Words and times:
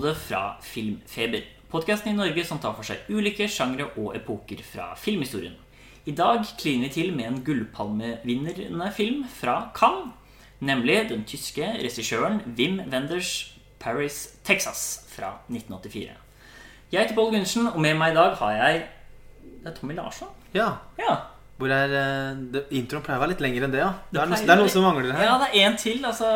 episode 0.00 0.14
fra 0.14 0.56
Filmfeber. 0.62 1.42
Podkasten 1.68 2.12
i 2.12 2.16
Norge 2.16 2.44
som 2.44 2.58
tar 2.58 2.72
for 2.72 2.86
seg 2.86 3.04
ulike 3.12 3.44
sjangre 3.48 3.90
og 4.00 4.14
epoker 4.16 4.62
fra 4.64 4.94
filmhistorien. 4.96 5.58
I 6.08 6.14
dag 6.16 6.40
kliner 6.58 6.88
vi 6.88 6.94
til 6.94 7.12
med 7.12 7.26
en 7.26 7.42
gullpalmevinnende 7.44 8.88
film 8.96 9.26
fra 9.28 9.70
Cannes. 9.76 10.14
Nemlig 10.60 11.10
den 11.10 11.24
tyske 11.24 11.66
regissøren 11.82 12.40
Wim 12.56 12.80
Wenders 12.92 13.54
'Paris, 13.78 14.36
Texas' 14.44 15.04
fra 15.08 15.36
1984. 15.48 16.16
Jeg 16.92 17.00
heter 17.00 17.14
Pål 17.14 17.32
Gundersen, 17.32 17.66
og 17.66 17.80
med 17.80 17.94
meg 17.94 18.12
i 18.12 18.16
dag 18.16 18.36
har 18.36 18.52
jeg 18.52 18.88
Det 19.62 19.68
er 19.68 19.74
Tommy 19.74 19.94
Larsson. 19.94 20.28
Ja. 20.54 20.68
Ja, 20.98 21.16
Hvor 21.60 21.72
er 21.76 21.92
eh, 21.92 22.40
det, 22.54 22.64
Introen 22.78 23.04
pleier 23.04 23.20
å 23.20 23.24
være 23.24 23.34
litt 23.34 23.42
lengre 23.44 23.66
enn 23.68 23.74
det, 23.74 23.82
ja. 23.82 23.90
Det, 24.08 24.16
er, 24.22 24.30
noe, 24.30 24.40
det 24.40 24.54
er 24.54 24.60
noe 24.62 24.72
som 24.72 24.86
mangler 24.86 25.12
her. 25.12 25.26
ja 25.28 25.38
det 25.42 25.48
er 25.52 25.66
en 25.68 25.78
til. 25.80 26.02
altså 26.08 26.28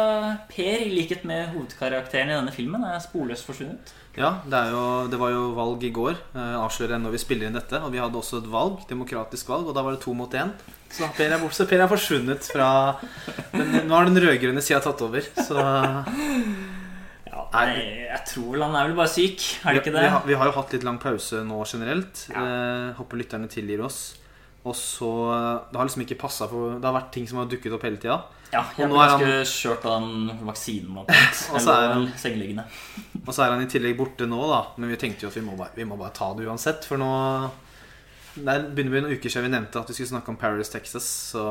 Per, 0.50 0.82
i 0.84 0.90
likhet 0.92 1.24
med 1.28 1.54
hovedkarakteren 1.54 2.32
i 2.32 2.36
denne 2.36 2.52
filmen, 2.54 2.84
er 2.84 3.00
sporløst 3.02 3.48
forsvunnet. 3.48 3.94
Ja, 4.14 4.36
det, 4.46 4.60
jo, 4.70 4.82
det 5.10 5.18
var 5.18 5.32
jo 5.32 5.48
valg 5.56 5.82
i 5.88 5.90
går. 5.94 6.14
Eh, 6.36 6.54
avslører 6.60 6.94
jeg 6.98 7.02
når 7.02 7.16
vi 7.16 7.22
spiller 7.24 7.48
inn 7.48 7.56
dette. 7.56 7.80
Og 7.82 7.90
vi 7.94 8.02
hadde 8.02 8.20
også 8.20 8.42
et 8.42 8.50
valg, 8.52 8.84
demokratisk 8.90 9.50
valg, 9.50 9.66
og 9.70 9.74
da 9.74 9.82
var 9.82 9.96
det 9.96 10.04
to 10.04 10.14
mot 10.14 10.36
én. 10.38 10.52
Så 10.94 11.08
Per 11.16 11.32
er, 11.32 11.40
bort, 11.42 11.56
så 11.56 11.66
per 11.66 11.82
er 11.82 11.90
forsvunnet 11.90 12.46
fra 12.52 12.68
den, 13.50 13.80
Nå 13.88 13.96
har 13.96 14.06
den 14.06 14.20
rød-grønne 14.22 14.62
sida 14.62 14.78
tatt 14.84 15.02
over. 15.02 15.24
Så 15.40 15.56
Ja, 17.34 17.46
nei, 17.50 17.70
jeg 18.12 18.20
tror 18.30 18.52
vel 18.52 18.62
han 18.62 18.76
er 18.78 18.86
vel 18.86 18.98
bare 19.00 19.10
syk, 19.10 19.42
er 19.64 19.74
det 19.74 19.80
ikke 19.82 19.94
det? 19.96 20.04
vi, 20.04 20.12
har, 20.12 20.22
vi 20.28 20.36
har 20.38 20.50
jo 20.50 20.54
hatt 20.54 20.74
litt 20.76 20.86
lang 20.86 21.00
pause 21.02 21.40
nå 21.46 21.64
generelt. 21.66 22.28
Ja. 22.30 22.44
Eh, 22.44 22.92
håper 23.00 23.18
lytterne 23.18 23.50
tilgir 23.50 23.82
oss. 23.88 24.04
Og 24.64 24.74
så 24.74 25.08
eh, 25.34 25.60
Det 25.70 25.76
har 25.76 25.84
liksom 25.86 26.02
ikke 26.06 26.16
passa 26.18 26.46
for 26.48 26.78
Det 26.80 26.84
har 26.88 26.94
vært 26.96 27.10
ting 27.12 27.26
som 27.28 27.38
har 27.38 27.46
dukket 27.46 27.72
opp 27.76 27.82
hele 27.84 27.98
tida. 28.00 28.22
Ja, 28.52 28.62
jeg 28.78 28.88
ble 28.88 28.98
han- 28.98 29.20
ganske 29.20 29.44
kjørt 29.50 29.84
av 29.90 30.00
den 30.00 30.46
vaksinen. 30.46 30.96
Og 31.54 31.60
så 31.60 31.74
er 31.74 31.92
han- 31.92 32.08
sengeliggende. 32.16 32.64
Og 33.26 33.34
så 33.34 33.42
er 33.44 33.50
han 33.56 33.62
i 33.62 33.66
tillegg 33.66 33.96
borte 33.98 34.26
nå, 34.30 34.40
da. 34.48 34.60
Men 34.78 34.88
vi 34.90 34.96
tenkte 34.96 35.26
jo 35.26 35.28
at 35.28 35.34
vi 35.36 35.42
må 35.44 35.56
bare, 35.58 35.74
vi 35.76 35.84
må 35.84 35.98
bare 35.98 36.12
ta 36.16 36.32
det 36.34 36.46
uansett. 36.46 36.84
For 36.88 36.96
nå 36.96 37.10
Det 38.34 38.48
er- 38.48 38.68
begynner 38.74 38.90
å 38.90 38.94
bli 38.94 39.00
noen 39.04 39.16
uker 39.18 39.30
siden 39.30 39.48
vi 39.50 39.54
nevnte 39.56 39.80
at 39.82 39.88
vi 39.90 39.94
skulle 39.94 40.12
snakke 40.14 40.28
om 40.32 40.36
Paris, 40.40 40.68
Texas. 40.72 41.04
Så 41.34 41.44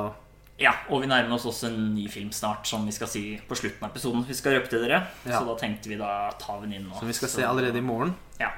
Ja, 0.59 0.71
og 0.89 1.01
vi 1.01 1.07
nærmer 1.09 1.33
oss 1.35 1.45
også 1.49 1.67
en 1.71 1.93
ny 1.95 2.07
film 2.07 2.29
snart, 2.31 2.65
som 2.69 2.85
vi 2.85 2.91
skal 2.93 3.07
si 3.09 3.23
på 3.49 3.55
slutten 3.57 3.83
av 3.83 3.89
episoden. 3.91 4.23
Vi 4.27 4.33
skal 4.37 4.53
røpe 4.59 4.69
til 4.69 4.83
dere, 4.85 4.99
Ja. 5.25 5.39
så 5.39 5.45
da 5.47 5.55
tenkte 5.59 5.89
vi 5.89 5.95
da 5.97 6.29
tar 6.39 6.59
vi 6.61 6.67
den 6.67 6.73
inn 6.81 6.89
nå. 6.89 6.97
som 6.99 7.07
vi 7.07 7.13
skal 7.13 7.27
Så- 7.29 7.39
se 7.41 7.43
allerede 7.43 7.77
i 7.77 7.81
morgen. 7.81 8.13
Ja, 8.39 8.49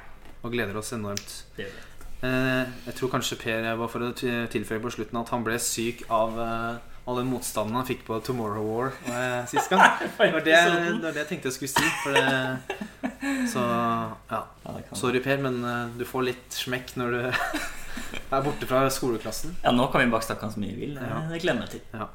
Og 0.44 0.52
gleder 0.52 0.76
oss 0.78 0.92
enormt. 0.94 1.44
det 1.56 1.66
gjør 1.66 1.72
vi. 1.72 1.82
Eh, 2.24 2.66
jeg 2.88 2.98
tror 2.98 3.12
kanskje 3.12 3.38
Per 3.42 3.72
var 3.80 3.92
for 3.92 4.08
å 4.08 4.12
tilføye 4.16 4.82
på 4.82 4.94
slutten 4.94 5.20
at 5.20 5.32
han 5.34 5.44
ble 5.46 5.58
syk 5.62 6.06
av 6.14 6.40
eh, 6.42 6.96
all 7.06 7.20
den 7.20 7.30
motstanden 7.30 7.78
han 7.78 7.86
fikk 7.86 8.02
på 8.08 8.18
Tomorrow 8.26 8.66
War 8.66 8.92
eh, 9.12 9.46
sist 9.50 9.70
gang. 9.70 9.84
Det 10.18 10.32
var 10.34 10.42
det, 10.42 10.56
det 10.56 11.04
var 11.04 11.14
det 11.14 11.22
jeg 11.22 11.30
tenkte 11.34 11.52
jeg 11.52 11.58
skulle 11.60 11.74
si. 11.76 11.88
For 12.02 12.16
det, 12.18 13.48
så 13.52 13.64
ja. 14.32 14.42
Sorry, 14.98 15.22
Per, 15.24 15.42
men 15.46 15.62
eh, 15.62 15.96
du 16.00 16.06
får 16.08 16.30
litt 16.32 16.60
smekk 16.66 16.96
når 17.02 17.18
du 17.18 17.22
er 18.36 18.46
borte 18.46 18.70
fra 18.70 18.86
skoleklassen. 18.92 19.58
ja, 19.64 19.74
nå 19.76 19.90
kan 19.94 20.02
vi 20.06 20.14
bare 20.14 20.26
snakke 20.26 20.48
han 20.48 20.56
så 20.56 20.64
mye 20.64 20.74
vi 20.74 20.88
vil. 20.88 21.02
Det, 21.02 21.42
glemmer 21.44 21.68
jeg 21.68 21.78
til. 21.78 22.00
Ja. 22.00 22.10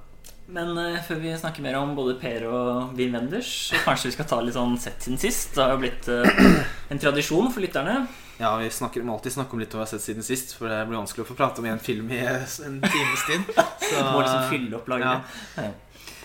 Men 0.50 0.74
eh, 0.82 0.98
før 1.06 1.20
vi 1.22 1.36
snakker 1.38 1.62
mer 1.62 1.78
om 1.78 1.94
både 1.94 2.16
Per 2.18 2.48
og 2.50 2.96
Wim 2.98 3.14
Wenders, 3.14 3.52
så 3.70 3.84
kanskje 3.84 4.10
vi 4.10 4.16
skal 4.16 4.28
ta 4.32 4.40
litt 4.42 4.58
sånn 4.58 4.74
sett 4.82 5.06
siden 5.06 5.22
sist. 5.22 5.54
Det 5.54 5.62
har 5.62 5.76
jo 5.76 5.84
blitt 5.84 6.10
eh, 6.10 6.64
en 6.90 7.02
tradisjon 7.02 7.52
for 7.54 7.62
lytterne. 7.62 8.02
Ja, 8.40 8.54
vi 8.56 8.70
snakker, 8.72 9.02
må 9.04 9.18
alltid 9.18 9.34
snakke 9.34 9.52
om 9.56 9.60
litt 9.60 9.74
hva 9.74 9.82
vi 9.82 9.84
har 9.84 9.90
sett 9.92 10.04
siden 10.06 10.24
sist, 10.24 10.54
for 10.56 10.70
det 10.72 10.78
blir 10.88 10.96
vanskelig 10.96 11.26
å 11.26 11.28
få 11.28 11.36
prate 11.36 11.60
om 11.60 11.66
en 11.68 11.82
film 11.82 12.08
i 12.16 12.20
en 12.24 12.80
times 12.80 13.24
tid. 13.28 13.50
Så, 13.90 14.00
Må 14.14 14.22
liksom 14.22 14.46
fylle 14.48 14.78
opp 14.80 14.88
laget. 14.88 15.36
ja. 15.60 15.70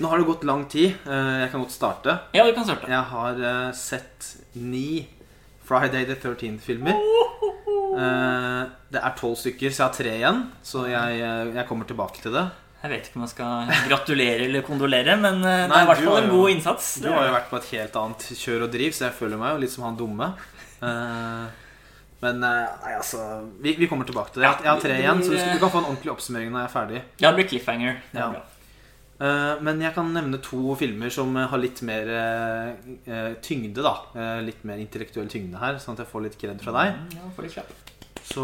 Nå 0.03 0.09
har 0.11 0.19
det 0.19 0.25
gått 0.27 0.41
lang 0.43 0.65
tid. 0.67 0.91
Eh, 1.07 1.35
Jeg 1.45 1.51
kan 1.53 1.61
godt 1.63 1.71
starte. 1.71 2.17
ja, 2.35 2.43
du 2.43 2.51
kan 2.55 2.65
starte. 2.67 2.89
Jeg 2.91 3.05
har 3.11 3.37
eh, 3.39 3.69
sett 3.79 4.25
ni 4.59 5.05
Friday 5.63 6.03
the 6.09 6.15
13th-filmer. 6.19 6.97
Eh, 7.95 8.63
det 8.91 8.99
er 9.01 9.15
tolv 9.19 9.37
stykker, 9.39 9.71
så 9.71 9.79
jeg 9.81 9.87
har 9.87 9.95
tre 9.95 10.13
igjen. 10.19 10.41
Så 10.67 10.83
jeg, 10.91 11.21
jeg 11.55 11.67
kommer 11.69 11.87
tilbake 11.87 12.19
til 12.23 12.35
det. 12.35 12.43
Jeg 12.83 12.91
vet 12.91 13.07
ikke 13.07 13.17
om 13.21 13.23
jeg 13.25 13.31
skal 13.33 13.71
gratulere 13.89 14.43
eller 14.45 14.65
kondolere, 14.67 15.15
men 15.17 15.39
eh, 15.41 15.61
det 15.63 15.71
Nei, 15.71 15.79
er 15.79 15.87
i 15.87 15.91
hvert 15.93 16.03
fall 16.05 16.19
en 16.25 16.31
god 16.35 16.51
innsats. 16.57 16.89
Du 17.01 17.07
har 17.09 17.29
jo 17.29 17.35
vært 17.39 17.47
på 17.53 17.59
et 17.61 17.69
helt 17.73 17.95
annet 18.03 18.27
kjør 18.43 18.67
og 18.67 18.73
driv, 18.75 18.91
så 18.99 19.07
jeg 19.07 19.15
føler 19.23 19.39
meg 19.41 19.55
jo 19.55 19.63
litt 19.63 19.73
som 19.73 19.87
han 19.87 19.97
dumme. 19.99 20.33
Eh, 20.83 21.45
Men 22.21 22.43
eh, 22.43 22.65
nei, 22.83 22.93
altså 22.95 23.19
vi, 23.61 23.73
vi 23.77 23.87
kommer 23.91 24.05
tilbake 24.07 24.31
til 24.33 24.41
det. 24.41 24.47
Jeg 24.49 24.63
Jeg 24.63 24.71
har 24.71 24.79
tre 24.81 24.97
igjen, 24.99 25.23
så 25.23 25.29
blir, 25.35 25.45
du 25.45 25.53
du 25.53 25.59
kan 25.65 25.71
få 25.73 25.77
en 25.83 25.89
ordentlig 25.91 26.11
oppsummering 26.13 26.51
når 26.51 26.59
jeg 26.63 26.69
er 26.69 26.75
ferdig. 26.79 27.01
Ja, 27.21 27.31
det 27.31 27.35
blir 27.41 27.49
cliffhanger. 27.53 27.97
Det 28.13 28.19
Ja. 28.21 28.43
Eh, 29.17 29.61
Men 29.63 29.79
jeg 29.81 29.93
kan 29.95 30.09
nevne 30.13 30.41
to 30.43 30.75
filmer 30.75 31.09
som 31.09 31.35
eh, 31.37 31.47
har 31.47 31.57
litt 31.57 31.81
mer 31.87 32.09
eh, 32.09 32.71
eh, 33.07 33.33
tyngde, 33.41 33.81
da. 33.83 33.93
Eh, 34.15 34.41
Litt 34.43 34.63
mer 34.67 34.77
intellektuell 34.83 35.29
tyngde 35.31 35.57
her, 35.61 35.77
sånn 35.79 35.93
at 35.95 36.03
jeg 36.03 36.11
får 36.11 36.23
litt 36.25 36.37
kred 36.41 36.61
fra 36.61 36.71
deg. 36.75 36.97
Mm, 36.99 37.15
Ja, 37.15 37.29
får 37.35 37.43
litt 37.47 37.53
klapp. 37.53 37.71
Så 38.25 38.43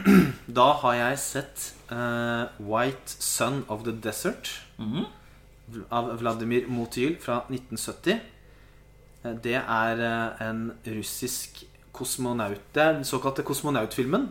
da 0.60 0.66
har 0.82 0.94
jeg 0.94 1.18
sett 1.18 1.72
eh, 1.90 2.44
White 2.60 3.08
Sun 3.18 3.64
of 3.68 3.82
the 3.84 3.92
Desert 3.92 4.50
Mhm. 4.78 5.06
av 5.90 6.18
Vladimir 6.20 6.66
Motyl 6.68 7.16
fra 7.22 7.40
1970. 7.48 8.20
Eh, 9.24 9.34
Det 9.42 9.54
er 9.56 10.00
eh, 10.00 10.46
en 10.48 10.72
russisk 10.86 11.64
kosmonaut 11.94 12.60
Det 12.74 12.82
er 12.82 12.98
den 12.98 13.06
såkalte 13.08 13.44
kosmonautfilmen. 13.46 14.28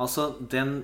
Altså 0.00 0.32
den 0.40 0.82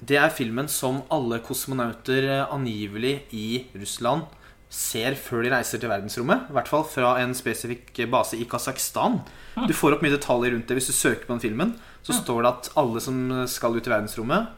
Det 0.00 0.18
er 0.20 0.32
filmen 0.32 0.68
som 0.68 1.02
alle 1.10 1.38
kosmonauter 1.40 2.26
eh, 2.28 2.52
angivelig 2.52 3.22
i 3.32 3.66
Russland 3.74 4.26
ser 4.68 5.14
før 5.14 5.44
de 5.46 5.52
reiser 5.54 5.80
til 5.80 5.88
verdensrommet. 5.88 6.50
I 6.50 6.52
hvert 6.56 6.68
fall 6.68 6.84
fra 6.84 7.14
en 7.22 7.32
spesifikk 7.38 7.96
base 8.10 8.36
i 8.36 8.44
Kasakhstan. 8.50 9.20
Du 9.64 9.72
får 9.72 9.96
opp 9.96 10.02
mye 10.04 10.12
detaljer 10.12 10.52
rundt 10.52 10.68
det 10.68 10.76
hvis 10.76 10.90
du 10.90 10.92
søker 10.92 11.24
på 11.24 11.32
den 11.32 11.44
filmen. 11.44 11.76
Så 12.04 12.18
står 12.18 12.42
det 12.42 12.50
at 12.50 12.70
alle 12.76 13.00
som 13.00 13.46
skal 13.48 13.78
ut 13.78 13.86
i 13.86 13.92
verdensrommet 13.92 14.52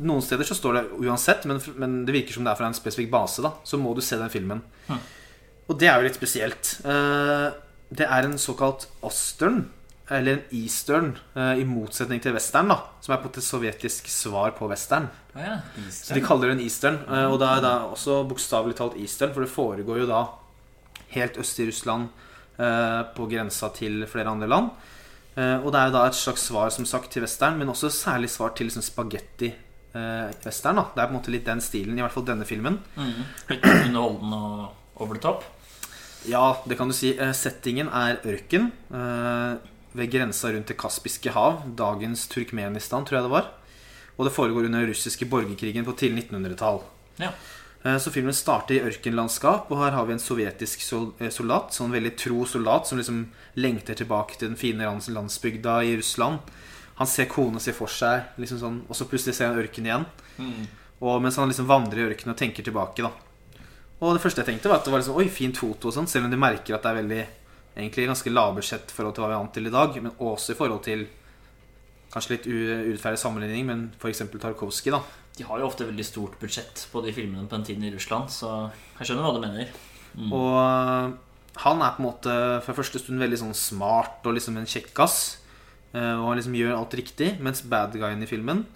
Noen 0.00 0.22
steder 0.24 0.46
så 0.48 0.56
står 0.56 0.76
det 0.76 0.84
uansett, 1.04 1.44
men, 1.46 1.60
men 1.78 1.98
det 2.06 2.14
virker 2.14 2.34
som 2.34 2.46
det 2.46 2.52
er 2.52 2.58
fra 2.58 2.70
en 2.70 2.76
spesifikk 2.76 3.10
base. 3.12 3.42
da 3.44 3.52
Så 3.64 3.78
må 3.78 3.92
du 3.94 4.00
se 4.02 4.18
den 4.18 4.32
filmen. 4.32 4.62
Og 5.70 5.76
det 5.78 5.90
er 5.90 6.00
jo 6.00 6.08
litt 6.08 6.18
spesielt. 6.18 6.72
Eh, 6.82 7.48
Det 7.90 8.06
er 8.06 8.24
en 8.24 8.38
såkalt 8.38 8.86
ostern, 9.02 9.64
eller 10.10 10.32
en 10.32 10.42
eastern, 10.58 11.12
eh, 11.36 11.60
i 11.60 11.64
motsetning 11.64 12.20
til 12.22 12.32
western, 12.34 12.68
da 12.68 12.76
som 13.00 13.14
er 13.14 13.20
på 13.22 13.30
et 13.30 13.42
sovjetisk 13.42 14.08
svar 14.10 14.50
på 14.58 14.68
western. 14.70 15.08
Ah, 15.34 15.40
ja. 15.40 15.56
Så 15.90 16.14
de 16.14 16.20
kaller 16.20 16.48
det 16.50 16.56
en 16.58 16.64
eastern. 16.64 16.98
eh, 17.08 17.26
Og 17.30 17.38
da 17.38 17.56
er 17.56 17.60
det 17.60 17.74
også 17.94 18.28
bokstavelig 18.28 18.76
talt 18.76 18.96
eastern, 18.96 19.32
for 19.32 19.40
det 19.40 19.50
foregår 19.50 20.00
jo 20.00 20.06
da 20.06 20.24
helt 21.14 21.38
øst 21.38 21.58
i 21.58 21.66
Russland, 21.66 22.08
eh, 22.58 23.02
på 23.14 23.26
grensa 23.30 23.68
til 23.74 24.06
flere 24.06 24.28
andre 24.30 24.48
land. 24.48 24.70
Og 25.40 25.72
det 25.72 25.78
er 25.80 25.86
jo 25.86 25.92
da 25.94 26.06
et 26.06 26.14
slags 26.14 26.42
svar 26.50 26.68
som 26.70 26.84
sagt 26.84 27.10
til 27.12 27.22
western, 27.22 27.56
men 27.56 27.68
også 27.68 27.88
særlig 27.88 28.28
svar 28.28 28.50
til 28.54 28.66
liksom 28.66 28.82
spagetti-western. 28.82 30.76
da 30.76 30.84
Det 30.94 31.00
er 31.02 31.06
på 31.06 31.14
en 31.14 31.18
måte 31.20 31.30
litt 31.30 31.44
den 31.46 31.60
stilen, 31.60 31.96
i 31.96 32.02
hvert 32.02 32.12
fall 32.12 32.26
denne 32.26 32.44
filmen. 32.44 32.78
Mm. 32.96 33.24
Litt 33.48 33.64
underholdende 33.64 34.36
og 34.36 35.00
over 35.00 35.14
the 35.14 35.22
top. 35.22 35.44
Ja, 36.28 36.62
det 36.68 36.76
kan 36.76 36.88
du 36.88 36.94
si. 36.94 37.14
Eh, 37.18 37.32
Settingen 37.32 37.88
er 37.88 38.18
ørken 38.28 38.70
eh, 38.92 39.54
ved 39.96 40.10
grensa 40.12 40.50
rundt 40.52 40.68
Det 40.68 40.76
kaspiske 40.78 41.32
hav. 41.32 41.62
Dagens 41.78 42.26
Turkmenistan, 42.28 43.06
tror 43.08 43.20
jeg 43.20 43.28
det 43.28 43.32
var. 43.32 43.48
Og 44.18 44.26
det 44.28 44.34
foregår 44.34 44.66
under 44.68 44.82
den 44.82 44.90
russiske 44.92 45.24
borgerkrigen 45.30 45.86
på 45.86 45.96
tidlig 45.96 46.26
1900-tall. 46.28 46.82
Ja. 47.22 47.32
Eh, 47.84 47.96
Så 47.98 48.12
filmen 48.12 48.36
starter 48.36 48.76
i 48.76 48.82
ørkenlandskap, 48.84 49.70
og 49.72 49.80
her 49.80 49.96
har 49.96 50.06
vi 50.06 50.12
en 50.12 50.20
sovjetisk 50.22 50.84
soldat. 50.84 51.72
Sånn 51.72 51.94
veldig 51.94 52.16
tro 52.20 52.44
soldat 52.44 52.86
som 52.86 53.00
liksom 53.00 53.22
lengter 53.56 53.96
tilbake 53.96 54.36
til 54.36 54.50
den 54.52 54.60
fine 54.60 54.84
landsbygda 54.84 55.80
i 55.88 55.96
Russland. 55.96 56.44
Han 57.00 57.08
ser 57.08 57.30
kona 57.32 57.58
si 57.58 57.72
for 57.72 57.88
seg, 57.88 58.34
liksom 58.36 58.58
sånn, 58.60 58.82
og 58.84 58.96
så 58.98 59.06
plutselig 59.08 59.38
ser 59.38 59.48
han 59.48 59.56
ørken 59.62 59.86
igjen. 59.88 60.04
Mm. 60.36 60.66
Og 61.00 61.22
mens 61.24 61.38
han 61.40 61.48
liksom 61.48 61.64
vandrer 61.70 62.02
i 62.02 62.08
ørkenen 62.10 62.34
og 62.34 62.36
tenker 62.36 62.60
tilbake, 62.66 63.00
da. 63.00 63.08
Og 64.00 64.16
det 64.16 64.22
første 64.22 64.40
jeg 64.40 64.48
tenkte, 64.48 64.70
var 64.70 64.80
at 64.80 64.88
det 64.88 64.92
var 64.94 65.02
liksom, 65.02 65.18
oi, 65.20 65.28
fint 65.32 65.58
foto 65.60 65.90
og 65.90 65.96
sånn, 65.96 66.08
selv 66.08 66.26
om 66.26 66.32
du 66.32 66.40
merker 66.40 66.76
at 66.76 66.86
det 66.86 66.92
er 66.92 67.02
veldig 67.02 67.22
Egentlig 67.70 68.08
ganske 68.08 68.30
lavbudsjett 68.32 68.90
i 68.90 68.94
forhold 68.96 69.14
til 69.14 69.22
hva 69.22 69.28
vi 69.30 69.34
er 69.36 69.38
vant 69.38 69.52
til 69.54 69.68
i 69.68 69.70
dag, 69.72 69.98
men 70.02 70.16
også 70.26 70.52
i 70.52 70.56
forhold 70.58 70.80
til 70.82 71.04
Kanskje 72.10 72.32
litt 72.34 72.48
urettferdig 72.50 73.20
sammenligning, 73.22 73.68
men 73.68 73.82
f.eks. 73.94 74.24
Tarkovskij, 74.42 74.90
da. 74.90 74.98
De 75.36 75.44
har 75.46 75.60
jo 75.60 75.68
ofte 75.68 75.86
veldig 75.86 76.06
stort 76.08 76.34
budsjett 76.40 76.82
på 76.90 77.02
de 77.04 77.12
filmene 77.14 77.46
på 77.46 77.54
den 77.54 77.66
tiden 77.68 77.86
i 77.86 77.92
Russland, 77.94 78.32
så 78.34 78.50
jeg 78.98 79.06
skjønner 79.06 79.28
hva 79.28 79.36
du 79.36 79.44
mener. 79.44 79.70
Mm. 80.18 80.32
Og 80.34 80.56
øh, 80.58 81.14
han 81.62 81.84
er 81.86 81.94
på 81.94 82.02
en 82.02 82.08
måte 82.08 82.34
fra 82.66 82.74
første 82.74 82.98
stund 82.98 83.22
veldig 83.22 83.38
sånn 83.44 83.54
smart 83.54 84.26
og 84.26 84.34
liksom 84.34 84.58
en 84.58 84.66
kjekkas. 84.66 85.20
øh, 85.94 86.16
Og 86.18 86.26
han 86.32 86.42
liksom 86.42 86.58
gjør 86.58 86.80
alt 86.80 86.98
riktig, 86.98 87.36
mens 87.38 87.62
bad 87.62 87.94
guyen 87.94 88.26
i 88.26 88.30
filmen 88.30 88.66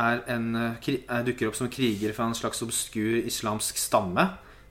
er 0.00 0.22
en, 0.30 0.54
er, 0.56 1.24
dukker 1.26 1.50
opp 1.50 1.58
som 1.58 1.68
kriger 1.68 2.14
fra 2.16 2.28
en 2.30 2.38
slags 2.38 2.62
obskur 2.64 3.26
islamsk 3.26 3.76
stamme 3.76 4.24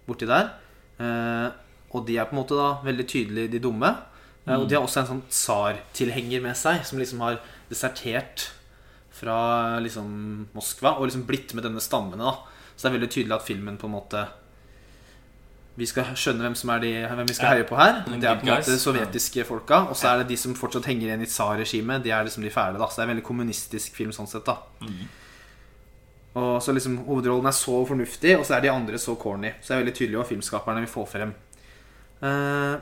borti 0.10 0.28
der. 0.30 0.52
Eh, 1.00 1.50
og 1.96 2.06
de 2.06 2.18
er 2.20 2.28
på 2.30 2.36
en 2.36 2.42
måte 2.44 2.58
da 2.60 2.70
veldig 2.86 3.08
tydelig 3.10 3.48
de 3.54 3.60
dumme. 3.64 3.94
Eh, 4.48 4.56
Og 4.58 4.68
de 4.70 4.76
har 4.78 4.84
også 4.86 5.02
en 5.04 5.10
sånn 5.14 5.24
tsar-tilhenger 5.30 6.42
med 6.42 6.58
seg, 6.58 6.84
som 6.86 7.00
liksom 7.02 7.22
har 7.26 7.40
desertert 7.70 8.50
fra 9.20 9.80
liksom 9.84 10.48
Moskva 10.56 10.96
og 10.98 11.08
liksom 11.10 11.26
blitt 11.28 11.54
med 11.54 11.64
denne 11.68 11.82
stammene. 11.84 12.18
da 12.24 12.38
Så 12.76 12.86
det 12.88 12.92
er 12.94 12.98
veldig 13.00 13.10
tydelig 13.12 13.36
at 13.36 13.46
filmen 13.48 13.78
på 13.78 13.88
en 13.90 13.98
måte 13.98 14.28
vi 15.80 15.86
skal 15.88 16.10
skjønne 16.18 16.44
hvem 16.44 16.56
som 16.60 16.70
er 16.74 16.80
de, 16.84 16.90
hvem 17.08 17.28
vi 17.30 17.34
skal 17.38 17.54
heie 17.54 17.64
på 17.68 17.78
her. 17.80 18.02
Det 18.04 18.28
er 18.28 18.36
på 18.42 18.44
en 18.44 18.52
måte 18.52 18.74
De 18.74 18.80
sovjetiske 18.82 19.46
folka. 19.48 19.78
Og 19.88 19.96
så 19.96 20.10
er 20.12 20.18
det 20.24 20.28
de 20.34 20.38
som 20.42 20.52
fortsatt 20.58 20.90
henger 20.90 21.08
igjen 21.08 21.22
i 21.24 21.30
tsarregimet. 21.30 22.04
De 22.04 22.12
er 22.12 22.26
liksom 22.28 22.44
de 22.44 22.52
fæle. 22.52 22.76
da 22.78 22.88
Så 22.88 22.98
det 23.00 23.04
er 23.06 23.08
en 23.08 23.14
veldig 23.16 23.24
kommunistisk 23.30 23.96
film 23.96 24.12
sånn 24.12 24.28
sett. 24.28 24.44
da 24.46 24.58
Og 26.40 26.62
så 26.64 26.74
liksom 26.76 27.02
Hovedrollen 27.08 27.50
er 27.50 27.56
så 27.56 27.82
fornuftig, 27.88 28.38
og 28.40 28.46
så 28.48 28.58
er 28.58 28.64
de 28.66 28.72
andre 28.72 29.02
så 29.02 29.18
corny. 29.20 29.52
Så 29.60 29.72
det 29.72 29.76
er 29.76 29.84
veldig 29.84 29.98
tydelig 29.98 30.22
hva 30.22 30.30
filmskaperne 30.30 30.84
vil 30.86 30.92
få 30.92 31.06
frem. 31.10 31.36
Uh, 32.20 32.80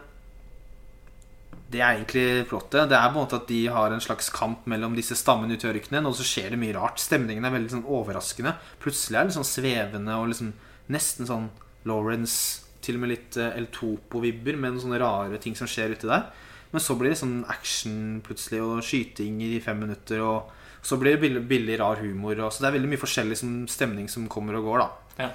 det 1.67 1.81
er 1.81 1.97
egentlig 1.97 2.47
plottet. 2.47 2.87
Det 2.87 2.95
er 2.95 3.09
på 3.09 3.17
en 3.17 3.19
måte 3.25 3.39
at 3.41 3.49
de 3.49 3.59
har 3.73 3.91
en 3.91 4.03
slags 4.03 4.29
kamp 4.31 4.67
mellom 4.71 4.95
disse 4.95 5.17
stammene 5.19 5.57
ute 5.57 5.67
i 5.67 5.73
ørkenen, 5.73 6.07
og 6.07 6.15
så 6.15 6.25
skjer 6.27 6.53
det 6.53 6.61
mye 6.61 6.75
rart. 6.77 7.01
Stemningen 7.03 7.43
er 7.43 7.55
veldig 7.55 7.73
sånn 7.73 7.89
overraskende. 7.97 8.55
Plutselig 8.83 9.17
er 9.17 9.25
det 9.25 9.31
litt 9.31 9.39
sånn 9.39 9.49
svevende 9.49 10.15
og 10.15 10.29
liksom 10.31 10.53
nesten 10.93 11.27
sånn 11.27 11.51
Lawrence 11.87 12.63
Til 12.83 12.95
og 12.95 13.01
med 13.03 13.09
litt 13.11 13.35
eh, 13.41 13.55
El 13.57 13.65
Topo-vibber 13.73 14.55
med 14.55 14.71
noen 14.71 14.79
sånne 14.79 14.99
rare 15.01 15.39
ting 15.43 15.55
som 15.57 15.67
skjer 15.67 15.91
uti 15.97 16.07
der. 16.07 16.29
Men 16.71 16.83
så 16.83 16.95
blir 16.95 17.11
det 17.11 17.19
sånn 17.19 17.41
action 17.51 18.21
plutselig, 18.23 18.61
og 18.63 18.85
skyting 18.85 19.41
i 19.43 19.57
fem 19.63 19.81
minutter, 19.81 20.21
og 20.23 20.53
så 20.81 20.97
blir 21.01 21.15
det 21.17 21.21
billig, 21.25 21.43
billig 21.49 21.79
rar 21.81 21.99
humor. 22.01 22.39
Og, 22.45 22.53
så 22.53 22.63
det 22.63 22.69
er 22.71 22.77
veldig 22.77 22.91
mye 22.93 23.01
forskjellig 23.01 23.37
som, 23.39 23.53
stemning 23.71 24.09
som 24.11 24.27
kommer 24.31 24.59
og 24.59 24.67
går, 24.69 24.83
da. 24.83 25.23
Ja. 25.25 25.29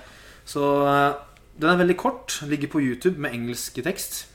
Så 0.48 0.66
eh, 0.88 1.14
den 1.60 1.70
er 1.72 1.80
veldig 1.82 1.96
kort. 2.00 2.38
Ligger 2.48 2.70
på 2.72 2.80
YouTube 2.82 3.18
med 3.20 3.34
engelsk 3.36 3.82
tekst. 3.84 4.26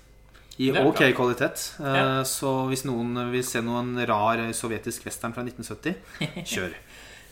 I 0.58 0.72
ok 0.74 0.98
bra. 1.04 1.12
kvalitet. 1.14 1.68
Eh, 1.80 1.96
Ja. 1.98 2.24
Så 2.26 2.68
hvis 2.72 2.86
noen 2.86 3.14
vil 3.32 3.44
se 3.46 3.62
noen 3.62 3.96
rar 4.10 4.42
sovjetisk 4.58 5.06
western 5.06 5.34
fra 5.36 5.46
1970, 5.46 5.96
kjør. 6.54 6.74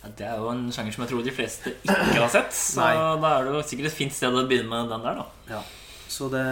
Ja, 0.04 0.12
det 0.18 0.28
er 0.30 0.38
jo 0.38 0.52
en 0.52 0.68
sjanger 0.74 0.94
som 0.94 1.04
jeg 1.06 1.12
tror 1.14 1.24
de 1.26 1.34
fleste 1.34 1.72
ikke 1.82 2.20
har 2.22 2.30
sett. 2.30 2.54
Så 2.54 2.84
da 2.86 3.32
er 3.40 3.48
det 3.48 3.56
jo 3.56 3.64
sikkert 3.66 3.90
et 3.90 3.98
fint 3.98 4.14
sted 4.14 4.30
å 4.38 4.46
begynne 4.46 4.70
med 4.70 4.92
den 4.94 5.02
der, 5.08 5.24
da. 5.24 5.56
Ja. 5.56 5.64
Så 6.16 6.30
det, 6.30 6.44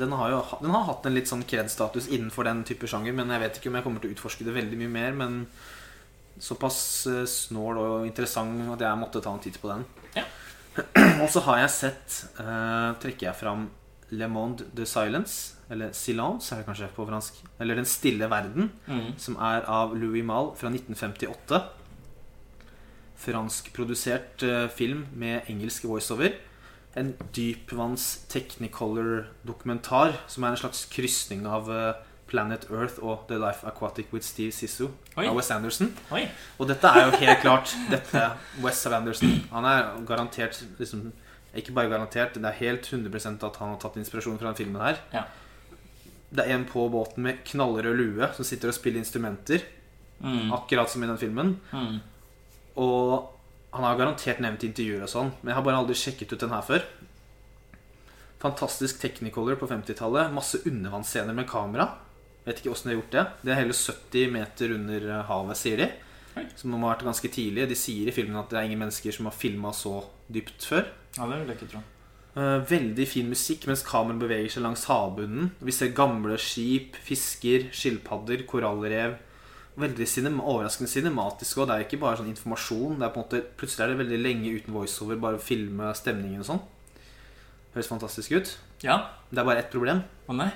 den, 0.00 0.12
har 0.18 0.32
jo 0.32 0.40
den 0.60 0.74
har 0.74 0.88
hatt 0.88 1.06
en 1.06 1.14
litt 1.14 1.30
sånn 1.30 1.44
kred-status 1.46 2.08
innenfor 2.10 2.44
den 2.48 2.64
type 2.66 2.88
sjanger. 2.90 3.14
Men 3.16 3.30
jeg 3.32 3.44
vet 3.44 3.60
ikke 3.60 3.70
om 3.70 3.78
jeg 3.78 3.86
kommer 3.86 4.02
til 4.02 4.10
å 4.10 4.16
utforske 4.16 4.44
det 4.44 4.56
veldig 4.56 4.80
mye 4.82 4.90
mer. 4.92 5.14
Men 5.16 5.38
såpass 6.42 6.80
eh, 7.10 7.24
snål 7.28 7.80
og 7.80 8.06
interessant 8.08 8.66
at 8.74 8.84
jeg 8.84 9.00
måtte 9.00 9.22
ta 9.24 9.32
en 9.34 9.42
titt 9.42 9.58
på 9.62 9.70
den. 9.72 9.84
Ja. 10.16 10.24
Og 11.22 11.28
så 11.32 11.40
har 11.46 11.62
jeg 11.62 11.72
sett 11.72 12.16
eh, 12.42 12.90
Trekker 13.00 13.30
jeg 13.30 13.38
fram 13.38 13.68
Le 14.10 14.28
Monde 14.30 14.66
de 14.76 14.86
Silence. 14.86 15.56
Eller 15.70 15.92
Silence, 15.96 16.52
er 16.54 16.60
det 16.60 16.68
kanskje 16.68 16.90
på 16.94 17.06
fransk. 17.08 17.40
Eller 17.60 17.74
Den 17.74 17.88
stille 17.88 18.30
verden. 18.30 18.70
Mm. 18.86 19.16
Som 19.18 19.38
er 19.42 19.66
av 19.66 19.96
Louis 19.98 20.24
Malle 20.24 20.54
fra 20.58 20.70
1958. 20.70 21.62
Franskprodusert 23.16 24.44
eh, 24.46 24.68
film 24.68 25.06
med 25.14 25.48
engelsk 25.50 25.88
voiceover. 25.88 26.36
En 26.96 27.14
dypvanns 27.36 28.26
technicolor-dokumentar 28.32 30.16
som 30.28 30.44
er 30.44 30.54
en 30.54 30.60
slags 30.60 30.86
krysning 30.92 31.46
av 31.48 31.72
eh, 31.72 32.04
Planet 32.26 32.66
Earth 32.70 32.98
og 33.02 33.26
The 33.28 33.38
Life 33.38 33.66
Aquatic 33.66 34.10
with 34.12 34.26
Steve 34.26 34.52
Sissou 34.54 34.88
Oi. 35.16 35.26
av 35.26 35.36
Wes 35.36 35.50
Anderson. 35.54 35.92
Oi. 36.14 36.24
Og 36.58 36.68
dette 36.70 36.90
er 36.90 37.06
jo 37.06 37.20
helt 37.20 37.42
klart 37.44 37.74
dette 37.92 38.24
Wes 38.64 38.82
Anderson. 38.86 39.38
Han 39.52 39.68
er 39.70 39.92
garantert 40.08 40.58
liksom, 40.80 41.12
Ikke 41.56 41.72
bare 41.72 41.88
garantert, 41.88 42.34
det 42.34 42.44
er 42.44 42.58
helt 42.58 42.88
100% 42.90 43.46
at 43.46 43.60
han 43.62 43.72
har 43.72 43.78
tatt 43.80 43.96
inspirasjon 43.96 44.36
fra 44.40 44.50
den 44.50 44.58
filmen 44.58 44.82
her. 44.82 44.98
Ja. 45.14 45.22
Det 46.36 46.44
er 46.44 46.56
en 46.56 46.66
på 46.68 46.88
båten 46.92 47.22
med 47.24 47.40
knallrød 47.46 47.96
lue 47.96 48.28
som 48.36 48.44
sitter 48.44 48.68
og 48.72 48.76
spiller 48.76 49.00
instrumenter. 49.00 49.64
Mm. 50.20 50.52
Akkurat 50.52 50.90
som 50.90 51.04
i 51.04 51.08
den 51.08 51.20
filmen. 51.20 51.56
Mm. 51.72 52.00
Og 52.82 53.32
han 53.76 53.84
har 53.84 53.98
garantert 53.98 54.42
nevnt 54.44 54.64
intervjuer 54.66 55.04
og 55.06 55.12
sånn, 55.12 55.32
men 55.40 55.52
jeg 55.52 55.58
har 55.58 55.64
bare 55.64 55.80
aldri 55.80 55.96
sjekket 55.96 56.34
ut 56.34 56.42
den 56.42 56.52
her 56.52 56.64
før. 56.66 56.84
Fantastisk 58.42 59.00
Technicolor 59.00 59.56
på 59.60 59.68
50-tallet. 59.68 60.32
Masse 60.34 60.60
undervannsscener 60.68 61.36
med 61.36 61.48
kamera. 61.48 61.88
Vet 62.46 62.60
ikke 62.62 62.70
åssen 62.72 62.90
de 62.90 62.94
har 62.94 63.00
gjort 63.00 63.14
det. 63.16 63.24
Det 63.42 63.52
er 63.52 63.60
hele 63.64 63.74
70 63.76 64.30
meter 64.36 64.74
under 64.76 65.08
havet, 65.26 65.58
sier 65.58 65.82
de. 65.82 65.88
Som 66.54 66.70
må 66.74 66.82
ha 66.84 66.92
vært 66.94 67.04
ganske 67.08 67.30
tidlig. 67.32 67.64
De 67.70 67.76
sier 67.78 68.08
i 68.10 68.14
filmen 68.14 68.38
at 68.38 68.50
det 68.52 68.60
er 68.60 68.68
ingen 68.68 68.82
mennesker 68.84 69.14
som 69.16 69.26
har 69.28 69.34
filma 69.34 69.72
så 69.74 69.98
dypt 70.32 70.66
før. 70.68 70.84
Ja, 71.16 71.26
det 71.26 71.40
vil 71.40 71.50
jeg 71.52 71.58
ikke 71.58 71.70
tro. 71.74 71.82
Eh, 72.36 72.58
Veldig 72.68 73.06
fin 73.08 73.30
musikk 73.32 73.64
mens 73.70 73.82
kameraet 73.86 74.20
beveger 74.20 74.52
seg 74.52 74.66
langs 74.66 74.84
havbunnen. 74.90 75.50
Vi 75.64 75.72
ser 75.74 75.94
gamle 75.96 76.36
skip, 76.38 76.98
fisker, 77.06 77.70
skilpadder, 77.74 78.44
korallrev. 78.46 79.16
Veldig 79.80 80.06
cinema, 80.08 80.44
overraskende 80.48 80.88
cinematisk 80.92 81.58
òg. 81.64 81.66
Det 81.70 81.74
er 81.80 81.84
ikke 81.88 82.00
bare 82.04 82.20
sånn 82.20 82.30
informasjon. 82.30 83.00
Det 83.00 83.08
er 83.08 83.12
på 83.16 83.20
en 83.20 83.26
måte, 83.26 83.42
plutselig 83.58 83.84
er 83.86 83.92
det 83.94 83.98
veldig 84.04 84.20
lenge 84.22 84.54
uten 84.60 84.76
voiceover, 84.76 85.18
bare 85.20 85.40
å 85.40 85.42
filme 85.42 85.90
stemningen 85.96 86.44
og 86.44 86.48
sånn. 86.52 86.62
Høres 87.74 87.90
fantastisk 87.90 88.32
ut. 88.38 88.54
Ja. 88.84 89.00
Det 89.32 89.40
er 89.42 89.48
bare 89.48 89.64
ett 89.64 89.72
problem. 89.72 90.04
Å 90.28 90.36
nei. 90.36 90.48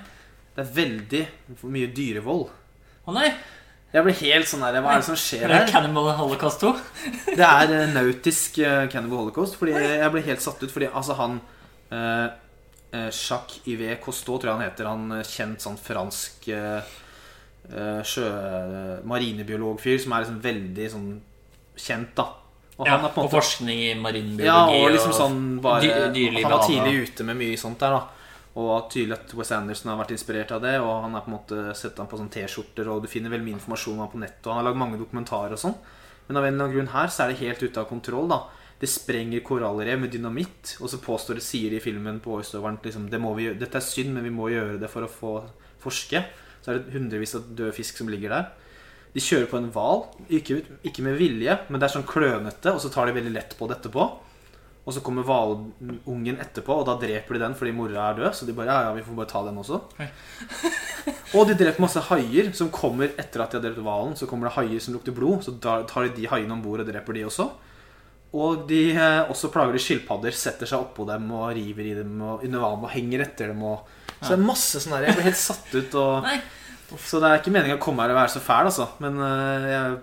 Det 0.55 0.63
er 0.65 0.71
veldig 0.75 1.21
mye 1.71 1.89
dyrevold. 1.95 2.47
Å 3.07 3.15
nei. 3.15 3.29
Jeg 3.91 4.05
ble 4.05 4.13
helt 4.21 4.47
sånn 4.47 4.61
her 4.63 4.77
Hva 4.79 4.93
er 4.93 5.01
det 5.01 5.07
som 5.09 5.17
skjer 5.19 5.41
Er 5.43 5.49
det 5.51 5.55
er 5.65 5.71
Cannibal 5.73 6.05
Holocaust 6.15 6.61
2? 6.63 6.69
Det 7.35 7.47
er 7.47 7.73
nautisk 7.91 8.61
uh, 8.63 8.85
Cannibal 8.91 9.25
Holocaust. 9.25 9.57
Fordi 9.59 9.73
jeg 9.75 10.11
ble 10.13 10.23
helt 10.27 10.43
satt 10.43 10.63
ut 10.63 10.71
fordi 10.71 10.87
altså 10.91 11.17
han 11.19 11.39
uh, 11.91 12.27
Jacques 13.11 13.61
Yves 13.71 13.99
Cousteau, 14.03 14.37
tror 14.39 14.51
jeg 14.51 14.59
han 14.59 14.65
heter. 14.67 14.87
Han 14.91 15.23
kjent 15.27 15.63
sånn 15.63 15.79
fransk 15.79 16.47
sjø... 18.03 18.23
marinebiologfyr 19.07 19.99
som 20.01 20.15
er 20.15 20.23
liksom 20.25 20.39
veldig 20.43 20.87
sånn 20.91 21.09
kjent, 21.79 22.09
da. 22.17 22.25
Og 22.81 22.87
Ja, 22.89 22.97
måte 23.03 23.27
forskning 23.31 23.79
i 23.85 23.91
marinbiologi 23.99 24.47
Ja, 24.47 24.63
og 24.65 24.91
liksom 24.95 25.13
sånn 25.13 25.39
bare 25.61 26.09
dy- 26.15 26.31
Han 26.41 26.51
var 26.51 26.65
tidlig 26.65 27.07
ute 27.07 27.27
med 27.27 27.37
mye 27.37 27.57
sånt 27.59 27.79
der, 27.79 27.95
da. 27.95 28.20
Og 28.59 28.89
tydelig 28.91 29.15
at 29.15 29.33
Wes 29.37 29.51
Anderson 29.55 29.93
har 29.93 29.99
vært 30.01 30.13
inspirert 30.15 30.51
av 30.51 30.63
det. 30.65 30.75
Og 30.83 30.91
han 31.05 31.15
har 31.15 31.23
på 31.25 31.31
en 31.31 31.37
måte 31.37 31.75
sett 31.79 31.99
ham 32.01 32.09
på 32.11 32.19
sånne 32.19 32.33
T-skjorter, 32.35 32.89
og 32.91 33.03
du 33.03 33.11
finner 33.11 33.31
veldig 33.31 33.47
mye 33.47 33.57
informasjon 33.59 33.95
om 33.95 34.03
han 34.03 34.11
på 34.11 34.21
nettet. 34.23 34.43
Og 34.45 34.51
han 34.51 34.61
har 34.61 34.69
lagd 34.69 34.81
mange 34.81 34.99
dokumentarer 34.99 35.55
og 35.55 35.61
sånn. 35.61 35.77
Men 36.27 36.39
av 36.39 36.47
en 36.47 36.53
eller 36.53 36.65
annen 36.65 36.75
grunn 36.75 36.91
her 36.93 37.11
så 37.11 37.23
er 37.23 37.31
det 37.31 37.41
helt 37.41 37.63
ute 37.63 37.79
av 37.79 37.89
kontroll. 37.89 38.27
da 38.31 38.43
Det 38.81 38.89
sprenger 38.89 39.43
korallrev 39.45 39.99
med 40.01 40.11
dynamitt, 40.11 40.77
og 40.81 40.91
så 40.91 40.99
påstår 40.99 41.39
det, 41.39 41.45
sier 41.45 41.69
de 41.69 41.79
i 41.79 41.83
filmen 41.83 42.19
på 42.23 42.37
voiceoveren 42.37 42.79
liksom, 42.83 43.09
det 43.11 43.19
Dette 43.59 43.77
er 43.77 43.85
synd, 43.85 44.13
men 44.15 44.23
vi 44.23 44.33
må 44.33 44.49
gjøre 44.49 44.79
det 44.81 44.89
for 44.89 45.05
å 45.05 45.11
få 45.11 45.33
forske. 45.79 46.23
Så 46.61 46.71
er 46.71 46.79
det 46.79 46.93
hundrevis 46.93 47.35
av 47.35 47.47
død 47.55 47.73
fisk 47.75 47.97
som 47.97 48.09
ligger 48.09 48.29
der. 48.29 48.49
De 49.11 49.19
kjører 49.19 49.47
på 49.51 49.59
en 49.59 49.71
hval, 49.75 50.05
ikke, 50.31 50.61
ikke 50.87 51.03
med 51.03 51.17
vilje, 51.19 51.57
men 51.67 51.79
det 51.79 51.87
er 51.87 51.95
sånn 51.97 52.07
klønete, 52.07 52.71
og 52.71 52.79
så 52.79 52.91
tar 52.93 53.09
de 53.09 53.15
veldig 53.17 53.33
lett 53.35 53.55
på 53.59 53.67
det 53.67 53.79
etterpå. 53.79 54.05
Og 54.81 54.95
så 54.95 55.01
kommer 55.05 55.25
hvalungen 55.27 56.39
etterpå, 56.41 56.73
og 56.81 56.87
da 56.87 56.95
dreper 56.97 57.37
de 57.37 57.41
den 57.43 57.53
fordi 57.57 57.73
mora 57.77 58.07
er 58.07 58.17
død. 58.17 58.31
Så 58.33 58.47
de 58.47 58.55
bare 58.57 58.71
ja, 58.71 58.87
ja, 58.87 58.93
vi 58.95 59.03
får 59.05 59.17
bare 59.19 59.29
ta 59.29 59.43
den 59.45 59.59
også. 59.61 59.77
Og 61.37 61.47
de 61.47 61.55
dreper 61.55 61.83
masse 61.83 62.01
haier 62.09 62.49
som 62.57 62.71
kommer 62.73 63.13
etter 63.13 63.43
at 63.43 63.53
de 63.53 63.59
har 63.59 63.63
drept 63.67 63.83
hvalen. 63.85 64.15
Så 64.17 64.27
kommer 64.27 64.49
det 64.49 64.55
haier 64.57 64.81
som 64.83 64.97
lukter 64.97 65.13
blod, 65.15 65.45
så 65.45 65.53
tar 65.61 66.07
de 66.07 66.15
de 66.17 66.25
haiene 66.31 66.57
om 66.57 66.63
bord 66.65 66.81
og 66.81 66.89
dreper 66.89 67.15
de 67.15 67.27
også. 67.29 67.45
Og 68.41 68.65
de 68.67 68.81
eh, 68.95 69.29
også 69.31 69.51
plager 69.51 69.75
de 69.75 69.83
skilpadder, 69.83 70.35
setter 70.35 70.69
seg 70.69 70.81
oppå 70.81 71.05
dem 71.07 71.27
og 71.35 71.49
river 71.55 71.87
i 71.89 71.95
dem 71.97 72.13
og 72.23 72.45
under 72.47 72.63
vann 72.63 72.85
og 72.87 72.93
henger 72.93 73.25
etter 73.27 73.51
dem. 73.51 73.61
Og... 73.67 73.85
Så 74.21 74.33
det 74.33 74.37
er 74.39 74.47
masse 74.47 74.81
sånn 74.81 74.95
her. 74.97 75.09
Jeg 75.09 75.19
ble 75.19 75.27
helt 75.27 75.41
satt 75.41 75.73
ut. 75.75 75.97
Og... 75.99 76.29
Så 76.99 77.19
det 77.21 77.27
er 77.27 77.41
ikke 77.41 77.53
meningen 77.53 77.77
å 77.77 77.83
komme 77.83 78.03
her 78.03 78.13
og 78.15 78.21
være 78.21 78.33
så 78.33 78.43
fæl, 78.43 78.71
altså. 78.71 78.87
Men 79.03 79.19
eh, 79.23 79.67
jeg 79.71 79.99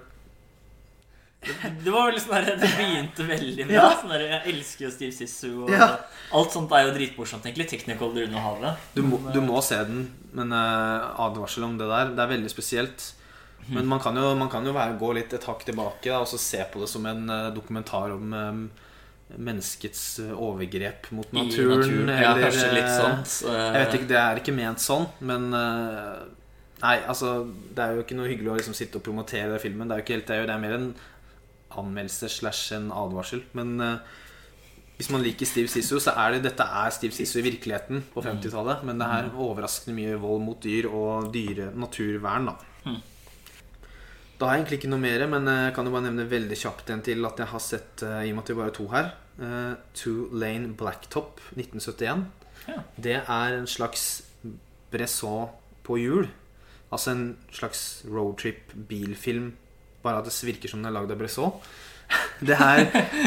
Det 1.41 1.91
var 1.93 2.09
veldig 2.11 2.21
sånn 2.25 2.35
der, 2.35 2.57
Det 2.59 2.69
begynte 2.77 3.27
veldig 3.29 3.67
bra. 3.69 3.75
Ja. 3.77 3.91
Sånn 4.01 4.11
der, 4.15 4.25
jeg 4.27 4.55
elsker 4.55 4.85
jo 4.89 4.91
Steve 4.91 5.13
Sissu. 5.15 5.51
Og 5.65 5.71
Ja. 5.71 5.87
Alt 6.35 6.53
sånt 6.53 6.73
er 6.77 6.89
jo 6.89 6.95
dritmorsomt. 6.97 7.47
egentlig 7.47 7.69
Technicolor 7.71 8.27
under 8.27 8.43
havet. 8.43 8.89
Du 8.95 9.03
må, 9.03 9.21
Men, 9.23 9.33
du 9.33 9.41
må 9.47 9.63
se 9.65 9.79
den, 9.89 10.03
men 10.35 10.53
uh, 10.53 11.15
advarsel 11.29 11.65
om 11.65 11.79
det 11.79 11.87
der. 11.89 12.11
Det 12.17 12.25
er 12.27 12.33
veldig 12.35 12.51
spesielt. 12.51 13.13
Men 13.69 13.87
man 13.87 14.01
kan 14.01 14.17
jo, 14.17 14.35
man 14.35 14.49
kan 14.49 14.65
jo 14.65 14.73
være, 14.73 14.97
gå 14.99 15.13
litt 15.15 15.33
et 15.37 15.45
hakk 15.45 15.63
tilbake 15.69 16.09
da, 16.09 16.21
og 16.25 16.29
så 16.31 16.39
se 16.41 16.63
på 16.73 16.81
det 16.81 16.89
som 16.89 17.05
en 17.07 17.27
uh, 17.29 17.51
dokumentar 17.53 18.15
om 18.15 18.33
um, 18.33 18.63
menneskets 19.37 20.19
eh, 20.25 20.31
overgrep 20.33 21.11
mot 21.13 21.33
naturen. 21.37 21.81
naturen. 21.83 22.09
eller, 22.09 22.23
Ja, 22.41 22.49
kanskje 22.49 22.69
litt 22.73 22.85
eh, 22.85 22.97
sånt. 22.97 23.27
så- 23.29 23.53
Jeg 23.53 23.87
vet 23.87 23.95
ikke, 23.99 24.09
Det 24.09 24.17
er 24.17 24.37
ikke 24.41 24.55
ment 24.57 24.79
sånn, 24.81 25.07
men 25.21 25.53
eh, 25.53 26.25
Nei, 26.81 26.95
altså 27.07 27.53
Det 27.75 27.79
er 27.85 27.95
jo 27.97 28.03
ikke 28.05 28.17
noe 28.17 28.29
hyggelig 28.31 28.49
å 28.53 28.57
liksom 28.57 28.75
sitte 28.75 28.97
og 28.97 29.03
promotere 29.05 29.51
den 29.51 29.59
filmen. 29.61 29.89
Det 29.89 29.93
er 29.93 29.99
jo 30.01 30.05
ikke 30.07 30.17
helt 30.17 30.27
det, 30.33 30.47
det 30.47 30.55
er 30.55 30.59
mer 30.63 30.73
en 30.79 30.95
anmeldelse 31.79 32.31
slash 32.33 32.75
en 32.77 32.91
advarsel. 32.95 33.45
Men 33.59 33.77
uh, 33.81 34.25
hvis 34.99 35.13
man 35.15 35.23
liker 35.23 35.47
Steve 35.47 35.71
Sisso, 35.71 36.01
så 36.03 36.17
er 36.19 36.35
det 36.35 36.47
dette 36.49 36.65
er 36.65 36.91
Steve 36.95 37.15
Sisso 37.15 37.39
i 37.39 37.45
virkeligheten 37.47 38.03
på 38.13 38.25
50-tallet. 38.25 38.83
Men 38.89 38.99
det 38.99 39.07
er 39.19 39.31
overraskende 39.31 39.95
mye 39.95 40.17
vold 40.19 40.43
mot 40.43 40.59
dyr 40.65 40.91
og 40.91 41.31
dyre 41.35 41.71
naturvern, 41.79 42.51
da. 42.51 42.57
Mm. 42.89 42.99
Da 44.39 44.47
har 44.47 44.55
jeg 44.55 44.63
egentlig 44.63 44.79
ikke 44.79 44.91
noe 44.93 45.03
mer, 45.03 45.25
men 45.31 45.51
eh, 45.51 45.61
jeg 45.67 45.75
kan 45.75 45.89
jo 45.89 45.93
bare 45.95 46.07
nevne 46.07 46.27
veldig 46.31 46.59
kjapt 46.59 46.91
en 46.95 47.01
til 47.07 47.27
at 47.27 47.41
jeg 47.43 47.51
har 47.51 47.63
sett, 47.63 48.03
eh, 48.07 48.21
i 48.27 48.31
og 48.31 48.37
med 48.39 48.45
at 48.45 48.53
vi 48.53 48.59
bare 48.61 48.75
to 48.75 48.85
her, 48.93 49.09
eh, 49.43 49.73
Two 49.99 50.29
Lane 50.31 50.75
Blacktop 50.79 51.43
1971. 51.57 52.27
Ja. 52.69 52.83
Det 52.95 53.17
er 53.23 53.57
en 53.57 53.67
slags 53.71 54.05
Bresson 54.93 55.51
på 55.87 55.99
hjul. 55.99 56.29
Altså 56.91 57.15
en 57.17 57.25
slags 57.53 58.05
roadtrip-bilfilm. 58.07 59.51
Bare 60.05 60.23
at 60.23 60.29
det 60.29 60.35
virker 60.47 60.71
som 60.71 60.83
den 60.83 60.91
er 60.91 60.97
lagd 60.97 61.13
av 61.15 61.21
Bresson. 61.21 61.55
Det 62.41 62.55
er, 62.57 62.87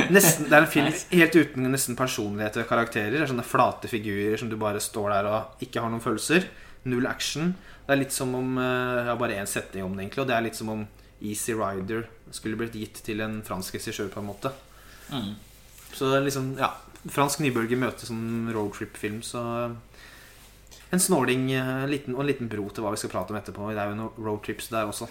nesten, 0.09 0.47
det 0.49 0.55
er 0.55 0.63
en 0.63 0.71
film 0.71 0.87
helt 0.89 1.35
uten 1.37 1.67
nesten 1.69 1.97
personlighet 1.99 2.55
og 2.63 2.69
karakterer. 2.69 3.13
Det 3.13 3.25
er 3.27 3.29
sånne 3.29 3.45
flate 3.45 3.89
figurer 3.91 4.39
som 4.41 4.49
du 4.49 4.55
bare 4.57 4.81
står 4.81 5.11
der 5.13 5.27
og 5.29 5.61
ikke 5.61 5.83
har 5.83 5.91
noen 5.91 6.01
følelser. 6.01 6.47
Null 6.89 7.05
action. 7.05 7.51
Det 7.85 7.93
er 7.93 7.99
litt 8.01 8.15
som 8.15 8.33
om 8.37 8.57
eh, 8.57 8.95
Jeg 9.03 9.09
har 9.11 9.19
bare 9.19 9.37
én 9.37 9.49
setning 9.49 9.85
om 9.85 9.93
det, 9.93 10.07
egentlig. 10.07 10.23
Og 10.23 10.31
det 10.31 10.37
er 10.37 10.45
litt 10.47 10.57
som 10.57 10.71
om 10.73 10.85
Easy 11.21 11.53
Rider 11.53 12.07
skulle 12.33 12.57
blitt 12.57 12.77
gitt 12.79 13.03
til 13.05 13.21
en 13.21 13.41
fransk 13.45 13.77
regissør, 13.77 14.09
på 14.09 14.21
en 14.21 14.29
måte. 14.31 14.53
Mm. 15.11 15.33
Så 15.91 16.09
det 16.09 16.21
er 16.21 16.27
liksom 16.29 16.55
Ja. 16.61 16.73
Fransk 17.01 17.39
nybølge 17.41 17.79
møter 17.81 18.05
sånn 18.05 18.51
roadtrip-film, 18.53 19.23
så 19.25 19.75
En 20.91 20.99
snåling 20.99 21.47
en 21.55 21.89
liten, 21.89 22.13
og 22.15 22.21
en 22.21 22.27
liten 22.27 22.49
bro 22.51 22.65
til 22.69 22.83
hva 22.83 22.91
vi 22.91 22.99
skal 22.99 23.09
prate 23.13 23.31
om 23.31 23.37
etterpå. 23.39 23.69
Det 23.71 23.79
er 23.79 23.93
jo 23.93 23.95
noen 23.95 24.25
roadtrips 24.25 24.67
der 24.73 24.89
også. 24.89 25.07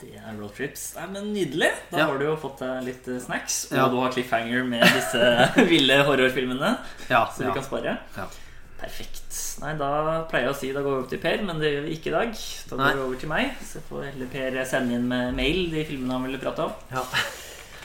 Det 0.00 0.14
er 0.18 0.34
roadtrips. 0.40 0.94
Nei, 0.98 1.06
men 1.14 1.32
Nydelig. 1.32 1.70
Da 1.90 1.98
Ja. 1.98 2.06
har 2.06 2.18
du 2.18 2.24
jo 2.26 2.36
fått 2.36 2.58
deg 2.58 2.82
litt 2.84 3.08
eh, 3.08 3.20
snacks. 3.20 3.66
Og 3.72 3.76
Ja. 3.78 3.88
du 3.88 3.96
har 4.00 4.10
cliffhanger 4.12 4.64
med 4.66 4.82
disse 4.82 5.20
ville 5.70 6.00
horrorfilmene. 6.04 6.78
Ja, 7.08 7.26
Så 7.30 7.44
du 7.46 7.52
kan 7.52 7.62
spare. 7.64 7.98
Ja. 8.16 8.26
Perfekt. 8.80 9.60
Nei, 9.62 9.72
da 9.78 10.24
pleier 10.28 10.48
jeg 10.48 10.52
å 10.54 10.58
si 10.58 10.72
da 10.74 10.80
går 10.82 10.90
vi 10.90 10.98
over 10.98 11.08
til 11.08 11.18
Per, 11.22 11.42
men 11.46 11.60
det 11.62 11.70
gjør 11.72 11.84
vi 11.86 11.94
ikke 11.96 12.10
i 12.10 12.16
dag. 12.18 12.34
Da 12.68 12.76
Nei. 12.76 12.90
går 12.90 12.98
vi 12.98 13.04
over 13.06 13.20
til 13.22 13.28
meg. 13.28 13.54
Så 13.64 13.80
får 13.88 14.04
heller 14.10 14.26
Per 14.34 14.64
sende 14.68 14.94
inn 14.98 15.06
med 15.08 15.34
mail 15.38 15.70
de 15.70 15.84
filmene 15.88 16.12
han 16.18 16.26
ville 16.26 16.38
prate 16.42 16.58
om. 16.68 16.72
Ja. 16.92 17.04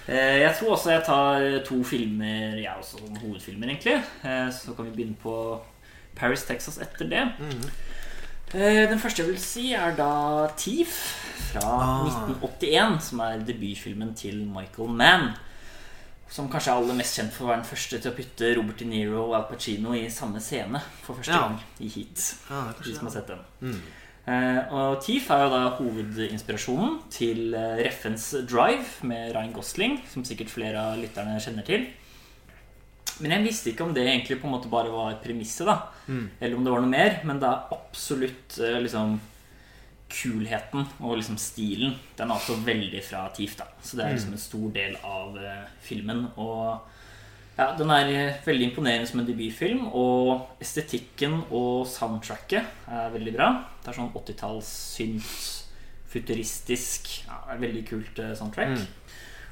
Eh, 0.10 0.40
Jeg 0.42 0.56
tror 0.58 0.72
også 0.74 0.90
jeg 0.90 1.04
tar 1.06 1.44
to 1.68 1.84
filmer, 1.86 2.56
jeg 2.58 2.72
også, 2.80 2.98
som 2.98 3.16
hovedfilmer, 3.22 3.68
egentlig. 3.70 4.02
Eh, 4.26 4.50
Så 4.50 4.74
kan 4.76 4.86
vi 4.86 4.96
begynne 4.96 5.16
på 5.22 5.62
Paris, 6.16 6.42
Texas 6.48 6.80
etter 6.80 7.06
det. 7.08 7.28
Mm 7.38 7.50
-hmm. 7.50 8.90
Den 8.90 9.00
første 9.00 9.22
jeg 9.22 9.28
vil 9.30 9.38
si, 9.40 9.74
er 9.74 9.96
da 9.96 10.48
Thief 10.58 11.14
fra 11.40 11.64
Ah. 11.66 12.06
1981, 12.08 13.00
som 13.02 13.22
er 13.26 13.40
debutfilmen 13.48 14.14
til 14.16 14.42
Michael 14.46 14.90
Mann. 14.90 15.30
Som 16.30 16.50
kanskje 16.52 16.70
er 16.72 16.78
aller 16.84 16.94
mest 17.00 17.18
kjent 17.18 17.32
for 17.34 17.46
å 17.46 17.50
være 17.50 17.64
den 17.64 17.70
første 17.72 17.98
til 18.02 18.12
å 18.12 18.16
putte 18.16 18.52
Robert 18.56 18.78
De 18.78 18.86
Niro 18.86 19.24
og 19.24 19.34
Al 19.34 19.48
Pacino 19.50 19.96
i 19.98 20.04
samme 20.14 20.38
scene 20.40 20.82
for 21.02 21.16
første 21.18 21.34
Ja. 21.34 21.40
gang 21.48 21.60
i 21.82 21.88
Heat. 21.90 22.36
Ja, 22.52 22.74
De 22.84 22.94
som 22.94 23.08
har 23.08 23.14
sett 23.16 23.28
den. 23.32 23.40
Mm. 23.62 23.82
Uh, 24.30 24.74
og 24.78 25.00
Thief 25.02 25.32
er 25.32 25.40
jo 25.42 25.50
da 25.50 25.62
hovedinspirasjonen 25.80 27.00
til 27.10 27.56
uh, 27.56 27.80
Reffens 27.82 28.28
Drive 28.46 29.02
med 29.02 29.32
Ryan 29.34 29.54
Gosling, 29.56 30.04
som 30.12 30.24
sikkert 30.28 30.52
flere 30.54 30.78
av 30.78 31.00
lytterne 31.02 31.40
kjenner 31.42 31.66
til. 31.66 31.88
Men 33.22 33.32
jeg 33.32 33.48
visste 33.48 33.72
ikke 33.72 33.84
om 33.88 33.94
det 33.96 34.06
egentlig 34.06 34.38
på 34.40 34.46
en 34.48 34.54
måte 34.54 34.70
bare 34.72 34.92
var 34.94 35.18
premisset, 35.24 35.66
da. 35.66 35.80
Mm. 36.08 36.30
Eller 36.40 36.56
om 36.56 36.64
det 36.64 36.72
var 36.76 36.84
noe 36.86 36.92
mer. 36.94 37.18
Men 37.26 37.40
det 37.42 37.50
er 37.50 37.74
absolutt 37.74 38.60
uh, 38.62 38.78
liksom 38.86 39.18
kulheten 40.10 40.88
og 41.00 41.20
liksom 41.20 41.38
stilen. 41.42 41.96
Den 42.18 42.30
er 42.30 42.40
også 42.40 42.58
veldig 42.66 43.02
fra 43.06 43.28
Thief, 43.36 43.56
da. 43.60 43.70
Så 43.82 43.98
det 43.98 44.06
er 44.06 44.16
liksom 44.16 44.34
en 44.36 44.42
stor 44.42 44.72
del 44.76 44.98
av 45.06 45.38
uh, 45.38 45.70
filmen. 45.86 46.26
Og 46.42 46.80
ja, 47.60 47.70
den 47.76 47.92
er 47.92 48.12
eh, 48.14 48.38
veldig 48.46 48.70
imponerende 48.70 49.08
som 49.10 49.22
en 49.22 49.28
debutfilm. 49.28 49.88
Og 49.94 50.62
estetikken 50.64 51.42
og 51.50 51.88
soundtracket 51.92 52.88
er 52.88 53.16
veldig 53.16 53.36
bra. 53.36 53.50
Det 53.84 53.92
er 53.92 54.00
sånn 54.00 54.14
80-talls 54.16 54.70
synt, 54.96 55.34
futuristisk. 56.10 57.12
Ja, 57.28 57.60
veldig 57.60 57.84
kult 57.90 58.24
uh, 58.24 58.34
soundtrack. 58.38 58.80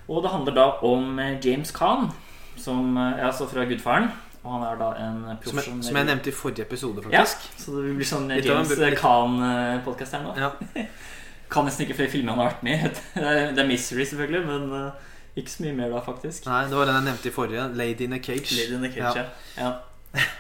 Og 0.08 0.24
det 0.24 0.32
handler 0.32 0.56
da 0.56 0.70
om 0.88 1.20
James 1.44 1.74
Khan, 1.76 2.08
som 2.56 2.96
ja, 2.96 3.28
så 3.28 3.28
altså 3.28 3.50
fra 3.52 3.66
Gudfaren. 3.68 4.08
Og 4.48 4.54
han 4.56 4.64
er 4.64 4.78
da 4.80 4.88
en 5.04 5.18
Som, 5.26 5.38
profesjonell 5.44 5.84
som 5.84 5.98
jeg 6.00 6.08
nevnte 6.08 6.32
i 6.32 6.36
forrige 6.38 6.64
episode, 6.64 7.04
ja, 7.12 7.24
så 7.28 7.74
det 7.84 7.96
blir 7.98 8.08
sånn 8.08 8.30
James 8.32 8.72
Khan-podkast 9.02 10.16
her 10.16 10.24
nå. 10.24 10.34
Ja. 10.40 10.52
Kan 11.52 11.68
nesten 11.68 11.86
ikke 11.86 11.96
flere 12.00 12.12
filmer 12.12 12.36
han 12.36 12.42
har 12.44 12.50
vært 12.54 12.64
med 12.68 12.88
i. 12.88 12.90
Det 13.20 13.28
er- 13.28 13.52
Det 13.56 13.64
er 13.64 13.68
Misery, 13.68 14.04
selvfølgelig, 14.08 14.42
men 14.48 14.74
eh, 14.80 15.06
ikke 15.40 15.52
så 15.54 15.64
mye 15.64 15.76
mer 15.78 15.92
da, 15.94 16.02
faktisk. 16.04 16.48
Nei, 16.48 16.64
det 16.68 16.76
var 16.80 16.90
den 16.90 16.98
jeg 17.00 17.06
nevnte 17.12 17.30
i 17.30 17.36
forrige. 17.36 17.68
'Lady 17.76 18.04
in 18.08 18.14
a 18.18 18.20
Cage'. 18.20 18.56
Lady 18.58 18.76
in 18.76 18.84
a 18.88 18.92
Cage, 18.92 19.24
ja. 19.58 19.64
ja. 19.64 19.72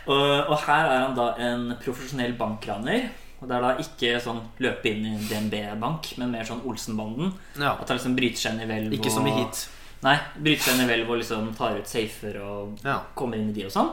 Og, 0.07 0.47
og 0.49 0.57
her 0.65 0.89
er 0.89 0.99
han 1.05 1.15
da 1.15 1.27
en 1.37 1.73
profesjonell 1.83 2.33
bankraner. 2.39 3.09
Og 3.39 3.47
det 3.47 3.55
er 3.55 3.61
da 3.61 3.71
ikke 3.83 4.15
sånn 4.23 4.39
løpe 4.65 4.89
inn 4.89 5.03
i 5.05 5.11
DNB-bank, 5.29 6.15
men 6.17 6.31
mer 6.33 6.47
sånn 6.47 6.63
Olsenbanden. 6.65 7.35
Ja. 7.61 7.75
At 7.77 7.87
han 7.91 7.99
liksom 7.99 8.15
bryter 8.17 8.39
seg 8.41 8.55
inn 8.55 8.63
i 8.65 8.69
hvelv 8.71 8.95
Ikke 8.97 9.11
som 9.13 9.27
i 9.29 9.33
Heat. 9.35 9.67
Nei, 10.05 10.17
bryter 10.37 10.63
seg 10.67 10.75
inn 10.77 10.83
i 10.85 10.89
hvelv 10.91 11.09
og 11.09 11.17
liksom 11.21 11.47
tar 11.57 11.79
ut 11.79 11.89
safer 11.89 12.35
og 12.43 12.77
Ja. 12.85 12.99
kommer 13.17 13.37
inn 13.39 13.49
i 13.49 13.53
de 13.55 13.65
og 13.65 13.71
sånn. 13.73 13.89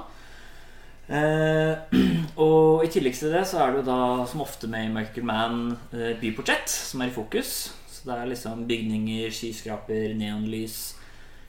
Eh, 1.09 1.77
og 2.45 2.85
i 2.85 2.91
tillegg 2.93 3.17
til 3.19 3.33
det 3.33 3.45
så 3.49 3.61
er 3.65 3.73
det 3.73 3.83
jo 3.83 3.87
da, 3.91 4.01
som 4.29 4.41
ofte 4.45 4.69
med 4.73 4.89
i 4.89 4.93
Michael 4.93 5.27
Mann, 5.29 5.63
eh, 5.93 6.15
byportrett 6.21 6.69
som 6.69 7.03
er 7.05 7.09
i 7.13 7.17
fokus. 7.17 7.55
Så 7.89 8.05
det 8.09 8.19
er 8.19 8.29
liksom 8.33 8.67
bygninger, 8.69 9.33
skyskraper, 9.33 10.15
neonlys. 10.19 10.95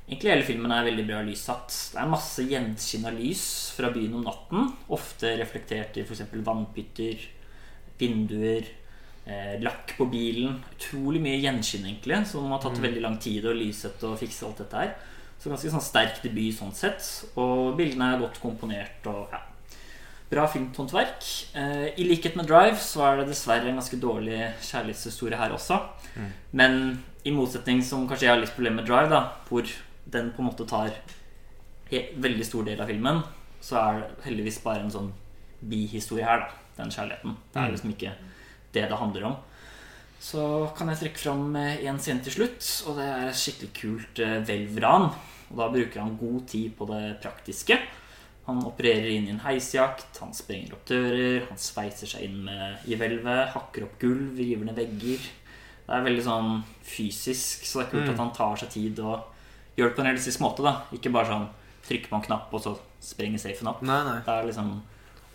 Egentlig 0.08 0.30
hele 0.32 0.46
filmen 0.46 0.72
er 0.72 0.86
veldig 0.86 1.06
bra 1.08 1.22
lyssatt. 1.26 1.74
Det 1.92 1.98
er 2.00 2.12
masse 2.12 2.44
gjenskinn 2.46 3.08
av 3.10 3.16
lys 3.18 3.46
fra 3.76 3.90
byen 3.92 4.14
om 4.20 4.24
natten. 4.28 4.68
Ofte 4.94 5.32
reflektert 5.40 5.98
i 5.98 6.04
f.eks. 6.06 6.22
vannpytter, 6.46 7.24
vinduer, 8.00 8.68
eh, 9.25 9.55
lakk 9.62 9.96
på 9.98 10.08
bilen. 10.12 10.60
Utrolig 10.77 11.22
mye 11.24 11.41
gjenskinn, 11.41 11.86
egentlig, 11.89 12.22
som 12.29 12.48
har 12.51 12.62
tatt 12.63 12.79
veldig 12.82 13.03
lang 13.03 13.17
tid 13.22 13.46
å 13.46 13.55
lyssette 13.55 14.08
og 14.10 14.20
fikse 14.22 14.46
alt 14.48 14.62
dette 14.63 14.84
her. 14.84 14.94
Så 15.39 15.51
ganske 15.51 15.72
sånn 15.74 15.84
sterk 15.84 16.22
debut 16.24 16.55
sånn 16.58 16.74
sett. 16.75 17.03
Og 17.36 17.75
bildene 17.77 18.13
er 18.13 18.24
godt 18.24 18.39
komponert 18.44 19.05
og 19.12 19.27
ja. 19.34 19.41
Bra 20.25 20.48
filmhåndverk. 20.50 21.22
Eh, 21.53 21.91
I 22.01 22.05
likhet 22.10 22.34
med 22.36 22.48
Drive 22.50 22.79
så 22.82 23.03
er 23.05 23.20
det 23.20 23.27
dessverre 23.29 23.70
en 23.70 23.77
ganske 23.77 24.00
dårlig 24.01 24.39
kjærlighetshistorie 24.65 25.38
her 25.38 25.53
også. 25.53 25.77
Men 26.58 27.03
i 27.24 27.34
motsetning 27.36 27.84
som 27.86 28.08
kanskje 28.10 28.25
jeg 28.25 28.34
har 28.34 28.41
litt 28.41 28.55
problemer 28.55 28.82
med 28.82 28.89
Drive, 28.89 29.12
da, 29.12 29.22
hvor 29.50 29.70
den 30.10 30.32
på 30.34 30.41
en 30.41 30.50
måte 30.50 30.65
tar 30.70 30.96
veldig 31.91 32.46
stor 32.48 32.65
del 32.65 32.82
av 32.82 32.89
filmen, 32.89 33.22
så 33.62 33.77
er 33.82 34.00
det 34.01 34.25
heldigvis 34.25 34.58
bare 34.63 34.82
en 34.86 34.94
sånn 34.94 35.12
bihistorie 35.62 36.25
her, 36.25 36.48
da. 36.48 36.62
Den 36.79 36.91
kjærligheten. 36.91 37.38
Det 37.53 37.62
er 37.62 37.72
liksom 37.72 37.94
ikke 37.94 38.15
det 38.75 38.88
det 38.91 39.00
handler 39.00 39.29
om. 39.32 39.36
Så 40.22 40.72
kan 40.77 40.89
jeg 40.89 41.01
trekke 41.03 41.22
fram 41.22 41.55
én 41.58 42.00
scene 42.01 42.24
til 42.25 42.38
slutt, 42.38 42.70
og 42.88 42.98
det 43.00 43.05
er 43.05 43.27
et 43.29 43.39
skikkelig 43.39 43.72
kult 43.77 44.22
eh, 44.24 44.39
hvelvran. 44.48 45.12
Og 45.51 45.60
da 45.60 45.70
bruker 45.74 46.01
han 46.01 46.17
god 46.17 46.48
tid 46.50 46.74
på 46.77 46.88
det 46.89 47.03
praktiske. 47.22 47.77
Han 48.46 48.62
opererer 48.65 49.10
inn 49.10 49.27
i 49.27 49.34
en 49.34 49.41
heisjakt, 49.41 50.20
han 50.22 50.34
sprenger 50.38 50.75
opp 50.77 50.86
dører, 50.89 51.48
han 51.50 51.62
sveiser 51.62 52.10
seg 52.10 52.27
inn 52.27 52.44
med, 52.46 52.84
i 52.86 52.98
hvelvet, 52.98 53.51
hakker 53.55 53.88
opp 53.88 53.96
gulv, 54.01 54.38
river 54.38 54.67
ned 54.67 54.77
vegger. 54.77 55.24
Det 55.86 55.94
er 55.94 56.05
veldig 56.05 56.25
sånn 56.25 56.51
fysisk, 56.86 57.65
så 57.65 57.82
det 57.82 57.86
er 57.88 57.94
kult 57.94 58.12
at 58.13 58.22
han 58.22 58.34
tar 58.34 58.60
seg 58.62 58.74
tid 58.74 59.01
og 59.01 59.32
gjør 59.77 59.89
det 59.89 59.96
på 59.98 60.03
en 60.03 60.10
realistisk 60.10 60.41
måte. 60.46 60.65
da 60.65 60.75
Ikke 60.94 61.13
bare 61.13 61.32
sånn 61.32 61.48
trykker 61.86 62.17
en 62.17 62.25
knapp, 62.25 62.53
og 62.53 62.62
så 62.62 62.75
sprenger 63.03 63.41
safen 63.41 63.70
opp. 63.70 63.82
Nei, 63.86 64.01
nei. 64.08 64.20
Det 64.25 64.34
er 64.34 64.48
liksom 64.50 64.72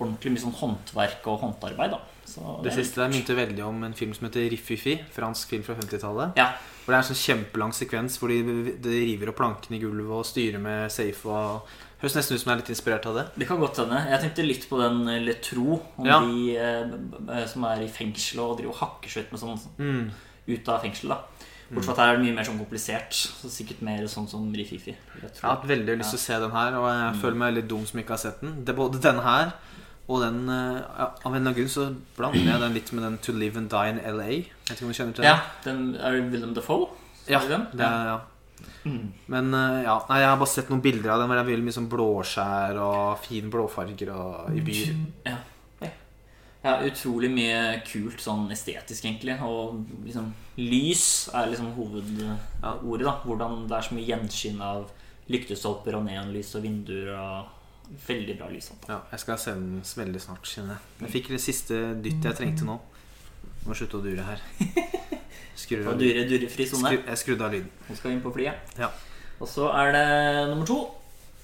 ordentlig 0.00 0.33
mye 0.35 0.42
sånn 0.47 0.57
håndverk 0.61 1.26
og 1.30 1.40
håndarbeid. 1.45 1.99
Det 2.64 2.73
siste 2.73 3.00
der 3.02 3.11
minte 3.11 3.35
veldig 3.35 3.62
om 3.66 3.80
en 3.85 3.95
film 3.99 4.12
som 4.14 4.28
heter 4.28 4.49
Riffifi. 4.52 4.95
Fransk 5.12 5.49
film 5.50 5.64
fra 5.66 5.75
50-tallet. 5.75 6.37
Ja, 6.38 6.52
Hvor 6.85 6.95
det 6.95 6.99
er 6.99 7.02
en 7.02 7.09
sånn 7.14 7.19
kjempelang 7.23 7.73
sekvens 7.75 8.19
hvor 8.21 8.28
de, 8.30 8.38
de 8.83 9.00
river 9.04 9.33
opp 9.33 9.40
plankene 9.40 9.76
i 9.78 9.83
gulvet 9.83 10.14
og 10.21 10.26
styrer 10.28 10.62
med 10.62 10.90
safe. 10.95 11.26
og 11.26 11.66
Høres 12.00 12.14
nesten 12.16 12.35
ut 12.37 12.40
som 12.40 12.50
jeg 12.52 12.57
er 12.57 12.62
litt 12.62 12.71
inspirert 12.73 13.07
av 13.11 13.14
det. 13.19 13.25
Det 13.42 13.49
kan 13.50 13.59
godt 13.61 13.76
hende. 13.83 13.99
Jeg 14.09 14.23
tenkte 14.23 14.47
litt 14.47 14.69
på 14.71 14.78
den 14.80 15.02
eh, 15.11 15.19
Letro, 15.26 15.80
om 16.00 16.07
Ja. 16.07 16.21
de 16.25 16.57
eh, 16.57 17.47
som 17.50 17.66
er 17.69 17.83
i 17.85 17.88
fengsel 17.92 18.40
og 18.40 18.57
driver 18.59 18.73
og 18.73 18.80
hakker 18.80 19.11
seg 19.12 19.26
ut 19.26 19.33
med 19.35 19.40
sånn 19.42 19.61
Mm. 19.78 20.11
ut 20.49 20.69
av 20.69 20.80
fengselet. 20.87 21.19
da 21.19 21.75
Bortsett 21.75 21.85
fra 21.85 21.92
at 21.92 21.99
her 22.00 22.14
er 22.14 22.16
det 22.19 22.25
mye 22.25 22.35
mer 22.35 22.45
sånn 22.49 22.59
komplisert. 22.59 23.12
Så 23.14 23.47
sikkert 23.52 23.83
mer 23.87 24.02
sånn 24.11 24.26
som 24.28 24.49
Rififi. 24.52 24.95
jeg 24.97 25.23
Jeg 25.23 25.42
har 25.42 25.57
hatt 25.57 25.66
veldig 25.69 25.99
lyst 26.00 26.11
til 26.11 26.19
å 26.19 26.23
se 26.25 26.38
den 26.40 26.50
her, 26.50 26.75
og 26.80 26.87
jeg 26.90 27.21
føler 27.23 27.37
meg 27.37 27.54
litt 27.54 27.69
dum 27.69 27.85
som 27.87 28.00
ikke 28.00 28.09
har 28.16 28.19
sett 28.19 28.40
den. 28.40 28.64
Det 28.64 28.73
er 28.73 28.78
både 28.80 28.99
denne 29.00 29.23
her 29.23 29.52
og 30.11 30.25
den 30.25 30.40
eh, 30.50 30.81
ja, 30.81 31.07
Av 31.07 31.31
en 31.31 31.37
eller 31.37 31.45
annen 31.45 31.57
grunn 31.59 31.71
så 31.71 31.87
blander 32.17 32.49
jeg 32.49 32.62
den 32.64 32.75
litt 32.75 32.90
med 32.97 33.07
den 33.07 33.21
To 33.25 33.35
Live 33.37 33.61
and 33.61 33.71
Die 33.71 33.93
in 33.93 34.00
LA. 34.02 34.26
Jeg 34.33 34.49
vet 34.67 34.75
ikke 34.75 34.88
om 34.88 34.90
du 34.90 34.99
kjenner 34.99 35.17
til 35.17 35.26
den? 35.26 35.31
Ja, 35.31 35.38
den 35.67 35.85
er 35.95 36.19
Willem 36.33 36.55
Defoe? 36.57 36.90
Ja, 37.31 37.40
det 37.47 37.87
er, 37.87 38.11
ja. 38.11 38.19
Mm. 38.85 39.12
Men 39.31 39.55
eh, 39.55 39.83
ja, 39.87 39.95
nei, 40.09 40.19
jeg 40.23 40.33
har 40.33 40.40
bare 40.40 40.50
sett 40.50 40.73
noen 40.73 40.83
bilder 40.85 41.14
av 41.14 41.23
den 41.23 41.31
hvor 41.31 41.38
det 41.38 41.45
er 41.45 41.50
veldig 41.52 41.69
mye 41.69 41.76
sånn 41.76 41.88
blåskjær 41.93 42.81
og 42.83 43.23
fine 43.23 43.52
blåfarger 43.52 44.12
og, 44.17 44.50
i 44.57 44.64
byer. 44.64 44.99
Ja. 45.29 45.37
ja, 46.64 46.75
utrolig 46.88 47.31
mye 47.33 47.61
kult 47.87 48.25
sånn 48.25 48.49
estetisk, 48.52 49.07
egentlig. 49.07 49.37
Og 49.47 49.79
liksom 50.09 50.33
lys 50.59 51.05
er 51.37 51.52
liksom 51.52 51.71
hovedordet. 51.76 52.35
da 52.61 52.75
Hvordan 52.83 53.62
det 53.71 53.79
er 53.79 53.87
så 53.87 53.97
mye 53.97 54.09
gjenskinn 54.11 54.61
av 54.64 54.90
lyktestolper 55.31 55.95
og 55.97 56.07
neonlys 56.09 56.57
og 56.59 56.67
vinduer 56.67 57.14
og 57.14 57.57
Veldig 57.90 58.37
bra 58.38 58.49
lyslampe. 58.52 58.87
Ja, 58.90 59.00
jeg 59.11 59.23
skal 59.25 59.38
se 59.42 59.54
den 59.56 59.82
veldig 59.97 60.23
snart, 60.23 60.47
kjenner 60.47 60.76
jeg. 60.76 61.04
Jeg 61.04 61.12
fikk 61.16 61.30
det 61.35 61.40
siste 61.42 61.78
dytt 62.04 62.28
jeg 62.28 62.38
trengte 62.38 62.68
nå. 62.68 62.78
Må 63.66 63.76
slutte 63.76 63.99
å 63.99 64.04
dure 64.04 64.25
her. 64.25 64.44
Skrur 65.61 65.90
av 65.90 65.99
dure, 66.00 66.23
durefri 66.30 66.66
sone. 66.70 66.87
Skru, 66.87 67.02
jeg 67.11 67.20
skrudde 67.25 67.47
av 67.47 67.56
lyden. 67.56 67.70
Nå 67.88 67.97
skal 67.99 68.12
vi 68.12 68.16
inn 68.16 68.23
på 68.25 68.32
flyet. 68.37 68.76
Ja. 68.80 68.92
Og 69.40 69.49
så 69.50 69.66
er 69.75 69.92
det 69.97 70.04
nummer 70.52 70.68
to. 70.68 70.78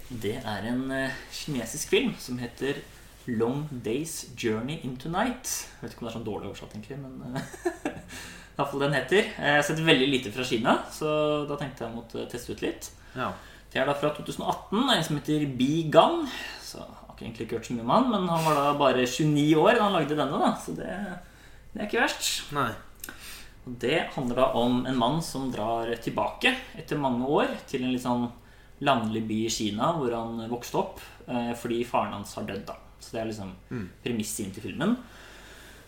Det 0.07 0.37
er 0.39 0.69
en 0.71 0.85
eh, 0.95 1.19
kinesisk 1.35 1.91
film 1.91 2.15
som 2.23 2.39
heter 2.39 2.79
Long 3.27 3.67
Days 3.85 4.29
Journey 4.39 4.79
Into 4.87 5.11
Night. 5.11 5.51
Jeg 5.81 5.83
vet 5.83 5.97
ikke 5.97 6.05
om 6.05 6.07
det 6.07 6.13
er 6.13 6.19
sånn 6.21 6.29
dårlig 6.29 6.51
oversatt, 6.53 6.77
egentlig, 6.77 7.01
men 7.03 7.41
eh, 7.41 7.51
i 8.57 8.59
hvert 8.61 8.71
fall 8.71 8.85
den 8.87 8.95
heter. 8.97 9.33
Jeg 9.35 9.59
har 9.59 9.67
sett 9.67 9.83
veldig 9.83 10.09
lite 10.13 10.33
fra 10.33 10.47
Kina, 10.47 10.77
så 10.95 11.11
da 11.51 11.59
tenkte 11.59 11.85
jeg 11.89 11.97
måtte 11.97 12.29
teste 12.31 12.55
ut 12.55 12.63
litt. 12.65 12.91
Ja. 13.17 13.33
Det 13.77 13.83
er 13.83 13.91
da 13.91 13.95
fra 14.01 14.09
2018. 14.17 14.79
En 14.89 15.03
som 15.05 15.17
heter 15.19 15.43
Bi 15.59 15.83
Gang. 15.93 16.23
Så 16.65 16.79
har 16.81 17.11
ikke 17.13 17.27
egentlig 17.27 17.45
ikke 17.45 17.59
hørt 17.59 17.67
så 17.69 17.75
mye 17.77 17.85
om 17.85 17.91
han, 17.93 18.07
men 18.09 18.29
han 18.33 18.45
var 18.47 18.57
da 18.57 18.71
bare 18.81 19.03
29 19.05 19.51
år 19.61 19.77
da 19.77 19.83
han 19.85 19.93
lagde 19.99 20.17
denne, 20.17 20.39
da. 20.41 20.49
Så 20.63 20.73
det, 20.79 20.95
det 21.75 21.83
er 21.83 21.91
ikke 21.91 22.01
verst. 22.07 22.31
Nei. 22.57 22.71
Og 23.67 23.75
det 23.83 23.99
handler 24.15 24.41
da 24.41 24.47
om 24.63 24.79
en 24.89 24.97
mann 24.97 25.19
som 25.27 25.51
drar 25.53 25.91
tilbake 26.01 26.55
etter 26.81 26.97
mange 27.03 27.29
år 27.29 27.53
til 27.69 27.85
en 27.85 27.93
litt 27.93 28.05
sånn 28.07 28.25
landlig 28.87 29.23
by 29.29 29.43
i 29.45 29.53
Kina 29.53 29.91
hvor 29.99 30.13
han 30.17 30.41
vokste 30.49 30.81
opp 30.81 31.01
eh, 31.29 31.53
fordi 31.59 31.83
faren 31.89 32.17
hans 32.17 32.33
har 32.39 32.49
dødd. 32.49 32.65
da 32.69 32.79
Så 33.03 33.13
det 33.13 33.21
er 33.27 33.29
liksom 33.29 33.53
premisset 34.05 34.47
inn 34.47 34.57
til 34.57 34.67
filmen. 34.71 34.97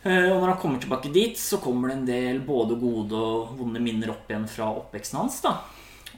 Eh, 0.05 0.29
Og 0.29 0.43
når 0.43 0.53
han 0.53 0.61
kommer 0.61 0.85
tilbake 0.85 1.13
dit, 1.15 1.41
så 1.41 1.57
kommer 1.65 1.89
det 1.89 1.97
en 2.03 2.07
del 2.13 2.45
både 2.45 2.77
gode 2.85 3.17
og 3.17 3.57
vonde 3.63 3.81
minner 3.81 4.13
opp 4.13 4.29
igjen 4.29 4.45
fra 4.51 4.69
oppveksten 4.83 5.23
hans. 5.25 5.41
da 5.49 5.57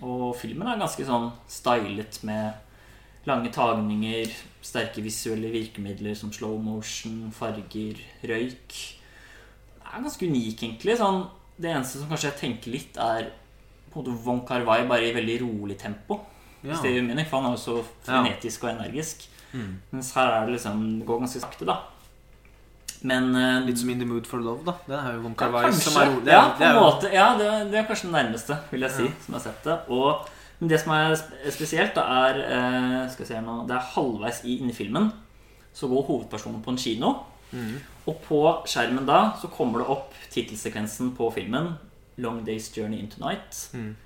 Og 0.07 0.33
filmen 0.39 0.69
er 0.69 0.81
ganske 0.81 1.05
sånn 1.07 1.29
stylet 1.51 2.21
med 2.27 3.27
lange 3.29 3.51
tagninger, 3.53 4.33
sterke 4.65 5.03
visuelle 5.05 5.51
virkemidler 5.53 6.17
som 6.17 6.33
slow 6.33 6.57
motion, 6.63 7.29
farger, 7.37 8.01
røyk. 8.25 8.79
Det 9.77 9.91
er 9.91 10.07
ganske 10.07 10.31
unik, 10.31 10.63
egentlig. 10.63 10.97
Sånn, 11.01 11.25
det 11.61 11.75
eneste 11.75 12.01
som 12.01 12.11
kanskje 12.11 12.31
jeg 12.31 12.41
tenker 12.41 12.75
litt, 12.77 13.01
er 13.01 13.33
på 13.91 14.01
en 14.01 14.05
måte 14.05 14.25
Von 14.25 14.45
Carvai 14.47 14.85
bare 14.89 15.11
i 15.11 15.15
veldig 15.17 15.37
rolig 15.43 15.77
tempo. 15.81 16.21
Ja. 16.63 16.71
Hvis 16.71 16.85
det 16.85 16.95
gir 16.95 17.05
mening, 17.05 17.27
for 17.29 17.41
han 17.41 17.51
er 17.51 17.57
jo 17.57 17.63
så 17.63 17.77
frenetisk 18.07 18.65
og 18.67 18.75
energisk. 18.75 19.27
Mens 19.91 20.13
her 20.15 20.29
er 20.31 20.47
det 20.47 20.55
liksom 20.55 20.83
Det 21.01 21.07
går 21.09 21.25
ganske 21.25 21.41
sakte, 21.43 21.67
da. 21.67 21.81
Men 23.03 23.31
eh, 23.37 23.63
Litt 23.65 23.81
som 23.81 23.91
In 23.93 24.03
the 24.03 24.09
Mood 24.09 24.27
for 24.29 24.43
Love, 24.45 24.65
da. 24.67 24.75
Det 24.87 24.99
er 24.99 25.15
jo 25.17 25.23
Von 25.25 25.33
ja, 25.33 25.39
Carvai 25.45 25.63
kanskje. 25.69 25.87
som 25.87 26.03
er 26.03 26.11
rolig. 26.11 26.27
Det 26.27 26.37
ja, 26.37 26.43
på 26.59 26.67
en 26.67 26.77
måte. 26.77 27.15
Ja, 27.15 27.31
det, 27.39 27.49
det 27.73 27.81
er 27.81 27.89
kanskje 27.89 28.11
den 28.11 28.19
nærmeste, 28.19 28.59
vil 28.71 28.85
jeg 28.87 28.97
si, 28.99 29.09
som 29.25 29.35
jeg 29.35 29.39
har 29.39 29.47
sett 29.47 29.65
det. 29.71 29.79
Og, 29.97 30.29
men 30.61 30.73
det 30.73 30.83
som 30.83 30.93
er 30.99 31.17
spesielt, 31.49 31.97
da 31.97 32.05
er 32.27 32.45
eh, 32.45 33.03
Skal 33.13 33.25
vi 33.25 33.29
se 33.31 33.39
her 33.39 33.45
nå 33.47 33.63
Det 33.69 33.79
er 33.79 33.91
halvveis 33.95 34.43
i 34.45 34.59
inni 34.61 34.77
filmen 34.77 35.09
så 35.73 35.89
går 35.89 36.07
hovedpersonen 36.07 36.63
på 36.63 36.75
en 36.75 36.79
kino. 36.79 37.15
Mm. 37.53 37.79
Og 38.11 38.21
på 38.27 38.41
skjermen 38.69 39.07
da 39.07 39.21
så 39.41 39.51
kommer 39.53 39.83
det 39.83 39.91
opp 39.93 40.15
tittelsekvensen 40.31 41.15
på 41.17 41.31
filmen 41.35 41.75
'Long 42.19 42.45
Days 42.45 42.71
Journey 42.77 42.99
into 42.99 43.21
Night'. 43.21 43.71
Mm. 43.75 43.97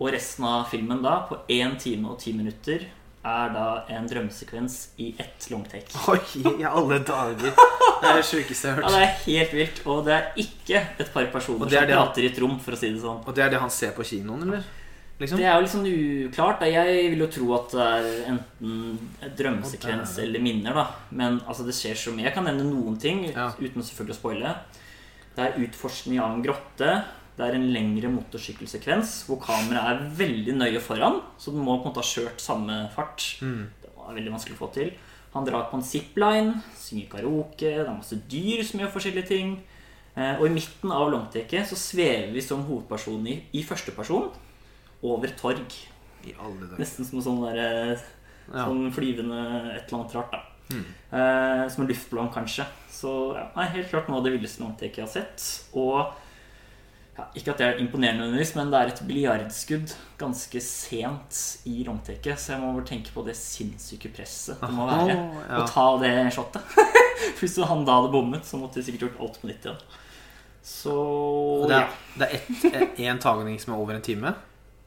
Og 0.00 0.12
resten 0.12 0.44
av 0.44 0.64
filmen 0.70 1.02
da, 1.02 1.26
på 1.28 1.38
1 1.48 1.78
time 1.78 2.10
og 2.10 2.18
10 2.18 2.32
minutter, 2.32 2.88
er 3.24 3.52
da 3.54 3.64
en 3.94 4.06
drømmesekvens 4.10 4.76
i 4.98 5.12
ett 5.22 5.46
longtake. 5.50 5.94
Oi, 6.10 6.18
i 6.58 6.64
alle 6.66 6.98
dager! 7.06 7.52
Det 8.02 8.08
er 8.10 8.16
det 8.18 8.24
sjukeste 8.26 8.66
jeg 8.68 8.74
har 8.74 8.82
hørt. 8.82 8.90
Ja. 8.90 8.98
Det 8.98 9.02
er 9.06 9.18
helt 9.26 9.52
vilt. 9.54 9.82
Og 9.86 10.04
det 10.08 10.14
er 10.16 10.30
ikke 10.42 10.80
et 10.98 11.12
par 11.14 11.26
personer 11.30 11.66
er 11.66 11.70
som 11.76 11.86
prater 11.92 12.22
han- 12.22 12.24
i 12.24 12.26
et 12.32 12.40
rom, 12.42 12.56
for 12.60 12.72
å 12.74 12.78
si 12.80 12.90
det 12.90 13.00
sånn. 13.04 13.20
Og 13.26 13.34
det 13.36 13.44
er 13.44 13.50
det 13.54 13.60
han 13.62 13.70
ser 13.70 13.92
på 13.94 14.02
kinoen, 14.08 14.42
eller? 14.48 14.64
Liksom? 15.20 15.38
Det 15.38 15.46
er 15.46 15.60
jo 15.62 15.68
sånn 15.70 15.86
uklart. 15.86 16.58
Da. 16.64 16.66
Jeg 16.66 17.10
vil 17.12 17.20
jo 17.22 17.26
tro 17.30 17.52
at 17.54 17.70
det 17.70 17.86
er 17.86 18.32
enten 18.32 18.98
drømmesekvens 19.38 20.16
eller 20.18 20.40
minner. 20.42 20.74
da 20.74 20.86
Men 21.14 21.38
altså, 21.46 21.62
det 21.68 21.74
skjer 21.78 21.94
så 21.94 22.10
mye. 22.16 22.24
Jeg 22.26 22.34
kan 22.34 22.44
nevne 22.48 22.64
noen 22.66 22.98
ting 22.98 23.24
Ja. 23.30 23.52
uten 23.60 23.82
selvfølgelig 23.86 24.16
å 24.16 24.18
spoile. 24.18 24.54
Det 25.36 25.44
er 25.46 25.60
utforskning 25.62 26.18
av 26.20 26.34
en 26.34 26.42
grotte. 26.42 27.04
Det 27.42 27.48
er 27.50 27.58
en 27.58 27.70
lengre 27.74 28.08
motorsykkelsekvens 28.14 29.24
hvor 29.26 29.40
kameraet 29.42 29.96
er 29.98 30.10
veldig 30.22 30.54
nøye 30.60 30.80
foran. 30.82 31.20
Så 31.40 31.50
du 31.50 31.58
må 31.58 31.74
på 31.80 31.88
en 31.88 31.90
måte 31.90 32.02
ha 32.02 32.06
kjørt 32.06 32.40
samme 32.42 32.76
fart. 32.94 33.24
Mm. 33.42 33.64
Det 33.82 33.90
var 33.96 34.14
veldig 34.14 34.32
vanskelig 34.36 34.54
å 34.56 34.60
få 34.62 34.68
til. 34.76 34.92
Han 35.32 35.46
drar 35.48 35.66
på 35.70 35.78
en 35.78 35.82
zipline, 35.86 36.54
synger 36.76 37.08
karaoke, 37.14 37.70
det 37.72 37.86
er 37.86 37.94
masse 37.96 38.18
dyr 38.30 38.62
som 38.68 38.80
gjør 38.82 38.90
forskjellige 38.94 39.26
ting. 39.30 39.54
Eh, 40.14 40.36
Og 40.38 40.46
i 40.46 40.52
midten 40.52 40.92
av 40.92 41.08
longtaket 41.10 41.66
så 41.70 41.74
svever 41.80 42.30
vi 42.34 42.42
som 42.44 42.62
hovedperson 42.68 43.26
i, 43.32 43.38
i 43.56 43.62
første 43.64 43.94
person 43.96 44.28
over 45.02 45.32
torg. 45.40 45.72
Nesten 46.78 47.04
som 47.08 47.18
en 47.18 47.24
sånn, 47.24 47.40
der, 47.48 47.96
sånn 48.52 48.84
Ja. 48.86 48.92
flyvende 48.94 49.40
et 49.74 49.88
eller 49.88 49.98
annet 50.02 50.14
rart. 50.14 50.30
da 50.30 50.76
eh, 51.16 51.68
Som 51.72 51.82
en 51.84 51.88
luftballong, 51.90 52.30
kanskje. 52.32 52.66
Så 52.92 53.34
ja, 53.34 53.48
helt 53.72 53.88
klart 53.90 54.08
noe 54.08 54.18
av 54.20 54.24
det 54.24 54.34
villeste 54.36 54.60
longtaket 54.62 55.00
jeg 55.00 55.06
har 55.06 55.14
sett. 55.16 55.66
Og 55.74 56.12
ja, 57.18 57.26
Ikke 57.36 57.52
at 57.52 57.58
det 57.60 57.66
er 57.66 57.80
imponerende, 57.82 58.24
nødvendigvis, 58.24 58.54
men 58.56 58.70
det 58.72 58.78
er 58.78 58.90
et 58.92 59.02
biljardskudd 59.08 59.90
ganske 60.20 60.60
sent 60.64 61.40
i 61.68 61.82
longtaket. 61.84 62.40
Så 62.40 62.54
jeg 62.54 62.62
må 62.62 62.70
bare 62.72 62.86
tenke 62.88 63.12
på 63.12 63.24
det 63.26 63.34
sinnssyke 63.36 64.08
presset 64.16 64.60
det 64.62 64.70
må 64.72 64.86
være 64.88 65.16
oh, 65.18 65.42
ja. 65.42 65.58
å 65.60 65.66
ta 65.68 65.88
det 66.00 66.14
shotet. 66.32 66.78
Hvis 67.40 67.58
han 67.68 67.84
da 67.84 67.98
hadde 68.00 68.14
bommet, 68.14 68.46
så 68.48 68.60
måtte 68.60 68.80
de 68.80 68.86
sikkert 68.86 69.10
gjort 69.10 69.20
alt 69.26 69.42
på 69.42 69.50
nytt 69.50 69.68
igjen. 69.68 69.82
Så 70.62 70.94
det 71.68 71.74
ja. 71.74 71.84
er, 72.16 72.40
det 72.62 72.72
er 72.72 73.12
én 73.12 73.20
tagning 73.20 73.58
som 73.60 73.74
er 73.74 73.82
over 73.82 73.98
en 73.98 74.04
time? 74.04 74.32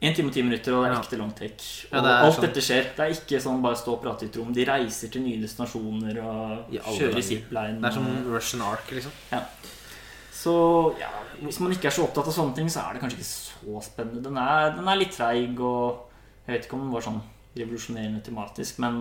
En 0.00 0.12
time 0.16 0.28
og 0.28 0.34
ti 0.34 0.42
minutter, 0.44 0.74
og 0.76 0.84
det 0.84 0.90
er 0.90 0.94
Ja. 0.94 1.00
ekte. 1.00 1.16
Ja, 1.16 1.98
Og 1.98 2.04
det 2.04 2.10
er 2.10 2.24
alt 2.24 2.34
sånn- 2.34 2.44
dette 2.44 2.60
skjer. 2.60 2.90
Det 2.96 3.00
er 3.06 3.14
ikke 3.14 3.40
sånn 3.40 3.62
bare 3.62 3.76
stå 3.76 3.92
og 3.94 4.02
prate 4.02 4.24
i 4.24 4.28
et 4.28 4.36
rom. 4.36 4.52
De 4.52 4.64
reiser 4.64 5.08
til 5.08 5.22
nye 5.22 5.40
destinasjoner 5.40 6.18
og 6.20 6.70
kjører 6.72 7.22
zipline. 7.22 7.80
Det 7.80 7.88
er 7.88 7.92
som 7.92 8.06
Russian 8.26 8.62
Ark, 8.62 8.90
liksom. 8.90 9.12
ja. 9.32 9.42
Så 10.36 10.52
ja, 11.00 11.08
hvis 11.40 11.60
man 11.64 11.72
ikke 11.72 11.88
er 11.88 11.94
så 11.96 12.04
opptatt 12.04 12.28
av 12.28 12.34
sånne 12.36 12.54
ting, 12.58 12.68
så 12.72 12.82
er 12.84 12.96
det 12.96 13.02
kanskje 13.04 13.20
ikke 13.22 13.30
så 13.30 13.80
spennende. 13.86 14.22
Den 14.26 14.36
er, 14.42 14.74
den 14.76 14.88
er 14.92 14.98
litt 15.00 15.14
treig, 15.16 15.56
og 15.64 16.10
jeg 16.46 16.56
vet 16.58 16.66
ikke 16.68 16.76
om 16.76 16.84
den 16.86 16.92
var 16.92 17.06
sånn 17.06 17.22
revolusjonerende 17.56 18.20
tematisk, 18.26 18.78
men 18.84 18.98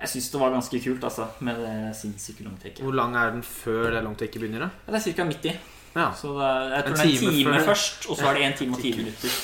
jeg 0.00 0.08
syns 0.14 0.30
det 0.32 0.40
var 0.40 0.54
ganske 0.54 0.78
kult, 0.84 1.02
altså, 1.04 1.26
med 1.44 1.58
det 1.60 1.74
sinnssyke 1.98 2.46
longtaket. 2.46 2.80
Hvor 2.86 2.94
lang 2.96 3.16
er 3.20 3.34
den 3.34 3.42
før 3.44 3.90
det 3.96 4.04
longtaket 4.06 4.40
begynner? 4.40 4.68
da? 4.68 4.70
Ja, 4.86 4.94
det 4.96 5.02
er 5.10 5.18
ca. 5.18 5.26
midt 5.28 5.50
i. 5.50 5.56
Ja, 5.90 6.12
Så 6.14 6.30
det 6.38 6.46
er, 6.46 6.68
jeg 6.70 6.84
tror 6.86 6.94
En 6.94 6.94
det 6.94 7.02
er 7.02 7.10
en 7.10 7.34
time 7.34 7.54
før- 7.58 7.66
først, 7.66 8.04
og 8.08 8.16
så 8.16 8.26
er 8.30 8.34
det 8.38 8.42
en 8.46 8.52
time 8.60 8.76
og 8.76 8.80
ti 8.84 8.92
minutter. 8.96 9.30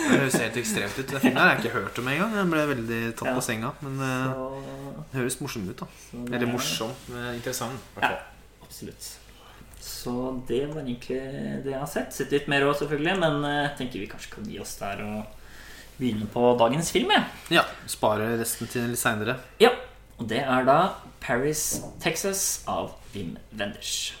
Det 0.00 0.16
høres 0.18 0.34
helt 0.40 0.56
ekstremt 0.56 0.96
ut. 0.98 1.06
Det 1.10 1.20
filmen 1.20 1.36
har 1.36 1.50
jeg 1.50 1.58
ikke 1.64 1.74
hørt 1.76 1.98
om 2.00 2.08
engang. 2.08 2.32
Jeg 2.38 2.46
ble 2.50 2.62
veldig 2.70 3.00
tatt 3.18 3.28
Ja. 3.28 3.34
på 3.36 3.42
senga. 3.44 3.70
Men 3.84 3.98
eh, 4.00 4.32
Så, 4.32 5.02
det 5.12 5.18
høres 5.20 5.36
morsomt 5.42 5.68
ut, 5.68 5.76
da. 5.82 5.86
det 6.12 6.34
Eller 6.34 6.46
er- 6.46 6.52
morsom, 6.54 6.90
interessant. 7.34 7.74
i 7.76 7.98
hvert 8.00 8.10
Ja, 8.10 8.18
absolutt. 8.64 9.08
Så 9.80 10.12
det 10.48 10.62
var 10.70 10.82
egentlig 10.82 11.18
det 11.64 11.72
jeg 11.72 11.80
har 11.80 11.88
sett. 11.90 12.12
Sett 12.14 12.32
litt 12.34 12.48
mer 12.52 12.66
òg, 12.68 12.76
selvfølgelig, 12.78 13.14
men 13.20 13.44
eh, 13.48 13.60
jeg 13.64 13.76
tenker 13.80 14.02
vi 14.04 14.08
kanskje 14.10 14.34
kan 14.34 14.48
gi 14.50 14.58
oss 14.62 14.74
der 14.80 15.00
og 15.06 15.36
begynne 16.00 16.28
på 16.32 16.44
dagens 16.60 16.90
film. 16.94 17.10
Ja. 17.12 17.24
Ja, 17.60 17.64
Spare 17.90 18.34
resten 18.40 18.68
til 18.72 18.90
litt 18.92 19.00
seinere. 19.02 19.38
ja. 19.60 19.72
Og 20.20 20.26
det 20.28 20.42
er 20.44 20.66
da 20.68 20.74
Paris, 21.24 21.80
Texas 21.98 22.60
av 22.68 22.90
Wim 23.14 23.38
Wenders. 23.56 24.12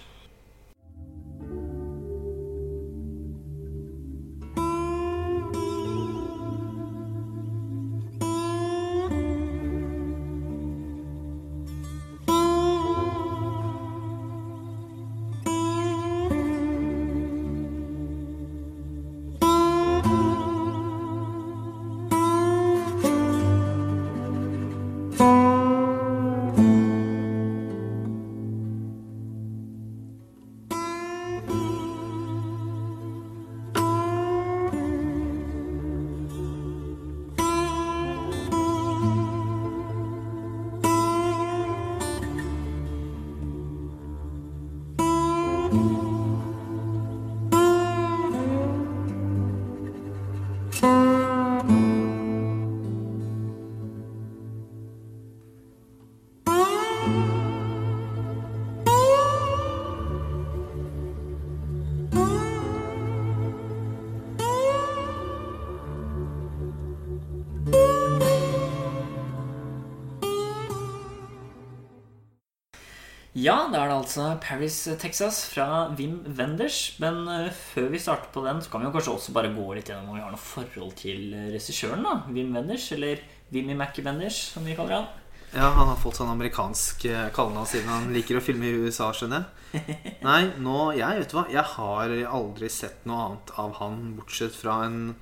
Ja, 73.40 73.70
da 73.72 73.78
er 73.80 73.88
det 73.88 73.94
altså 73.94 74.24
Paris, 74.42 74.82
Texas 75.00 75.38
fra 75.48 75.86
Wim 75.96 76.18
Wenders. 76.36 76.96
Men 77.00 77.22
eh, 77.30 77.52
før 77.72 77.88
vi 77.92 78.00
starter 78.02 78.28
på 78.34 78.42
den, 78.44 78.60
så 78.60 78.72
kan 78.72 78.82
vi 78.82 78.88
jo 78.88 78.92
kanskje 78.92 79.14
også 79.14 79.34
bare 79.36 79.52
gå 79.54 79.64
litt 79.76 79.88
gjennom 79.88 80.10
om 80.10 80.18
vi 80.18 80.24
har 80.24 80.34
noe 80.34 80.42
forhold 80.42 80.92
til 80.98 81.32
eh, 81.32 81.46
regissøren. 81.54 82.04
da 82.04 82.18
Wim 82.28 82.52
Wenders, 82.56 82.90
eller 82.96 83.22
Wimmy 83.54 83.76
Mackie 83.78 84.04
Wenders, 84.04 84.42
som 84.52 84.66
vi 84.68 84.76
kaller 84.76 84.98
han. 84.98 85.08
Ja, 85.54 85.70
han 85.72 85.88
har 85.88 85.96
fått 85.98 86.20
sånn 86.20 86.34
amerikansk 86.34 87.06
eh, 87.08 87.30
kallenavn 87.34 87.70
siden 87.70 87.88
han 87.90 88.12
liker 88.14 88.38
å 88.38 88.44
filme 88.44 88.68
i 88.68 88.84
USA, 88.84 89.08
skjønner 89.16 89.46
jeg. 89.70 89.96
Nei, 90.26 90.40
nå 90.58 90.90
Jeg 90.98 91.22
vet 91.22 91.32
du 91.32 91.36
hva, 91.38 91.46
jeg 91.48 91.64
har 91.76 92.14
aldri 92.34 92.68
sett 92.74 93.06
noe 93.08 93.24
annet 93.24 93.52
av 93.62 93.76
han 93.78 94.00
bortsett 94.18 94.56
fra 94.58 94.82
en 94.88 95.14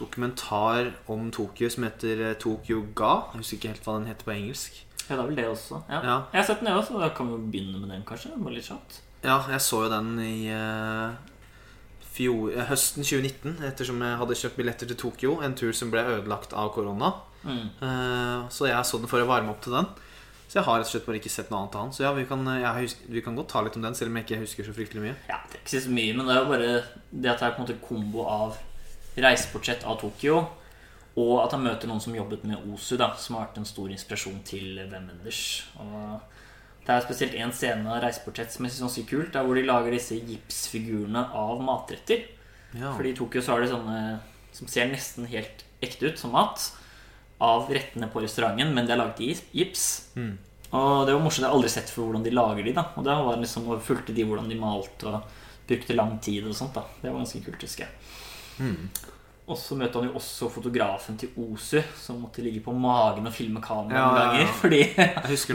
dokumentar 0.00 0.94
om 1.12 1.28
Tokyo 1.34 1.68
som 1.68 1.84
heter 1.84 2.30
Tokyo 2.40 2.86
Ga. 2.96 3.16
Jeg 3.34 3.42
husker 3.42 3.58
ikke 3.58 3.74
helt 3.74 3.90
hva 3.90 3.98
den 3.98 4.08
heter 4.14 4.30
på 4.30 4.38
engelsk. 4.38 4.86
Ja, 5.10 5.16
det 5.16 5.22
er 5.24 5.28
vel 5.32 5.38
det 5.40 5.46
også. 5.50 5.80
Ja. 5.90 6.00
Ja. 6.06 6.16
Jeg 6.32 6.38
har 6.40 6.46
sett 6.46 6.60
den, 6.62 6.70
jeg 6.70 6.78
også. 6.80 7.00
Da 7.02 7.08
kan 7.16 7.26
vi 7.26 7.34
jo 7.34 7.42
begynne 7.50 7.80
med 7.82 7.90
den, 7.90 8.04
kanskje. 8.06 8.30
Det 8.36 8.44
var 8.46 8.54
litt 8.54 8.68
kjapt. 8.70 9.00
Ja, 9.24 9.40
jeg 9.50 9.60
så 9.66 9.82
jo 9.84 9.90
den 9.92 10.12
i 10.22 10.34
uh, 10.54 11.16
fjor, 12.14 12.52
eh, 12.54 12.68
høsten 12.70 13.04
2019, 13.04 13.58
ettersom 13.68 14.00
jeg 14.06 14.20
hadde 14.22 14.38
kjøpt 14.42 14.60
billetter 14.60 14.88
til 14.90 14.98
Tokyo. 15.02 15.34
En 15.44 15.56
tur 15.58 15.74
som 15.76 15.90
ble 15.92 16.04
ødelagt 16.14 16.54
av 16.56 16.70
korona. 16.76 17.10
Mm. 17.42 17.66
Uh, 17.82 18.46
så 18.52 18.70
jeg 18.70 18.86
så 18.86 19.00
den 19.02 19.10
for 19.10 19.20
å 19.20 19.28
varme 19.28 19.52
opp 19.52 19.60
til 19.66 19.74
den. 19.76 19.90
Så 20.50 20.58
jeg 20.58 20.66
har 20.66 20.80
rett 20.80 20.88
og 20.88 20.90
slett 20.90 21.04
bare 21.06 21.18
ikke 21.20 21.30
sett 21.30 21.50
noe 21.52 21.60
annet 21.60 21.76
av 21.78 21.84
han. 21.84 21.92
Så 21.94 22.02
ja, 22.02 22.14
vi 22.16 22.24
kan, 22.26 22.40
jeg 22.58 22.84
hus- 22.86 22.96
vi 23.06 23.20
kan 23.22 23.36
godt 23.38 23.52
ta 23.52 23.60
litt 23.62 23.76
om 23.78 23.84
den, 23.86 23.94
selv 23.94 24.10
om 24.10 24.16
jeg 24.18 24.26
ikke 24.26 24.40
husker 24.40 24.66
så 24.66 24.72
fryktelig 24.74 25.04
mye. 25.04 25.12
Ja, 25.28 25.36
det 25.46 25.60
er 25.60 25.62
ikke 25.62 25.82
så 25.84 25.92
mye, 25.94 26.14
men 26.16 26.26
det 26.26 26.34
er 26.34 26.40
jo 26.40 26.48
bare 26.50 26.70
det 27.12 27.30
at 27.30 27.38
det 27.42 27.46
er 27.46 27.54
på 27.54 27.60
en 27.62 27.66
måte 27.68 27.76
kombo 27.84 28.24
av 28.26 28.56
reisebudsjett 29.20 29.84
av 29.86 30.00
Tokyo, 30.00 30.40
og 31.18 31.32
at 31.42 31.54
han 31.56 31.64
møter 31.64 31.90
noen 31.90 32.02
som 32.02 32.14
jobbet 32.14 32.44
med 32.46 32.70
Osu, 32.70 32.94
da, 33.00 33.12
som 33.18 33.36
har 33.36 33.48
vært 33.48 33.60
en 33.60 33.68
stor 33.68 33.90
inspirasjon 33.90 34.42
til 34.46 34.78
Wim 34.78 35.08
Wenders. 35.10 35.42
Det 36.86 36.94
er 36.94 37.04
spesielt 37.04 37.34
en 37.38 37.52
scene 37.54 37.90
av 37.90 38.02
reiseportrett 38.04 38.52
som 38.54 38.66
jeg 38.66 38.76
synes 38.76 38.98
er 38.98 39.08
kult, 39.10 39.32
der 39.34 39.46
hvor 39.46 39.58
de 39.58 39.66
lager 39.66 39.94
disse 39.94 40.16
gipsfigurene 40.16 41.26
av 41.36 41.60
matretter. 41.66 42.28
Ja. 42.72 42.92
Fordi 42.94 43.12
i 43.12 43.18
Tokyo 43.18 43.42
så 43.42 43.56
har 43.56 43.64
de 43.64 43.72
sånne 43.72 43.98
som 44.54 44.70
ser 44.70 44.88
nesten 44.90 45.28
helt 45.30 45.64
ekte 45.84 46.10
ut 46.10 46.20
som 46.20 46.34
mat, 46.34 46.70
av 47.40 47.70
rettene 47.72 48.08
på 48.12 48.20
restauranten, 48.20 48.72
men 48.76 48.84
de 48.84 48.92
er 48.92 49.00
laget 49.00 49.22
i 49.24 49.30
gips. 49.62 49.84
Mm. 50.12 50.34
Og 50.76 51.06
det 51.08 51.14
var 51.14 51.22
morsomt. 51.24 51.44
Jeg 51.46 51.48
har 51.48 51.56
aldri 51.56 51.70
sett 51.72 51.90
for 51.90 52.06
hvordan 52.06 52.24
de 52.26 52.32
lager 52.34 52.62
de 52.62 52.74
da 52.76 52.84
Og 52.94 53.02
da 53.02 53.16
var 53.26 53.40
liksom 53.40 53.64
fulgte 53.82 54.14
de 54.14 54.22
hvordan 54.22 54.46
de 54.46 54.58
malte 54.60 55.08
og 55.08 55.24
brukte 55.66 55.96
lang 55.96 56.12
tid 56.22 56.46
og 56.46 56.54
sånt. 56.54 56.76
da 56.76 56.84
Det 57.00 57.10
var 57.10 57.18
ganske 57.18 57.40
kult, 57.46 57.64
husker 57.64 57.86
jeg. 57.86 57.92
Mm. 58.60 58.90
Og 59.48 59.56
så 59.58 59.74
møter 59.74 60.00
han 60.00 60.10
jo 60.10 60.14
også 60.20 60.48
fotografen 60.52 61.16
til 61.18 61.30
Osu, 61.36 61.80
som 61.98 62.20
måtte 62.22 62.42
ligge 62.44 62.60
på 62.62 62.72
magen 62.76 63.26
og 63.26 63.32
filme 63.34 63.60
kamera 63.64 63.96
Ja, 63.96 64.04
noen 64.06 64.20
ganger. 64.20 64.52
Fordi 64.60 64.82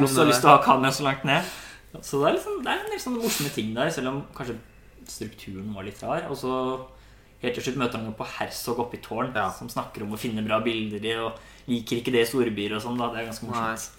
Osu 0.03 0.17
har 0.19 0.25
det 0.25 0.31
lyst 0.33 0.41
til 0.43 0.49
å 0.51 0.55
ha 0.57 0.63
kameraet 0.65 0.97
så 0.97 1.05
langt 1.07 1.23
ned. 1.29 1.53
Så 2.03 2.19
det 2.19 2.27
er, 2.27 2.33
liksom, 2.35 2.57
det 2.65 2.71
er 2.73 2.81
en 2.83 2.91
del 2.91 2.99
sånne 2.99 3.21
morsomme 3.23 3.51
ting 3.55 3.69
der, 3.77 3.89
selv 3.95 4.11
om 4.11 4.17
kanskje 4.35 4.57
strukturen 5.07 5.69
var 5.77 5.85
litt 5.87 6.01
rar. 6.03 6.25
Og 6.27 6.35
så 6.41 6.51
helt 7.39 7.55
til 7.55 7.63
slutt 7.69 7.79
møter 7.79 8.01
han 8.01 8.09
jo 8.09 8.15
på 8.19 8.27
Herzog 8.35 8.81
oppe 8.83 8.97
i 8.97 9.03
tårn, 9.05 9.31
Ja. 9.35 9.47
som 9.55 9.69
snakker 9.71 10.03
om 10.03 10.11
å 10.11 10.19
finne 10.19 10.43
bra 10.43 10.59
bilder 10.65 11.05
i, 11.07 11.15
og 11.15 11.39
liker 11.71 12.01
ikke 12.01 12.11
det 12.11 12.25
i 12.25 12.29
storbyer 12.33 12.75
og 12.75 12.83
sånn. 12.83 12.99
Det 12.99 13.21
er 13.23 13.29
ganske 13.31 13.47
morsomt. 13.47 13.94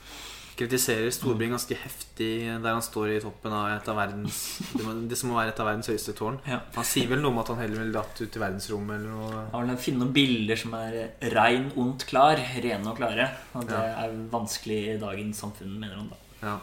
Kritiserer 0.57 1.11
Storbring 1.13 1.51
ganske 1.53 1.77
heftig 1.77 2.29
der 2.63 2.73
han 2.73 2.81
står 2.85 3.11
i 3.13 3.19
toppen 3.21 3.53
av 3.53 3.67
et 3.75 3.89
av 3.93 3.97
verdens 3.99 4.39
Det, 5.11 5.19
som 5.21 5.29
må 5.31 5.37
være 5.37 5.53
et 5.53 5.59
av 5.61 5.67
verdens 5.69 5.91
høyeste 5.93 6.15
tårn. 6.17 6.39
Ja. 6.49 6.61
Han 6.79 6.87
sier 6.89 7.11
vel 7.11 7.21
noe 7.21 7.35
om 7.35 7.41
at 7.43 7.51
han 7.53 7.61
heller 7.61 7.83
ville 7.83 7.93
dratt 7.93 8.23
ut 8.23 8.39
i 8.39 8.41
verdensrommet 8.41 8.97
eller 8.97 9.13
noe. 9.13 9.43
Han 9.53 9.69
vil 9.69 9.77
finne 9.85 10.01
noen 10.05 10.15
bilder 10.17 10.57
som 10.63 10.73
er 10.79 10.97
rein, 11.37 11.69
ondt, 11.77 12.07
klar. 12.09 12.41
Rene 12.65 12.89
og 12.89 12.97
klare. 12.97 13.29
Og 13.55 13.67
det 13.69 13.77
Ja. 13.77 14.07
er 14.07 14.17
vanskelig 14.33 14.81
i 14.95 14.99
dagens 14.99 15.45
samfunn, 15.45 15.77
mener 15.79 15.97
han 16.01 16.09
da. 16.09 16.17
Ja. 16.49 16.59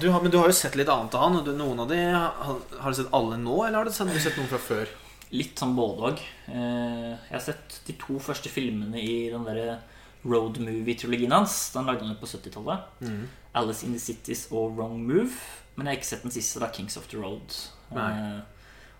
Du 0.00 0.08
har, 0.10 0.20
men 0.22 0.30
du 0.32 0.38
har 0.38 0.48
jo 0.48 0.52
sett 0.56 0.74
litt 0.74 0.88
annet 0.88 1.14
av 1.14 1.20
han. 1.28 1.36
og 1.36 1.44
du- 1.44 1.52
Noen 1.56 1.78
av 1.80 1.88
de 1.88 1.98
Har, 2.10 2.90
du 2.90 2.94
sett 2.94 3.12
alle 3.12 3.36
nå, 3.36 3.66
eller 3.66 3.78
har 3.78 3.84
du 3.84 3.90
sett, 3.90 4.06
har 4.08 4.14
du 4.14 4.20
sett 4.20 4.36
noen 4.36 4.48
fra 4.48 4.58
før? 4.58 4.88
Litt 5.30 5.56
sånn 5.58 5.76
både 5.76 5.98
òg. 6.12 6.18
Jeg 6.48 7.18
har 7.30 7.40
sett 7.40 7.80
de 7.86 7.92
to 7.92 8.18
første 8.18 8.48
filmene 8.48 8.96
i 8.96 9.28
den 9.30 9.44
derre 9.44 9.78
road 10.24 10.58
movie-trilogien 10.60 11.32
hans. 11.32 11.70
Den 11.74 11.86
lagde 11.86 12.04
han 12.06 12.16
på 12.20 12.26
70-tallet. 12.26 12.78
Mm. 13.00 13.28
'Alice 13.54 13.84
in 13.86 13.92
the 13.92 13.98
Cities' 14.00 14.48
og 14.52 14.72
'Wrong 14.76 14.98
Move'. 15.06 15.38
Men 15.76 15.86
jeg 15.86 15.92
har 15.94 15.96
ikke 16.00 16.06
sett 16.06 16.22
den 16.22 16.30
siste, 16.30 16.60
da 16.60 16.66
'Kings 16.72 16.96
of 16.96 17.06
the 17.08 17.16
Road'. 17.18 17.68
Nei. 17.94 18.10
Eh, 18.12 18.40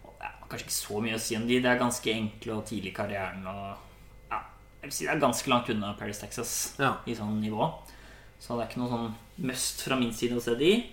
og 0.04 0.14
ja, 0.20 0.28
kanskje 0.48 0.64
ikke 0.66 0.72
så 0.78 1.00
mye 1.02 1.14
å 1.14 1.18
si 1.20 1.36
om 1.36 1.46
de. 1.48 1.60
Det 1.60 1.70
er 1.70 1.78
ganske 1.78 2.10
enkle 2.12 2.52
og 2.54 2.64
tidlig 2.66 2.92
i 2.92 2.94
karrieren. 2.94 3.46
Og 3.46 3.76
ja, 4.30 4.38
jeg 4.82 4.90
vil 4.90 4.92
si 4.92 5.04
det 5.06 5.14
er 5.14 5.20
ganske 5.20 5.48
langt 5.50 5.68
unna 5.70 5.94
Paris, 5.98 6.18
Texas 6.18 6.74
Ja. 6.78 6.96
i 7.06 7.14
sånn 7.14 7.40
nivå. 7.40 7.72
Så 8.40 8.56
det 8.58 8.64
er 8.66 8.70
ikke 8.70 8.80
noe 8.82 8.90
sånn 8.90 9.14
must 9.38 9.80
fra 9.82 9.96
min 9.96 10.12
side 10.12 10.36
å 10.36 10.42
se 10.42 10.54
de. 10.54 10.84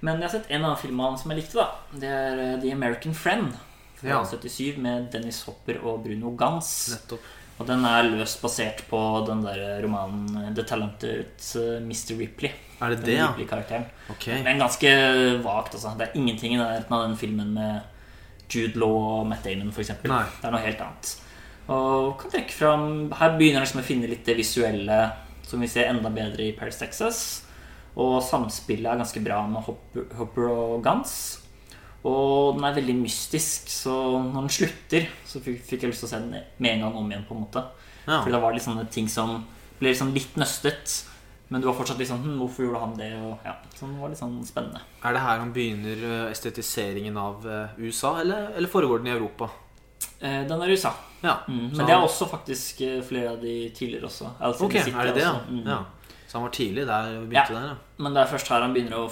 Men 0.00 0.20
jeg 0.20 0.30
har 0.30 0.38
sett 0.40 0.50
en 0.50 0.62
annen 0.64 0.76
film 0.78 1.00
av 1.00 1.10
han 1.10 1.18
som 1.18 1.30
jeg 1.30 1.40
likte. 1.40 1.54
da 1.54 1.70
Det 1.98 2.08
er 2.08 2.38
eh, 2.38 2.60
The 2.60 2.70
American 2.72 3.14
Friend 3.14 3.52
fra 3.96 4.08
Ja. 4.08 4.24
77 4.24 4.76
med 4.78 5.10
Dennis 5.10 5.42
Hopper 5.44 5.80
og 5.84 6.04
Bruno 6.04 6.30
Gans. 6.36 6.88
Nettopp. 6.90 7.20
Og 7.58 7.66
den 7.66 7.82
er 7.88 8.06
løst 8.06 8.38
basert 8.42 8.84
på 8.86 8.98
den 9.26 9.42
der 9.42 9.80
romanen 9.82 10.42
eh, 10.44 10.50
The 10.54 10.64
Talented 10.66 11.46
eh, 11.58 11.78
Mr. 11.82 12.14
Ripley. 12.20 12.52
Er 12.78 12.94
det 12.94 13.00
det, 13.02 13.16
ja? 13.18 13.30
Ripley-karakteren. 13.32 13.88
Ok. 14.14 14.28
Men 14.44 14.62
ganske 14.62 14.90
vagt. 15.42 15.74
altså 15.74 15.94
Det 15.98 16.08
er 16.08 16.18
ingenting 16.20 16.54
i 16.54 16.60
nærheten 16.60 16.94
av 16.94 17.08
den 17.08 17.16
filmen 17.18 17.50
med 17.56 17.80
Jude 18.48 18.78
Law 18.78 18.98
og 18.98 19.26
Matt 19.28 19.44
Damon, 19.44 19.72
f.eks. 19.74 19.90
Det 20.04 20.12
er 20.12 20.54
noe 20.54 20.62
helt 20.62 20.84
annet. 20.84 21.16
Og 21.68 22.14
kan 22.20 22.32
trekke 22.32 22.54
fram 22.54 22.84
Her 23.18 23.34
begynner 23.36 23.60
jeg 23.60 23.66
liksom 23.66 23.82
å 23.82 23.84
finne 23.84 24.08
litt 24.08 24.24
det 24.24 24.38
visuelle 24.38 25.02
som 25.48 25.60
vi 25.60 25.68
ser 25.68 25.90
enda 25.90 26.10
bedre 26.12 26.44
i 26.44 26.54
Paris, 26.56 26.78
Texas. 26.80 27.20
Og 27.98 28.20
samspillet 28.22 28.86
er 28.92 29.00
ganske 29.00 29.20
bra 29.24 29.40
med 29.48 29.64
Hopper, 29.64 30.04
Hopper 30.18 30.50
og 30.52 30.82
Gans. 30.84 31.14
Og 32.04 32.54
den 32.56 32.64
er 32.64 32.74
veldig 32.76 32.94
mystisk, 33.02 33.68
så 33.68 33.90
når 34.22 34.40
den 34.46 34.48
slutter, 34.54 35.08
så 35.26 35.40
fikk, 35.42 35.64
jeg 35.70 35.90
lyst 35.90 36.04
til 36.04 36.08
å 36.08 36.12
se 36.12 36.20
den 36.22 36.30
med 36.58 36.70
en 36.72 36.80
gang 36.86 36.94
om 36.96 37.10
igjen. 37.10 37.24
på 37.28 37.34
en 37.34 37.40
måte 37.42 37.64
Ja. 38.06 38.22
Fordi 38.22 38.32
det 38.32 38.40
var 38.42 38.52
litt 38.52 38.62
sånne 38.62 38.88
ting 38.90 39.08
som 39.08 39.44
ble 39.80 39.90
liksom 39.90 40.14
litt 40.14 40.36
nøstet. 40.36 41.04
Men 41.50 41.60
du 41.62 41.66
var 41.66 41.74
fortsatt 41.74 41.98
litt 41.98 42.08
sånn 42.08 42.20
hm, 42.22 42.38
Hvorfor 42.38 42.64
gjorde 42.66 42.80
han 42.80 42.96
det? 42.96 43.12
Og, 43.24 43.38
ja, 43.44 43.54
så 43.74 43.86
det 43.88 43.98
var 44.00 44.08
litt 44.10 44.18
sånn 44.20 44.44
spennende. 44.44 44.80
Er 45.02 45.12
det 45.16 45.20
her 45.24 45.38
han 45.38 45.52
begynner 45.52 46.02
eh, 46.04 46.30
estetiseringen 46.30 47.16
av 47.16 47.46
eh, 47.48 47.68
USA, 47.78 48.18
eller, 48.20 48.50
eller 48.56 48.68
foregår 48.68 48.98
den 49.02 49.08
i 49.08 49.16
Europa? 49.16 49.48
Eh, 50.20 50.44
den 50.46 50.60
er 50.62 50.68
USA. 50.68 50.92
Ja. 51.22 51.38
Mm, 51.48 51.70
men 51.72 51.78
det 51.86 51.88
er 51.90 51.94
han- 51.98 52.04
også 52.08 52.28
faktisk 52.30 52.80
eh, 52.82 53.00
flere 53.02 53.30
av 53.32 53.40
de 53.40 53.70
tidligere 53.70 54.04
også. 54.06 54.30
Alice 54.40 54.60
in 54.60 54.66
Ok, 54.66 54.72
City 54.84 54.90
er 54.96 55.06
det 55.06 55.14
det, 55.14 55.22
ja? 55.24 55.34
Mm. 55.48 55.64
ja? 55.66 55.78
Så 56.28 56.32
han 56.38 56.42
var 56.42 56.50
tidlig 56.52 56.86
der 56.86 57.12
begynte 57.24 57.34
Ja. 57.34 57.60
der, 57.60 57.66
ja. 57.68 57.76
Men 57.98 58.14
det 58.14 58.22
er 58.22 58.32
først 58.36 58.48
her 58.48 58.60
han 58.60 58.74
begynner 58.74 58.98
å 59.06 59.10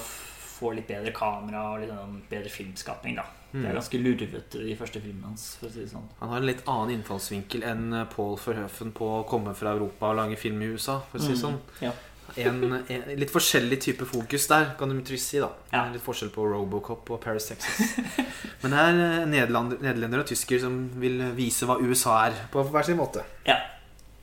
f- 0.56 0.60
få 0.60 0.74
litt 0.74 0.86
bedre 0.88 1.12
kamera 1.12 1.72
og 1.74 1.80
litt 1.80 1.90
sånn 1.90 2.22
bedre 2.30 2.48
filmskaping. 2.50 3.16
da 3.16 3.22
Det 3.52 3.62
Mm. 3.62 3.66
er 3.70 3.74
ganske 3.74 3.98
lurvete, 4.02 4.50
de 4.66 4.74
første 4.76 5.00
filmene 5.00 5.24
hans. 5.24 5.56
For 5.60 5.66
å 5.68 5.72
si 5.72 5.80
det 5.80 5.88
sånn 5.90 6.02
Han 6.20 6.28
har 6.28 6.36
en 6.38 6.46
litt 6.46 6.62
annen 6.66 6.90
innfallsvinkel 7.02 7.62
enn 7.64 7.92
eh, 7.94 8.04
Paul 8.04 8.36
Verhoeven 8.36 8.92
på 8.92 9.06
å 9.24 9.26
komme 9.26 9.54
fra 9.54 9.70
Europa 9.72 10.06
og 10.10 10.16
lage 10.16 10.36
film 10.36 10.60
i 10.62 10.66
USA. 10.66 11.00
For 11.10 11.18
å 11.18 11.22
si 11.22 11.28
det 11.28 11.38
sånn 11.38 11.54
Mm, 11.54 11.82
Ja. 11.82 11.92
en, 12.36 12.84
en, 12.88 13.16
Litt 13.18 13.30
forskjellig 13.30 13.80
type 13.80 14.04
fokus 14.04 14.46
der, 14.48 14.74
kan 14.78 14.88
du 14.88 15.00
trygt 15.00 15.20
si. 15.20 15.38
da 15.38 15.48
Ja. 15.72 15.90
Litt 15.92 16.02
forskjell 16.02 16.30
på 16.30 16.44
Robocop 16.50 17.08
og 17.10 17.20
Paris, 17.20 17.46
Texas. 17.46 17.96
Men 18.62 18.70
det 18.72 18.78
er 18.78 18.92
nederlender 18.92 19.26
nederlander, 19.26 19.78
nederlendere 19.78 20.20
og 20.20 20.26
tysker 20.26 20.60
som 20.60 20.88
vil 21.00 21.18
vise 21.36 21.64
hva 21.66 21.80
USA 21.80 22.26
er, 22.26 22.32
på 22.52 22.62
hver 22.68 22.84
sin 22.84 22.96
måte. 22.98 23.22
ja. 23.46 23.56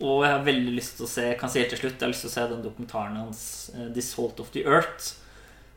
Og 0.01 0.23
jeg 0.25 0.31
har 0.33 0.43
veldig 0.43 0.75
lyst 0.75 0.97
til 0.97 1.05
å 1.05 1.09
se 1.09 1.35
Kan 1.39 1.49
si 1.49 1.59
helt 1.59 1.69
til 1.69 1.79
slutt 1.79 1.93
Jeg 1.93 2.01
har 2.01 2.09
lyst 2.09 2.21
til 2.21 2.29
å 2.29 2.33
se 2.33 2.47
den 2.49 2.63
dokumentaren 2.63 3.15
hans 3.15 3.71
'This 3.73 3.93
'The 3.93 4.01
Salt 4.01 4.39
of 4.41 4.51
the 4.51 4.63
Earth'. 4.65 5.15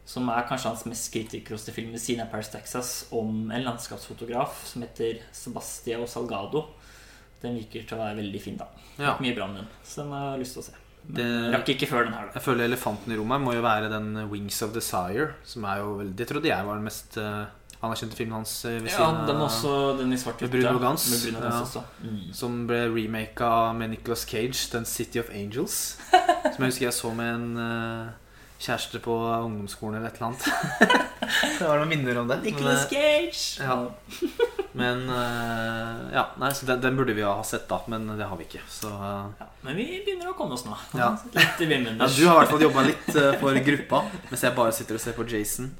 Som 0.06 0.28
er 0.30 0.46
kanskje 0.48 0.70
hans 0.70 0.84
mest 0.86 1.12
kritikerroste 1.12 1.72
film 1.74 1.90
ved 1.90 1.98
siden 2.00 2.22
av 2.22 2.30
Paris, 2.30 2.48
Texas, 2.52 3.06
om 3.10 3.50
en 3.50 3.64
landskapsfotograf 3.66 4.60
som 4.70 4.82
heter 4.86 5.18
Sebastiao 5.34 6.06
Salgado. 6.06 6.66
Den 7.42 7.56
virker 7.58 7.82
til 7.88 7.98
å 7.98 8.04
være 8.04 8.16
veldig 8.22 8.40
fin, 8.40 8.56
da. 8.56 8.68
Ja. 8.98 9.16
Mye 9.20 9.34
bra 9.36 9.46
med 9.50 9.56
den. 9.64 9.68
Så 9.84 10.02
den 10.04 10.12
har 10.14 10.30
jeg 10.36 10.44
lyst 10.44 10.54
til 10.54 10.62
å 10.62 10.66
se. 10.68 10.72
Men 11.08 11.16
Det- 11.16 11.52
rakk 11.54 11.68
ikke 11.74 11.86
før 11.90 12.04
den 12.04 12.12
her, 12.14 12.26
da. 12.26 12.32
Jeg 12.34 12.42
føler 12.42 12.64
elefanten 12.68 13.12
i 13.12 13.16
rommet 13.16 13.40
må 13.42 13.52
jo 13.54 13.62
være 13.62 13.90
den 13.90 14.28
Wings 14.30 14.62
of 14.62 14.72
Desire. 14.72 15.34
Som 15.44 15.64
er 15.64 15.78
jo 15.78 15.96
veldig 15.98 16.16
Det 16.16 16.28
trodde 16.28 16.44
jeg 16.48 16.64
var 16.66 16.74
den 16.74 16.84
mest 16.84 17.16
eh, 17.18 17.46
anerkjente 17.82 18.14
filmen 18.16 18.32
hans. 18.38 18.64
eh, 18.64 18.78
ved 18.80 18.90
Ja, 18.90 18.96
siden 18.96 19.20
av- 19.20 19.26
den 19.26 19.36
også, 19.36 19.98
den 19.98 20.12
i 20.12 20.16
svart 20.16 20.40
Med 20.40 20.50
Bruno 20.50 20.78
Gans. 20.78 21.10
Med 21.10 21.32
Bruno 21.34 21.50
Gans 21.50 21.74
Ja. 21.74 21.80
også. 21.80 21.84
Mm. 22.02 22.32
Som 22.34 22.66
ble 22.66 22.88
remaka 22.94 23.72
med 23.74 23.90
Nicolas 23.90 24.24
Cage, 24.24 24.70
den 24.72 24.84
City 24.84 25.18
of 25.18 25.30
Angels. 25.30 25.96
Som 26.54 26.64
jeg 26.64 26.70
husker 26.70 26.86
jeg 26.86 26.92
så 26.94 27.14
med 27.14 27.34
en 27.34 27.56
eh, 27.58 28.12
kjæreste 28.58 29.00
på 29.04 29.14
ungdomsskolen 29.14 29.98
eller 29.98 30.08
et 30.08 30.16
eller 30.16 30.26
annet. 30.26 30.46
det 31.58 31.66
var 31.66 31.80
noen 31.80 31.90
minner 31.90 32.20
om 32.22 32.30
det. 32.30 32.38
Nicholas 32.44 32.86
Cage! 32.90 33.60
Ja. 33.60 33.78
Men 34.80 35.06
uh, 35.08 36.12
ja, 36.12 36.26
nei, 36.36 36.50
så 36.52 36.66
den, 36.68 36.80
den 36.84 36.96
burde 36.98 37.14
vi 37.16 37.24
ha 37.24 37.36
sett, 37.48 37.64
da. 37.68 37.80
Men 37.88 38.08
det 38.18 38.28
har 38.28 38.36
vi 38.36 38.44
ikke. 38.48 38.60
Så 38.68 38.90
uh, 38.92 39.28
Ja, 39.40 39.46
men 39.64 39.78
vi 39.78 39.86
begynner 40.04 40.34
å 40.34 40.36
komme 40.36 40.52
oss 40.58 40.66
nå. 40.68 40.76
Ja. 40.98 41.14
Litt 41.36 41.62
i 41.64 41.68
ja, 41.70 42.08
Du 42.12 42.26
har 42.28 42.34
i 42.34 42.40
hvert 42.42 42.52
fall 42.52 42.64
jobba 42.66 42.84
litt 42.84 43.08
uh, 43.16 43.30
for 43.40 43.56
gruppa, 43.70 44.02
mens 44.28 44.44
jeg 44.44 44.56
bare 44.58 44.74
sitter 44.76 44.98
og 44.98 45.04
ser 45.06 45.16
på 45.16 45.24
Jason. 45.32 45.70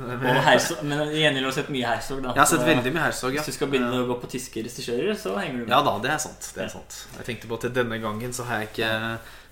Og 0.00 0.22
Herzog, 0.46 0.80
men 0.88 1.02
i 1.12 1.20
gjengjeld 1.20 1.44
har 1.44 1.52
du 1.52 1.56
sett 1.58 1.70
mye 1.72 1.86
Herzog, 1.86 2.22
da. 2.24 2.32
Jeg 2.32 2.42
har 2.42 2.48
sett 2.48 2.66
veldig 2.66 2.92
mye 2.94 3.04
Herzog, 3.04 3.34
ja. 3.36 3.42
Hvis 3.44 3.52
du 3.52 3.58
skal 3.58 3.70
begynne 3.70 4.00
å 4.00 4.06
gå 4.08 4.16
på 4.22 4.30
tyske 4.32 4.64
regissører, 4.64 5.12
så 5.18 5.34
henger 5.36 5.60
du 5.60 5.64
med. 5.66 5.74
Ja 5.74 5.82
da, 5.86 5.92
det 6.02 6.12
er 6.14 6.22
sant. 6.22 6.50
Det 6.56 6.64
er 6.64 6.72
sant. 6.72 7.02
Jeg 7.18 7.28
tenkte 7.28 7.50
på 7.50 7.58
at 7.60 7.68
denne 7.76 8.00
gangen 8.02 8.34
så 8.34 8.46
har 8.48 8.64
jeg 8.64 8.72
ikke 8.72 8.90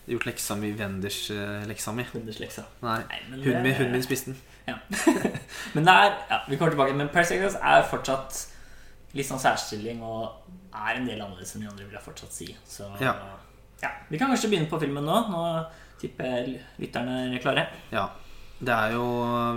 gjort 0.09 0.27
leksa 0.29 0.57
mi 0.59 0.73
Wenders 0.79 1.31
eh, 1.35 1.65
leksa 1.69 1.93
mi. 1.97 2.05
Wenders 2.15 2.39
leksa. 2.43 2.65
Nei. 2.85 3.01
Nei, 3.09 3.41
Hunden 3.45 3.63
min, 3.63 3.75
hunden 3.79 3.93
min 3.99 4.05
spiste 4.07 4.33
den. 4.33 4.39
Men 5.75 5.85
det 5.89 5.95
er 5.95 6.15
Ja, 6.31 6.39
vi 6.49 6.57
kommer 6.57 6.75
tilbake. 6.75 6.97
Men 6.97 7.09
Paris 7.13 7.31
er 7.33 7.85
fortsatt 7.89 8.43
litt 9.17 9.27
sånn 9.29 9.41
særstilling 9.41 10.03
og 10.05 10.49
er 10.77 10.99
en 10.99 11.07
del 11.09 11.21
annerledes 11.21 11.55
enn 11.57 11.65
de 11.65 11.71
andre, 11.71 11.87
vil 11.89 11.97
jeg 11.97 12.05
fortsatt 12.05 12.33
si. 12.35 12.49
Så 12.69 12.89
Ja. 13.01 13.15
ja. 13.83 13.93
Vi 14.11 14.19
kan 14.21 14.29
kanskje 14.33 14.51
begynne 14.53 14.69
på 14.71 14.81
filmen 14.81 15.05
nå. 15.09 15.21
Nå 15.33 15.45
tipper 16.01 16.29
jeg 16.37 16.59
lytterne 16.79 17.21
er 17.35 17.43
klare. 17.43 17.69
Ja. 17.93 18.09
Det 18.59 18.75
er 18.75 18.93
jo 18.97 19.05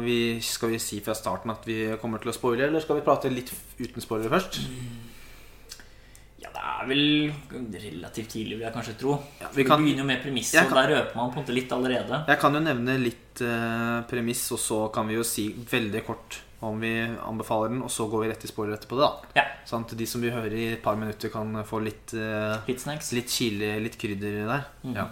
vi, 0.03 0.39
Skal 0.45 0.69
vi 0.75 0.79
si 0.79 0.99
fra 1.01 1.15
starten 1.17 1.49
at 1.49 1.65
vi 1.65 1.97
kommer 2.01 2.21
til 2.21 2.29
å 2.29 2.35
spoile, 2.37 2.67
eller 2.67 2.83
skal 2.83 2.99
vi 2.99 3.05
prate 3.05 3.31
litt 3.33 3.49
uten 3.79 4.03
spoilere 4.03 4.29
først? 4.29 4.59
Ja, 6.41 6.49
det 6.55 6.61
er 6.65 6.87
vel 6.89 7.33
relativt 7.77 8.31
tidlig, 8.33 8.55
vil 8.57 8.65
jeg 8.65 8.73
kanskje 8.73 8.95
tro. 8.97 9.15
Ja, 9.39 9.47
vi, 9.53 9.61
vi 9.61 9.67
kan- 9.69 9.83
begynner 9.83 10.01
jo 10.01 10.07
med 10.09 10.21
premisset, 10.23 10.63
og 10.65 10.73
der 10.79 10.89
røper 10.95 11.15
man 11.19 11.29
på 11.31 11.37
en 11.39 11.43
måte 11.45 11.53
litt 11.53 11.71
allerede. 11.75 12.21
Jeg 12.27 12.39
kan 12.41 12.53
jo 12.57 12.61
nevne 12.65 12.95
litt 13.01 13.41
eh, 13.45 14.01
premiss, 14.09 14.47
og 14.55 14.59
så 14.59 14.79
kan 14.93 15.07
vi 15.07 15.19
jo 15.19 15.23
si 15.27 15.51
veldig 15.53 16.01
kort 16.07 16.39
om 16.61 16.79
vi 16.81 16.91
anbefaler 17.01 17.69
den, 17.73 17.81
og 17.81 17.89
så 17.89 18.05
går 18.09 18.23
vi 18.25 18.27
rett 18.29 18.43
i 18.45 18.49
sporet 18.49 18.75
etterpå 18.79 18.97
det, 18.99 19.05
da. 19.07 19.39
Ja. 19.41 19.45
Sånn 19.69 19.85
at 19.85 19.93
de 19.97 20.05
som 20.09 20.21
vil 20.21 20.33
høre 20.33 20.53
i 20.57 20.67
et 20.73 20.81
par 20.83 20.97
minutter, 20.97 21.29
kan 21.33 21.53
få 21.65 21.79
litt 21.85 22.13
eh, 22.17 22.57
Litt 22.67 22.81
snacks. 22.83 23.11
Litt 23.17 23.29
chili, 23.33 23.71
litt 23.81 23.97
krydder 24.01 24.43
der. 24.49 24.65
Mm. 24.85 24.93
ja. 24.97 25.07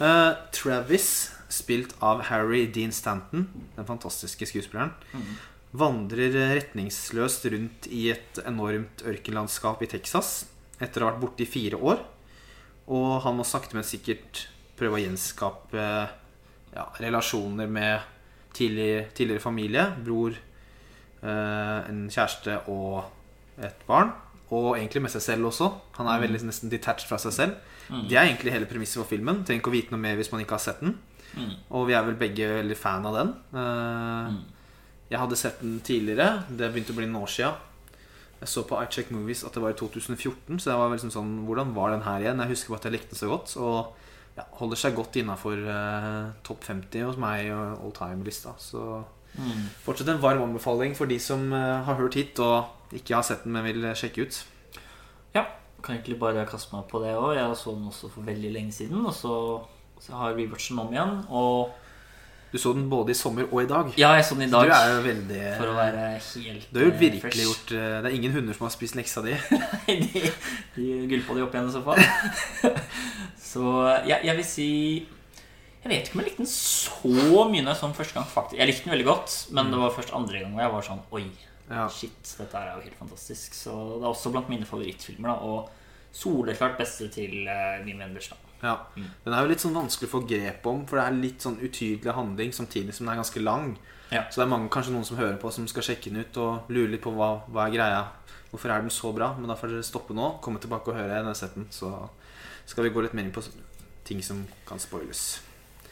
Eh, 0.00 0.30
Travis, 0.52 1.10
spilt 1.48 1.94
av 2.04 2.22
Harry 2.28 2.66
Dean 2.72 2.92
Stanton, 2.92 3.48
den 3.76 3.88
fantastiske 3.88 4.44
skuespilleren, 4.52 4.92
Mm 5.16 5.38
vandrer 5.78 6.32
retningsløst 6.56 7.42
rundt 7.52 7.86
i 7.92 8.06
et 8.08 8.38
enormt 8.48 9.02
ørkenlandskap 9.04 9.82
i 9.84 9.88
Texas 9.92 10.46
etter 10.80 11.02
å 11.02 11.08
ha 11.08 11.12
vært 11.12 11.22
borte 11.22 11.44
i 11.44 11.50
fire 11.50 11.76
år. 11.80 12.04
Og 12.88 13.18
han 13.24 13.36
må 13.36 13.44
sakte, 13.44 13.76
men 13.76 13.84
sikkert 13.86 14.46
prøve 14.78 14.96
å 14.98 15.02
gjenskape 15.02 15.82
ja, 16.74 16.84
relasjoner 17.00 17.68
med 17.68 18.00
tidlig, 18.56 19.08
tidligere 19.18 19.42
familie. 19.42 19.84
Bror, 20.04 20.36
eh, 21.22 21.90
en 21.90 22.06
kjæreste 22.12 22.60
og 22.72 23.04
et 23.64 23.84
barn. 23.88 24.12
Og 24.54 24.78
egentlig 24.78 25.02
med 25.04 25.12
seg 25.12 25.22
selv 25.26 25.50
også. 25.50 25.72
Han 25.98 26.08
er 26.08 26.22
veldig 26.22 26.40
nesten 26.48 26.70
detached 26.72 27.08
fra 27.10 27.18
seg 27.20 27.34
selv. 27.36 27.58
Det 28.08 28.16
er 28.16 28.26
egentlig 28.28 28.52
hele 28.52 28.68
premisset 28.68 29.00
for 29.00 29.08
filmen. 29.08 29.42
Trenger 29.44 29.60
ikke 29.62 29.70
å 29.72 29.76
vite 29.76 29.92
noe 29.94 30.00
mer 30.00 30.16
hvis 30.16 30.30
man 30.32 30.40
ikke 30.44 30.56
har 30.56 30.64
sett 30.64 30.80
den. 30.84 30.94
Mm. 31.36 31.52
Og 31.76 31.86
vi 31.88 31.94
er 31.96 32.04
vel 32.06 32.16
begge 32.20 32.48
veldig 32.54 32.76
fan 32.76 33.04
av 33.08 33.16
den. 33.18 33.34
Eh, 33.52 34.38
Jeg 35.10 35.20
hadde 35.22 35.36
sett 35.40 35.60
den 35.60 35.78
tidligere. 35.80 36.44
Det 36.48 36.68
begynte 36.72 36.92
å 36.92 36.96
bli 36.98 37.06
noen 37.08 37.22
år 37.24 37.30
sia. 37.32 37.52
Jeg 38.38 38.48
så 38.52 38.62
på 38.68 38.78
iCheck 38.84 39.10
Movies 39.10 39.42
at 39.44 39.54
det 39.56 39.62
var 39.62 39.74
i 39.74 39.78
2014, 39.78 40.60
så 40.62 40.70
jeg 40.70 40.78
var 40.78 40.92
liksom 40.92 41.10
sånn 41.10 41.32
Hvordan 41.48 41.72
var 41.74 41.90
den 41.90 42.04
her 42.06 42.22
igjen? 42.22 42.42
Jeg 42.44 42.52
husker 42.52 42.74
bare 42.74 42.82
at 42.84 42.88
jeg 42.88 42.94
likte 42.94 43.14
den 43.14 43.20
så 43.22 43.30
godt. 43.32 43.54
Og 43.58 44.38
ja, 44.38 44.44
holder 44.60 44.78
seg 44.78 44.94
godt 44.94 45.16
innafor 45.18 45.58
uh, 45.66 46.28
topp 46.46 46.62
50 46.68 47.08
hos 47.08 47.18
meg 47.18 47.50
og 47.50 47.82
all 47.84 47.94
time-lista. 47.96 48.54
Så 48.62 49.04
Mm. 49.38 49.66
fortsatt 49.84 50.08
en 50.08 50.22
varm 50.22 50.40
anbefaling 50.42 50.94
for 50.96 51.06
de 51.06 51.18
som 51.20 51.52
uh, 51.52 51.84
har 51.84 51.98
hørt 51.98 52.14
hit 52.16 52.38
og 52.40 52.94
ikke 52.96 53.14
har 53.14 53.22
sett 53.22 53.44
den, 53.44 53.52
men 53.52 53.66
vil 53.66 53.84
sjekke 53.94 54.24
ut. 54.24 54.38
Ja, 55.34 55.44
kan 55.82 55.98
egentlig 55.98 56.18
bare 56.18 56.46
kaste 56.48 56.74
meg 56.74 56.88
på 56.88 56.98
det 57.02 57.12
òg. 57.14 57.34
Jeg 57.36 57.58
så 57.60 57.74
den 57.76 57.86
også 57.86 58.08
for 58.10 58.26
veldig 58.26 58.50
lenge 58.54 58.72
siden. 58.72 59.04
Og 59.04 59.12
så, 59.14 59.34
så 60.00 60.16
har 60.16 60.34
den 60.34 60.78
om 60.80 60.92
igjen. 60.92 61.14
Og 61.28 61.70
Du 62.52 62.56
så 62.58 62.72
den 62.72 62.86
både 62.88 63.12
i 63.12 63.14
sommer 63.18 63.44
og 63.52 63.58
i 63.62 63.66
dag. 63.68 63.90
ja, 64.00 64.14
jeg 64.16 64.24
så 64.24 64.34
den 64.38 64.46
i 64.48 64.50
dag. 64.52 64.64
Du 64.64 64.72
er 64.72 64.92
jo 64.94 65.00
veldig 65.04 65.40
For 65.58 65.68
å 65.68 65.74
være 65.76 66.04
helt 66.16 66.70
Du 66.72 66.78
har 66.80 66.86
jo 66.86 66.92
eh, 66.94 67.00
virkelig 67.02 67.20
fresh. 67.26 67.42
gjort 67.44 67.72
eh, 67.76 67.98
Det 68.02 68.08
er 68.12 68.16
ingen 68.16 68.32
hunder 68.32 68.56
som 68.56 68.64
har 68.68 68.72
spist 68.72 68.96
leksa 68.96 69.20
di. 69.26 69.34
Nei, 69.88 69.96
de, 70.14 70.22
de 70.78 70.86
gulpa 71.10 71.36
de 71.36 71.44
opp 71.44 71.54
igjen 71.58 71.68
i 71.68 71.74
så 71.76 71.82
fall. 71.84 72.00
så 73.50 73.64
jeg, 74.08 74.20
jeg 74.30 74.36
vil 74.40 74.48
si 74.48 74.68
Jeg 75.84 75.92
vet 75.92 76.08
ikke 76.08 76.16
om 76.18 76.22
jeg 76.24 76.30
likte 76.30 76.42
den 76.42 76.50
så 76.52 77.44
mye 77.52 77.62
når 77.62 77.70
jeg 77.74 77.80
så 77.82 77.86
den 77.90 77.98
første 78.00 78.18
gang. 78.18 78.30
faktisk 78.32 78.58
Jeg 78.62 78.70
likte 78.72 78.84
den 78.88 78.94
veldig 78.96 79.08
godt, 79.12 79.36
men 79.56 79.70
det 79.74 79.82
var 79.84 79.94
først 80.00 80.16
andre 80.16 80.42
gang 80.42 80.58
jeg 80.64 80.74
var 80.78 80.88
sånn 80.88 81.04
Oi, 81.20 81.24
Ja. 81.68 81.84
shit, 81.92 82.34
dette 82.40 82.56
er 82.56 82.70
jo 82.78 82.84
helt 82.86 82.96
fantastisk. 82.98 83.52
Så 83.54 83.74
det 83.98 84.04
er 84.06 84.10
også 84.14 84.32
blant 84.32 84.48
mine 84.48 84.64
favorittfilmer. 84.68 85.28
da 85.28 85.52
Og 85.52 85.68
soleklart 86.16 86.78
beste 86.80 87.10
til 87.12 87.42
uh, 87.44 87.76
Min 87.84 88.00
venn 88.00 88.16
da 88.16 88.24
Ja. 88.62 88.76
Den 89.24 89.34
er 89.34 89.42
jo 89.44 89.48
litt 89.52 89.62
sånn 89.62 89.74
vanskelig 89.76 90.08
å 90.08 90.14
få 90.16 90.22
grep 90.28 90.66
om, 90.66 90.84
for 90.86 90.98
det 90.98 91.04
er 91.06 91.18
litt 91.22 91.44
sånn 91.44 91.58
utydelig 91.62 92.14
handling 92.16 92.52
samtidig 92.52 92.94
som 92.94 93.06
den 93.06 93.12
er 93.14 93.20
ganske 93.22 93.42
lang. 93.42 93.76
Ja. 94.10 94.24
Så 94.30 94.40
det 94.40 94.46
er 94.46 94.50
mange, 94.54 94.70
kanskje 94.72 94.92
noen 94.94 95.04
som 95.06 95.18
hører 95.20 95.36
på, 95.38 95.50
som 95.52 95.66
skal 95.68 95.82
sjekke 95.84 96.10
den 96.10 96.24
ut 96.24 96.36
og 96.42 96.70
lurer 96.72 96.90
litt 96.94 97.02
på 97.04 97.12
hva, 97.14 97.42
hva 97.52 97.66
er 97.68 97.74
greia. 97.76 98.04
Hvorfor 98.50 98.72
er 98.72 98.80
den 98.80 98.90
så 98.90 99.12
bra? 99.12 99.34
Men 99.36 99.48
da 99.52 99.54
får 99.60 99.68
dere 99.74 99.84
stoppe 99.84 100.14
nå, 100.16 100.38
komme 100.42 100.58
tilbake 100.62 100.88
og 100.90 100.96
høre 100.96 101.12
den 101.12 101.28
jeg 101.28 101.34
har 101.34 101.40
sett 101.42 101.54
den. 101.58 101.66
Så 101.70 101.90
skal 102.66 102.84
vi 102.88 102.90
gå 102.94 103.02
litt 103.04 103.14
mer 103.14 103.28
inn 103.28 103.34
på 103.34 103.44
ting 104.08 104.22
som 104.24 104.40
kan 104.66 104.80
spoiles. 104.80 105.40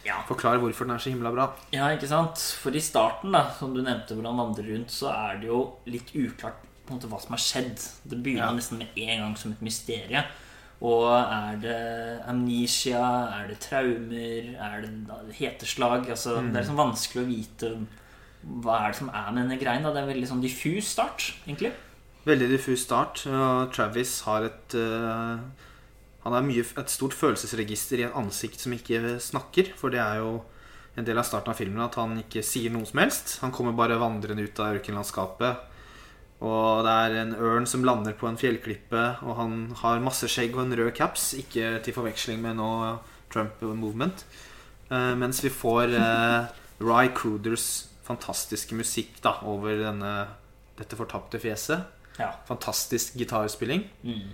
Ja. 0.06 0.22
Forklare 0.28 0.60
hvorfor 0.62 0.86
den 0.86 0.94
er 0.94 1.02
så 1.02 1.10
himla 1.12 1.32
bra. 1.34 1.50
Ja, 1.74 1.90
ikke 1.92 2.08
sant? 2.08 2.40
For 2.62 2.74
i 2.74 2.80
starten, 2.80 3.32
da, 3.34 3.50
som 3.58 3.74
du 3.74 3.82
nevnte, 3.82 4.14
hvordan 4.16 4.38
vandrer 4.40 4.70
rundt, 4.72 4.90
så 4.94 5.10
er 5.12 5.40
det 5.42 5.48
jo 5.50 5.60
litt 5.90 6.12
uklart 6.16 6.62
på 6.86 6.94
en 6.94 7.00
måte 7.00 7.08
hva 7.10 7.18
som 7.20 7.34
har 7.34 7.42
skjedd. 7.42 7.76
Det 8.06 8.18
begynner 8.22 8.46
Ja. 8.46 8.52
nesten 8.54 8.78
med 8.78 8.96
en 8.96 9.18
gang 9.24 9.36
som 9.36 9.52
et 9.52 9.60
mysterie. 9.66 10.24
Og 10.84 11.06
er 11.08 11.60
det 11.62 11.78
amnesia? 12.28 13.04
Er 13.38 13.48
det 13.48 13.60
traumer? 13.64 14.50
Er 14.60 14.82
det 14.84 15.36
heteslag? 15.38 16.08
Altså, 16.10 16.36
Det 16.42 16.52
er 16.52 16.64
liksom 16.64 16.82
vanskelig 16.82 17.22
å 17.22 17.30
vite 17.30 17.70
hva 18.46 18.76
er 18.84 18.92
det 18.92 18.98
som 19.00 19.08
er 19.10 19.30
med 19.32 19.42
denne 19.42 19.58
greien. 19.58 19.82
Da. 19.82 19.90
Det 19.90 20.02
er 20.02 20.06
en 20.06 20.12
veldig 20.12 20.28
sånn 20.30 20.42
diffus 20.44 20.90
start, 20.92 21.32
egentlig. 21.46 21.72
Veldig 22.26 22.50
diffus 22.50 22.84
start. 22.84 23.24
og 23.26 23.72
Travis 23.74 24.20
har 24.26 24.46
et 24.50 24.76
uh, 24.76 25.38
Han 26.26 26.34
har 26.34 26.50
et 26.50 26.90
stort 26.90 27.14
følelsesregister 27.14 28.02
i 28.02 28.06
et 28.06 28.14
ansikt 28.18 28.60
som 28.60 28.74
ikke 28.74 29.16
snakker. 29.22 29.72
For 29.78 29.90
det 29.90 30.02
er 30.02 30.20
jo 30.20 30.42
en 30.96 31.04
del 31.04 31.18
av 31.18 31.26
starten 31.28 31.52
av 31.52 31.58
filmen 31.58 31.84
at 31.84 31.96
han 32.00 32.18
ikke 32.20 32.44
sier 32.44 32.72
noe 32.74 32.86
som 32.88 33.00
helst. 33.00 33.38
Han 33.42 33.52
kommer 33.54 33.76
bare 33.76 33.98
vandrende 34.00 34.44
ut 34.44 34.60
av 34.60 34.76
ørkenlandskapet. 34.76 35.72
Og 36.44 36.84
det 36.84 36.92
er 36.92 37.14
en 37.22 37.32
ørn 37.40 37.66
som 37.68 37.84
lander 37.86 38.16
på 38.18 38.28
en 38.28 38.36
fjellklippe, 38.36 39.02
og 39.24 39.38
han 39.38 39.54
har 39.80 40.02
masse 40.04 40.28
skjegg 40.28 40.56
og 40.56 40.66
en 40.66 40.76
rød 40.76 40.92
caps. 40.96 41.30
Ikke 41.40 41.78
til 41.84 41.96
forveksling 41.96 42.42
med 42.44 42.58
noe 42.58 42.96
Trump 43.32 43.62
Movement. 43.64 44.26
Eh, 44.90 45.12
mens 45.18 45.40
vi 45.44 45.50
får 45.50 45.96
eh, 45.96 46.50
Ry 46.84 47.08
Cooders 47.16 47.86
fantastiske 48.06 48.76
musikk 48.76 49.16
da, 49.24 49.38
over 49.48 49.80
denne, 49.80 50.12
dette 50.78 50.98
fortapte 50.98 51.40
fjeset. 51.42 51.88
Ja. 52.20 52.30
Fantastisk 52.48 53.16
gitarspilling. 53.18 53.86
Mm. 54.04 54.28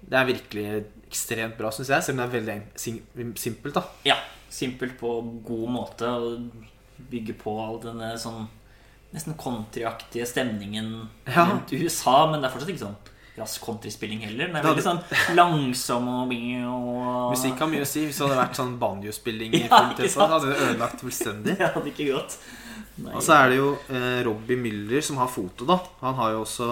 Det 0.00 0.16
er 0.16 0.28
virkelig 0.28 0.66
ekstremt 1.06 1.58
bra, 1.60 1.70
syns 1.74 1.92
jeg. 1.92 2.06
Selv 2.06 2.16
om 2.16 2.22
det 2.22 2.28
er 2.28 2.36
veldig 2.38 2.58
sim 2.80 3.00
simpelt. 3.36 3.76
da 3.76 3.84
ja. 4.08 4.16
Simpelt 4.50 4.96
på 4.98 5.12
god 5.46 5.68
måte. 5.70 6.08
Og 6.08 6.50
bygge 7.10 7.36
på 7.40 7.54
all 7.62 7.78
denne 7.82 8.10
sånn 8.20 8.48
nesten 9.14 9.34
countryaktige 9.38 10.26
stemningen 10.26 11.08
Ja. 11.26 11.46
rundt 11.50 11.72
USA. 11.72 12.26
Men 12.30 12.40
det 12.40 12.50
er 12.50 12.54
fortsatt 12.54 12.70
ikke 12.74 12.84
sånn 12.86 12.96
rask 13.40 13.62
countryspilling 13.64 14.20
heller. 14.26 14.46
Den 14.48 14.56
er 14.56 14.62
veldig 14.62 14.82
sånn 14.84 15.00
langsom 15.36 16.08
og, 16.08 16.32
og 16.34 17.30
Musikk 17.32 17.58
har 17.62 17.70
mye 17.72 17.82
å 17.82 17.88
si. 17.88 18.04
Hvis 18.06 18.18
det 18.18 18.26
hadde 18.26 18.40
vært 18.42 18.58
sånn 18.58 18.74
banjospilling, 18.78 19.54
i 19.58 19.62
Ja, 19.64 19.80
hadde 19.86 20.50
det 20.50 20.58
ødelagt 20.68 21.00
fullstendig. 21.00 21.56
Det 21.60 21.70
hadde 21.74 21.92
ikke 21.92 22.10
gått. 22.12 22.36
Nei. 23.00 23.14
Og 23.16 23.22
så 23.24 23.32
er 23.38 23.48
det 23.48 23.56
jo 23.56 23.70
eh, 23.88 24.20
Robbie 24.26 24.58
Müller 24.60 25.00
som 25.00 25.16
har 25.22 25.30
foto, 25.32 25.64
da. 25.64 25.78
Han 26.02 26.14
har 26.18 26.32
jo 26.34 26.42
også 26.44 26.66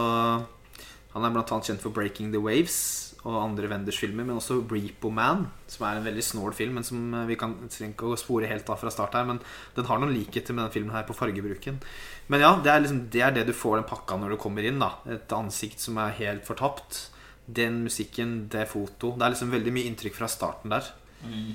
Han 1.15 1.25
er 1.25 1.31
blant 1.33 1.51
annet 1.53 1.65
kjent 1.71 1.81
for 1.81 1.91
'Breaking 1.91 2.33
the 2.35 2.39
Waves' 2.43 3.08
og 3.29 3.43
andre 3.43 3.69
Wenders-filmer, 3.69 4.25
men 4.25 4.39
også 4.41 4.63
'Repo 4.65 5.11
Man', 5.13 5.47
som 5.69 5.85
er 5.87 5.99
en 5.99 6.07
veldig 6.07 6.25
snål 6.25 6.55
film, 6.57 6.75
men 6.75 6.85
som 6.85 7.15
eh, 7.15 7.27
vi 7.29 7.37
kan 7.37 7.55
trenger 7.69 7.93
ikke 7.93 8.13
å 8.15 8.17
spore 8.17 8.49
helt 8.49 8.69
av 8.71 8.81
fra 8.81 8.91
start 8.91 9.15
her. 9.15 9.27
Men 9.29 9.41
den 9.77 9.85
har 9.85 9.99
noen 10.01 10.15
likheter 10.15 10.55
med 10.55 10.65
den 10.65 10.73
filmen 10.73 10.95
her 10.97 11.05
på 11.05 11.17
fargebruken. 11.17 11.81
Men 12.29 12.41
ja, 12.41 12.55
det 12.65 12.73
er 12.73 12.81
liksom 12.81 13.11
det, 13.11 13.23
er 13.23 13.33
det 13.37 13.47
du 13.47 13.53
får 13.53 13.77
den 13.77 13.91
pakka 13.91 14.17
når 14.17 14.35
du 14.35 14.37
kommer 14.41 14.65
inn. 14.65 14.79
da 14.81 14.97
Et 15.07 15.33
ansikt 15.37 15.81
som 15.81 15.99
er 15.99 16.17
helt 16.17 16.45
fortapt. 16.49 17.11
Den 17.47 17.85
musikken, 17.85 18.49
det 18.49 18.69
foto. 18.69 19.13
Det 19.17 19.25
er 19.25 19.37
liksom 19.37 19.53
veldig 19.53 19.73
mye 19.73 19.89
inntrykk 19.91 20.17
fra 20.17 20.29
starten 20.29 20.73
der. 20.73 20.89
Mm. 21.25 21.53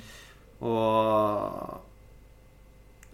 Og 0.62 1.80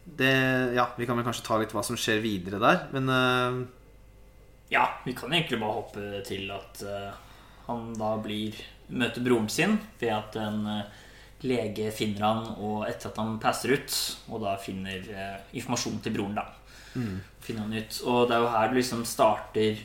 det 0.05 0.75
Ja, 0.75 0.91
vi 0.97 1.07
kan 1.07 1.17
vel 1.17 1.25
kanskje 1.25 1.47
ta 1.47 1.59
litt 1.59 1.73
hva 1.73 1.85
som 1.85 1.97
skjer 1.97 2.21
videre 2.21 2.61
der, 2.61 2.89
men 2.93 3.09
uh... 3.09 3.67
Ja, 4.71 4.87
vi 5.05 5.15
kan 5.19 5.33
egentlig 5.33 5.59
bare 5.59 5.75
hoppe 5.81 6.23
til 6.27 6.51
at 6.55 6.83
eh, 6.87 7.11
han 7.71 7.93
da 7.99 8.15
blir 8.23 8.59
møter 8.91 9.23
broren 9.23 9.49
sin 9.53 9.79
ved 10.01 10.13
at 10.15 10.37
en 10.41 10.67
eh, 10.67 10.99
lege 11.47 11.89
finner 11.95 12.27
han 12.27 12.41
og 12.59 12.85
etter 12.89 13.11
at 13.11 13.21
han 13.23 13.39
passer 13.41 13.73
ut, 13.77 13.97
og 14.29 14.43
da 14.45 14.57
finner 14.61 15.07
eh, 15.15 15.39
informasjon 15.57 16.03
til 16.05 16.17
broren, 16.19 16.37
da. 16.37 16.47
Finner 17.41 17.65
han 17.65 17.79
ut. 17.79 18.01
Og 18.05 18.29
det 18.29 18.37
er 18.37 18.45
jo 18.45 18.51
her 18.51 18.69
det 18.73 18.81
liksom 18.81 19.05
starter 19.07 19.79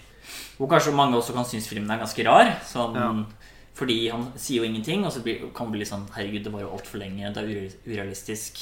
Hvor 0.58 0.70
kanskje 0.72 0.94
mange 0.98 1.14
også 1.20 1.36
kan 1.36 1.46
synes 1.46 1.68
filmen 1.70 1.92
er 1.94 2.02
ganske 2.02 2.24
rar. 2.26 2.56
Sånn, 2.66 2.96
Ja. 2.98 3.10
Fordi 3.76 4.08
han 4.08 4.30
sier 4.40 4.64
jo 4.64 4.70
ingenting, 4.70 5.04
og 5.06 5.12
så 5.12 5.20
blir, 5.22 5.50
kan 5.54 5.68
det 5.68 5.76
bli 5.76 5.86
sånn 5.86 6.08
Herregud, 6.16 6.46
det 6.46 6.54
var 6.54 6.62
jo 6.64 6.72
altfor 6.78 6.98
lenge. 7.02 7.34
Det 7.36 7.44
er 7.44 7.74
urealistisk. 7.86 8.62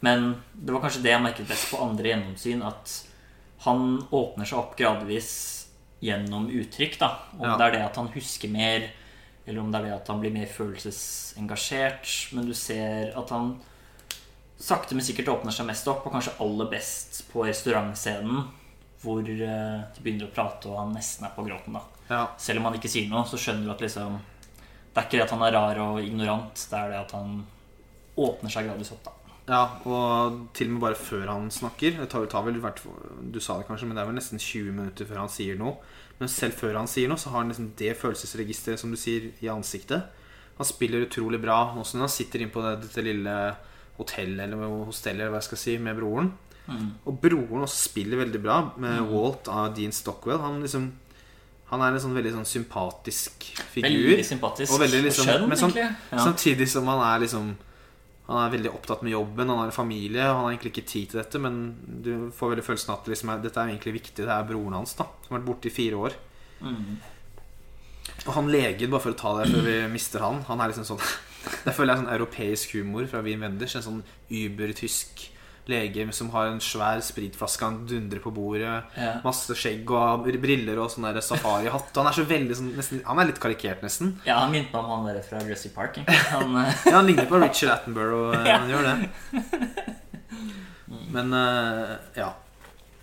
Men 0.00 0.40
det 0.54 0.72
var 0.72 0.80
kanskje 0.80 1.02
det 1.04 1.12
jeg 1.12 1.22
merket 1.22 1.48
best 1.48 1.68
på 1.70 1.82
andre 1.84 2.10
gjennomsyn, 2.10 2.62
at 2.64 2.94
han 3.66 4.00
åpner 4.10 4.48
seg 4.48 4.58
opp 4.58 4.74
gradvis 4.76 5.30
gjennom 6.04 6.48
uttrykk. 6.52 6.98
da 7.00 7.08
Om 7.38 7.46
Ja. 7.48 7.56
det 7.56 7.66
er 7.66 7.76
det 7.78 7.84
at 7.86 7.96
han 7.96 8.08
husker 8.14 8.48
mer, 8.52 8.90
eller 9.46 9.60
om 9.60 9.70
det 9.72 9.80
er 9.80 9.84
det 9.88 9.94
at 9.96 10.08
han 10.08 10.20
blir 10.20 10.32
mer 10.32 10.46
følelsesengasjert. 10.46 12.32
Men 12.34 12.46
du 12.46 12.54
ser 12.54 13.12
at 13.16 13.30
han 13.30 13.54
sakte, 14.58 14.94
men 14.94 15.04
sikkert 15.04 15.28
åpner 15.32 15.52
seg 15.54 15.66
mest 15.68 15.88
opp, 15.90 16.06
og 16.06 16.12
kanskje 16.14 16.36
aller 16.40 16.70
best 16.70 17.24
på 17.32 17.44
restaurantscenen, 17.46 18.44
hvor 19.04 19.20
eh, 19.20 19.80
de 19.94 20.00
begynner 20.04 20.28
å 20.30 20.34
prate, 20.34 20.68
og 20.70 20.78
han 20.78 20.94
nesten 20.96 21.26
er 21.26 21.34
på 21.36 21.44
gråten. 21.46 21.74
da 21.76 21.82
ja. 22.08 22.28
Selv 22.38 22.60
om 22.60 22.64
han 22.68 22.74
ikke 22.78 22.88
sier 22.92 23.08
noe, 23.08 23.24
så 23.28 23.38
skjønner 23.40 23.64
du 23.64 23.70
at 23.72 23.80
liksom 23.80 24.20
Det 24.94 25.00
er 25.00 25.06
ikke 25.08 25.18
det 25.18 25.22
at 25.24 25.30
han 25.34 25.42
er 25.42 25.52
rar 25.56 25.78
og 25.82 25.96
ignorant, 26.04 26.54
det 26.70 26.78
er 26.78 26.90
det 26.92 26.98
at 27.00 27.10
han 27.16 27.46
åpner 28.16 28.50
seg 28.52 28.68
gradvis 28.68 28.92
opp, 28.94 29.02
da. 29.08 29.10
Ja, 29.44 29.64
og 29.84 30.38
til 30.56 30.70
og 30.70 30.76
med 30.76 30.80
bare 30.86 30.96
før 30.96 31.26
han 31.28 31.50
snakker 31.52 31.98
det 32.00 32.08
tar, 32.08 32.24
tar 32.32 32.46
vel, 32.46 32.60
Du 33.32 33.40
sa 33.40 33.58
det 33.58 33.66
kanskje, 33.68 33.86
men 33.86 33.96
det 33.96 34.02
er 34.02 34.08
vel 34.08 34.16
nesten 34.16 34.40
20 34.40 34.72
minutter 34.72 35.04
før 35.04 35.20
han 35.20 35.28
sier 35.32 35.58
noe. 35.60 35.76
Men 36.18 36.30
selv 36.32 36.56
før 36.56 36.78
han 36.78 36.88
sier 36.88 37.10
noe, 37.10 37.20
så 37.20 37.30
har 37.30 37.42
han 37.42 37.50
liksom 37.52 37.72
det 37.76 37.96
følelsesregisteret 38.00 38.80
som 38.80 38.90
du 38.90 38.96
sier, 38.96 39.32
i 39.42 39.50
ansiktet. 39.52 40.06
Han 40.56 40.68
spiller 40.68 41.04
utrolig 41.04 41.40
bra. 41.42 41.74
Også 41.76 41.98
når 41.98 42.06
han 42.06 42.14
sitter 42.16 42.40
inne 42.40 42.54
på 42.54 42.62
det, 42.64 42.74
dette 42.86 43.04
lille 43.04 43.36
hotellet 43.98 44.46
eller 44.46 44.84
hostellet 44.88 45.30
hva 45.30 45.40
jeg 45.42 45.48
skal 45.50 45.60
si, 45.60 45.76
med 45.82 45.98
broren. 45.98 46.32
Mm. 46.64 46.90
Og 47.04 47.18
broren 47.20 47.66
også 47.66 47.90
spiller 47.90 48.22
veldig 48.22 48.40
bra, 48.40 48.58
med 48.80 49.10
Walt 49.10 49.50
av 49.52 49.74
Dean 49.76 49.92
Stockwell. 49.92 50.40
Han 50.40 50.62
liksom 50.64 50.92
Han 51.72 51.80
er 51.80 51.94
en 51.94 51.98
sånn 51.98 52.14
veldig 52.14 52.30
sånn 52.34 52.46
sympatisk 52.46 53.46
figur. 53.72 53.88
Veldig 53.88 54.24
sympatisk. 54.28 54.72
Og 54.72 54.80
veldig 54.82 54.98
liksom- 55.06 55.26
skjønn, 55.26 55.50
sånn- 55.56 55.72
egentlig. 55.72 55.96
Ja. 56.12 56.18
Samtidig 56.18 56.68
som 56.68 56.86
han 56.86 57.00
er 57.00 57.26
liksom 57.26 57.56
Han 58.24 58.38
er 58.40 58.52
veldig 58.54 58.70
opptatt 58.72 59.02
med 59.04 59.12
jobben, 59.12 59.50
han 59.52 59.58
har 59.60 59.68
en 59.68 59.76
familie, 59.76 60.22
han 60.24 60.46
har 60.46 60.54
egentlig 60.54 60.72
ikke 60.72 60.86
tid 60.88 61.10
til 61.12 61.20
dette, 61.20 61.40
men 61.44 61.58
du 62.04 62.30
får 62.32 62.54
veldig 62.54 62.64
følelsen 62.64 62.94
av 62.94 63.02
at 63.02 63.10
liksom, 63.12 63.32
dette 63.44 63.60
er 63.60 63.72
egentlig 63.72 63.98
viktig. 63.98 64.22
Det 64.24 64.32
er 64.32 64.46
broren 64.48 64.78
hans, 64.78 64.94
da, 64.96 65.10
som 65.26 65.34
har 65.34 65.42
vært 65.42 65.50
borte 65.50 65.68
i 65.68 65.74
fire 65.74 65.98
år. 66.06 66.16
Mm. 66.64 66.94
Og 68.24 68.32
han 68.38 68.48
legen, 68.52 68.92
bare 68.92 69.04
for 69.04 69.12
å 69.12 69.20
ta 69.20 69.34
det 69.40 69.50
før 69.52 69.68
vi 69.68 69.76
mister 69.92 70.24
han, 70.24 70.40
han 70.48 70.62
er 70.62 70.72
liksom 70.72 70.88
sånn 70.94 71.04
Der 71.66 71.74
føler 71.76 71.92
jeg 71.92 72.00
sånn 72.00 72.14
europeisk 72.14 72.70
humor 72.78 73.04
fra 73.10 73.20
Wien 73.20 73.42
Wenders. 73.44 73.74
En 73.76 73.84
sånn 73.84 73.98
übertysk 74.32 75.26
lege 75.68 76.04
som 76.12 76.28
har 76.34 76.46
en 76.50 76.58
svær 76.60 77.00
spritflaske 77.00 77.64
han 77.64 77.86
dundrer 77.88 78.20
på 78.20 78.30
bordet. 78.34 78.82
Ja. 79.00 79.14
Masse 79.24 79.54
skjegg 79.56 79.88
og 79.90 80.26
briller 80.42 80.78
og 80.82 80.90
sånn 80.92 81.06
safarihatt. 81.24 81.94
Han 81.96 82.06
er 82.10 82.12
så 82.12 82.24
veldig 82.28 82.56
sånn 82.58 82.72
nesten, 82.76 83.00
Han 83.06 83.18
er 83.18 83.30
litt 83.30 83.40
karikert, 83.40 83.80
nesten. 83.82 84.18
ja, 84.26 84.38
han 84.40 84.52
minte 84.52 84.72
meg 84.72 84.84
om 84.84 84.90
han 85.06 85.14
der 85.14 85.22
fra 85.22 85.40
Jurassic 85.40 85.72
Park. 85.74 85.96
Han, 86.34 86.56
eh, 86.56 86.74
Ja, 86.86 86.96
han 86.98 87.06
ligner 87.06 87.26
på 87.26 87.40
Richard 87.40 87.70
Attenborough. 87.78 88.36
eh, 88.36 88.46
Ja. 88.48 88.58
Han 88.58 88.68
gjør 88.70 88.82
det. 88.82 89.94
Men 91.14 91.32
uh, 91.32 91.96
ja. 92.16 92.30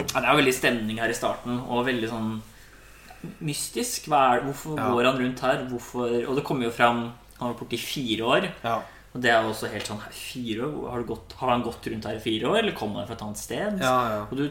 Ja, 0.02 0.20
det 0.20 0.28
er 0.28 0.36
veldig 0.40 0.54
stemning 0.58 0.98
her 1.00 1.10
i 1.10 1.16
starten, 1.18 1.60
og 1.70 1.86
veldig 1.88 2.10
sånn 2.10 2.32
mystisk. 3.46 4.08
Hvorfor 4.10 4.78
Ja. 4.78 4.90
går 4.92 5.06
han 5.12 5.20
rundt 5.22 5.40
her? 5.46 5.66
Hvorfor, 5.70 6.10
og 6.28 6.36
det 6.36 6.44
kommer 6.44 6.66
jo 6.66 6.72
fram 6.72 7.12
Han 7.40 7.54
var 7.54 7.60
borte 7.60 7.74
i 7.74 7.78
fire 7.82 8.22
år. 8.26 8.50
ja. 8.64 8.82
Og 9.12 9.22
det 9.24 9.32
er 9.32 9.44
jo 9.44 9.52
også 9.52 9.68
helt 9.74 9.90
sånn 9.90 10.04
Fire 10.16 10.68
år? 10.68 10.90
Har, 10.94 11.02
du 11.02 11.10
gått, 11.10 11.34
har 11.42 11.52
han 11.52 11.66
gått 11.66 11.88
rundt 11.92 12.08
her 12.08 12.20
i 12.20 12.24
fire 12.24 12.52
år, 12.52 12.60
eller 12.62 12.78
kom 12.78 12.94
han 12.96 13.08
fra 13.10 13.18
et 13.18 13.24
annet 13.26 13.42
sted? 13.42 13.82
Ja, 13.84 13.96
ja. 14.14 14.22
Og 14.30 14.38
du 14.40 14.46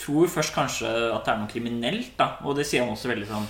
tror 0.00 0.30
først 0.32 0.54
kanskje 0.56 0.88
at 0.88 1.26
det 1.26 1.34
er 1.34 1.42
noe 1.42 1.52
kriminelt, 1.52 2.16
da. 2.18 2.32
Og 2.48 2.56
det 2.58 2.66
sier 2.66 2.82
han 2.82 2.94
også 2.94 3.12
veldig 3.12 3.28
sånn 3.28 3.46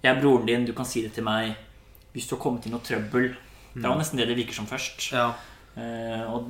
Jeg 0.00 0.14
er 0.14 0.22
broren 0.22 0.48
din, 0.48 0.64
du 0.64 0.72
kan 0.76 0.88
si 0.88 1.04
det 1.04 1.12
til 1.16 1.26
meg 1.26 1.56
hvis 2.14 2.26
du 2.26 2.34
har 2.34 2.40
kommet 2.42 2.64
i 2.66 2.72
noe 2.72 2.82
trøbbel. 2.82 3.28
Det 3.70 3.84
var 3.86 3.98
nesten 4.00 4.18
det 4.18 4.26
det 4.26 4.34
virker 4.38 4.56
som 4.56 4.66
først. 4.70 5.12
ja. 5.14 5.30
Uh, 5.70 6.24
og 6.34 6.48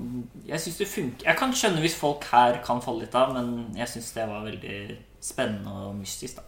jeg 0.48 0.56
syns 0.62 0.78
det 0.80 0.86
funker 0.88 1.26
Jeg 1.28 1.36
kan 1.36 1.50
skjønne 1.52 1.82
hvis 1.82 1.92
folk 1.94 2.24
her 2.30 2.56
kan 2.64 2.78
falle 2.80 3.04
litt 3.04 3.14
av, 3.14 3.34
men 3.36 3.66
jeg 3.76 3.90
syns 3.92 4.14
det 4.16 4.24
var 4.30 4.46
veldig 4.46 4.78
spennende 5.20 5.74
og 5.90 5.98
mystisk. 5.98 6.40
da 6.40 6.46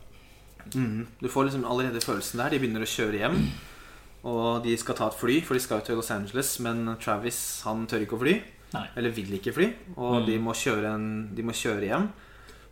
Mm. 0.75 1.07
Du 1.21 1.29
får 1.29 1.45
liksom 1.45 1.65
allerede 1.65 2.01
følelsen 2.01 2.39
der. 2.39 2.51
De 2.51 2.59
begynner 2.63 2.85
å 2.85 2.87
kjøre 2.89 3.19
hjem. 3.19 3.39
Og 4.25 4.63
de 4.63 4.77
skal 4.79 4.95
ta 4.95 5.09
et 5.09 5.15
fly, 5.19 5.41
for 5.43 5.55
de 5.55 5.61
skal 5.61 5.81
jo 5.81 5.85
til 5.87 5.97
Los 5.97 6.11
Angeles. 6.15 6.59
Men 6.61 6.97
Travis 7.03 7.63
han 7.67 7.87
tør 7.91 8.05
ikke 8.07 8.15
å 8.19 8.21
fly. 8.23 8.35
Nei. 8.73 8.85
Eller 8.97 9.11
vil 9.11 9.33
ikke 9.39 9.53
fly. 9.53 9.67
Og 9.97 10.21
Mm. 10.23 10.27
de, 10.27 10.39
må 10.39 10.53
en, 10.95 11.35
de 11.35 11.43
må 11.43 11.53
kjøre 11.53 11.89
hjem. 11.89 12.09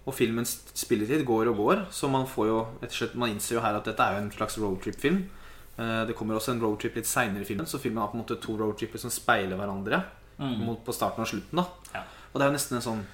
Og 0.07 0.15
filmens 0.15 0.63
spilletid 0.75 1.25
går 1.27 1.49
og 1.51 1.57
går, 1.57 1.87
så 1.91 2.09
man 2.11 2.27
får 2.27 2.47
jo 2.47 2.67
slett, 2.89 3.15
Man 3.15 3.31
innser 3.31 3.57
jo 3.57 3.61
her 3.61 3.75
at 3.77 3.85
dette 3.85 4.01
er 4.01 4.13
jo 4.17 4.23
en 4.25 4.31
slags 4.31 4.57
roadtrip-film. 4.59 5.29
Eh, 5.79 6.05
Det 6.07 6.17
kommer 6.17 6.35
også 6.37 6.53
en 6.53 6.61
roadtrip 6.61 6.95
litt 6.97 7.07
seinere 7.07 7.43
i 7.43 7.45
filmen, 7.45 7.67
så 7.67 7.79
filmen 7.79 7.99
har 8.01 8.09
på 8.09 8.15
en 8.17 8.25
måte 8.25 8.41
to 8.41 8.57
roadtripper 8.57 8.99
som 8.99 9.11
speiler 9.11 9.57
hverandre 9.57 10.05
Mm. 10.39 10.65
mot 10.65 10.83
på 10.85 10.93
starten 10.95 11.21
og 11.21 11.27
slutten. 11.29 11.57
da 11.57 11.67
Ja. 11.95 12.03
Og 12.33 12.39
det 12.41 12.43
er 12.43 12.51
jo 12.51 12.57
nesten 12.57 12.77
en 12.77 12.83
sånn 12.83 13.05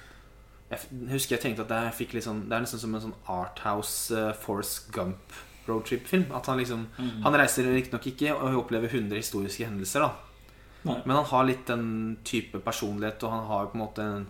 Jeg 0.69 0.79
husker 1.09 1.37
jeg 1.37 1.41
tenkte 1.41 1.61
at 1.61 1.67
det, 1.69 2.23
sånn, 2.23 2.47
det 2.49 2.51
er 2.55 2.61
nesten 2.61 2.79
som 2.79 2.93
en 2.95 3.01
sånn 3.01 3.13
Arthouse 3.27 4.11
uh, 4.11 4.33
Force 4.33 4.81
Gump 4.91 5.17
roadtrip-film. 5.67 6.25
At 6.33 6.45
Han 6.47 6.57
liksom 6.57 6.87
Mm. 6.97 7.21
Han 7.23 7.33
reiser 7.33 7.63
riktignok 7.73 8.07
ikke 8.13 8.33
og 8.35 8.57
opplever 8.65 8.89
100 8.89 9.15
historiske 9.17 9.65
hendelser, 9.67 9.99
da 10.07 10.11
Nei. 10.85 11.01
men 11.05 11.15
han 11.17 11.25
har 11.25 11.43
litt 11.45 11.65
den 11.67 12.17
type 12.23 12.59
personlighet, 12.63 13.23
og 13.23 13.31
han 13.31 13.45
har 13.47 13.65
på 13.67 13.75
en 13.75 13.81
måte 13.85 13.99
en 14.03 14.27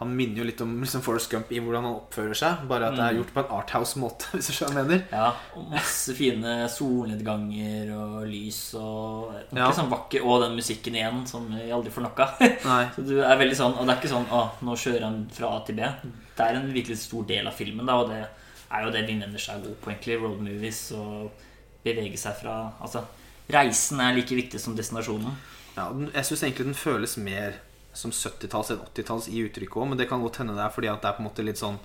Han 0.00 0.12
minner 0.14 0.36
jo 0.38 0.44
litt 0.44 0.60
om 0.62 0.76
liksom 0.80 1.00
Forrest 1.02 1.28
Gump 1.30 1.48
i 1.50 1.58
hvordan 1.58 1.82
han 1.82 1.94
oppfører 1.98 2.36
seg, 2.38 2.68
bare 2.68 2.86
at 2.86 2.94
det 2.94 3.00
er 3.02 3.14
Mm. 3.14 3.18
gjort 3.18 3.32
på 3.34 3.40
en 3.42 3.54
Arthouse-måte, 3.58 4.26
hvis 4.38 4.46
du 4.46 4.52
skjønner 4.54 4.84
mener. 4.86 5.00
Ja, 5.10 5.32
og 5.56 5.64
masse 5.72 6.14
fine 6.14 6.68
solnedganger 6.70 7.90
og 7.96 8.26
lys 8.30 8.74
og 8.78 9.32
Ja. 9.52 9.70
Sånn 9.72 9.90
vakker 9.90 10.22
Og 10.24 10.42
den 10.44 10.54
musikken 10.56 10.94
igjen 10.94 11.26
som 11.26 11.48
vi 11.50 11.70
aldri 11.72 11.90
får 11.90 12.02
nok 12.06 12.20
av. 12.20 12.38
Så 12.96 13.04
du 13.08 13.16
er 13.22 13.36
veldig 13.40 13.56
sånn 13.58 13.74
Og 13.78 13.86
det 13.86 13.94
er 13.96 14.00
ikke 14.00 14.12
sånn 14.14 14.28
Å, 14.30 14.42
nå 14.62 14.76
kjører 14.78 15.02
han 15.08 15.18
fra 15.34 15.50
A 15.56 15.60
til 15.66 15.74
B. 15.80 15.82
Det 16.36 16.46
er 16.46 16.54
en 16.60 16.72
virkelig 16.72 16.98
stor 17.02 17.24
del 17.26 17.46
av 17.50 17.54
filmen, 17.58 17.86
da, 17.88 17.96
og 17.98 18.10
det 18.12 18.22
er 18.70 18.84
jo 18.84 18.90
det 18.92 19.06
Wim 19.08 19.20
Wenders 19.24 19.48
er 19.48 19.60
god 19.64 19.76
på, 19.82 19.90
egentlig. 19.90 20.18
Road 20.22 20.40
movies 20.44 20.82
og 20.92 21.30
bevege 21.84 22.18
seg 22.20 22.36
fra 22.42 22.56
Altså, 22.84 23.04
reisen 23.50 24.00
er 24.00 24.14
like 24.16 24.34
viktig 24.36 24.60
som 24.60 24.76
destinasjonen. 24.76 25.36
Ja, 25.76 25.88
jeg 26.14 26.24
syns 26.26 26.42
egentlig 26.42 26.66
den 26.66 26.74
føles 26.74 27.16
mer 27.16 27.60
som 27.94 28.10
70-talls 28.14 28.70
enn 28.74 28.82
80-talls 28.94 29.28
i 29.32 29.44
uttrykket 29.46 29.78
òg, 29.78 29.88
men 29.88 29.98
det 29.98 30.08
kan 30.10 30.20
godt 30.22 30.40
hende 30.42 30.54
det 30.56 30.64
er 30.66 30.74
fordi 30.74 30.90
at 30.90 31.00
det 31.02 31.08
er 31.08 31.16
på 31.16 31.22
en 31.24 31.28
måte 31.30 31.46
litt 31.46 31.60
sånn 31.60 31.78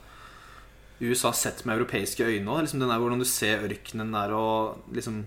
USA 1.02 1.32
sett 1.34 1.64
med 1.66 1.78
europeiske 1.78 2.26
øyne 2.26 2.52
òg. 2.52 2.66
Liksom 2.66 2.80
den 2.84 2.92
der 2.92 3.02
hvordan 3.02 3.22
du 3.24 3.26
ser 3.28 3.64
ørkenen 3.66 4.14
der 4.14 4.34
og 4.38 4.84
liksom 4.94 5.24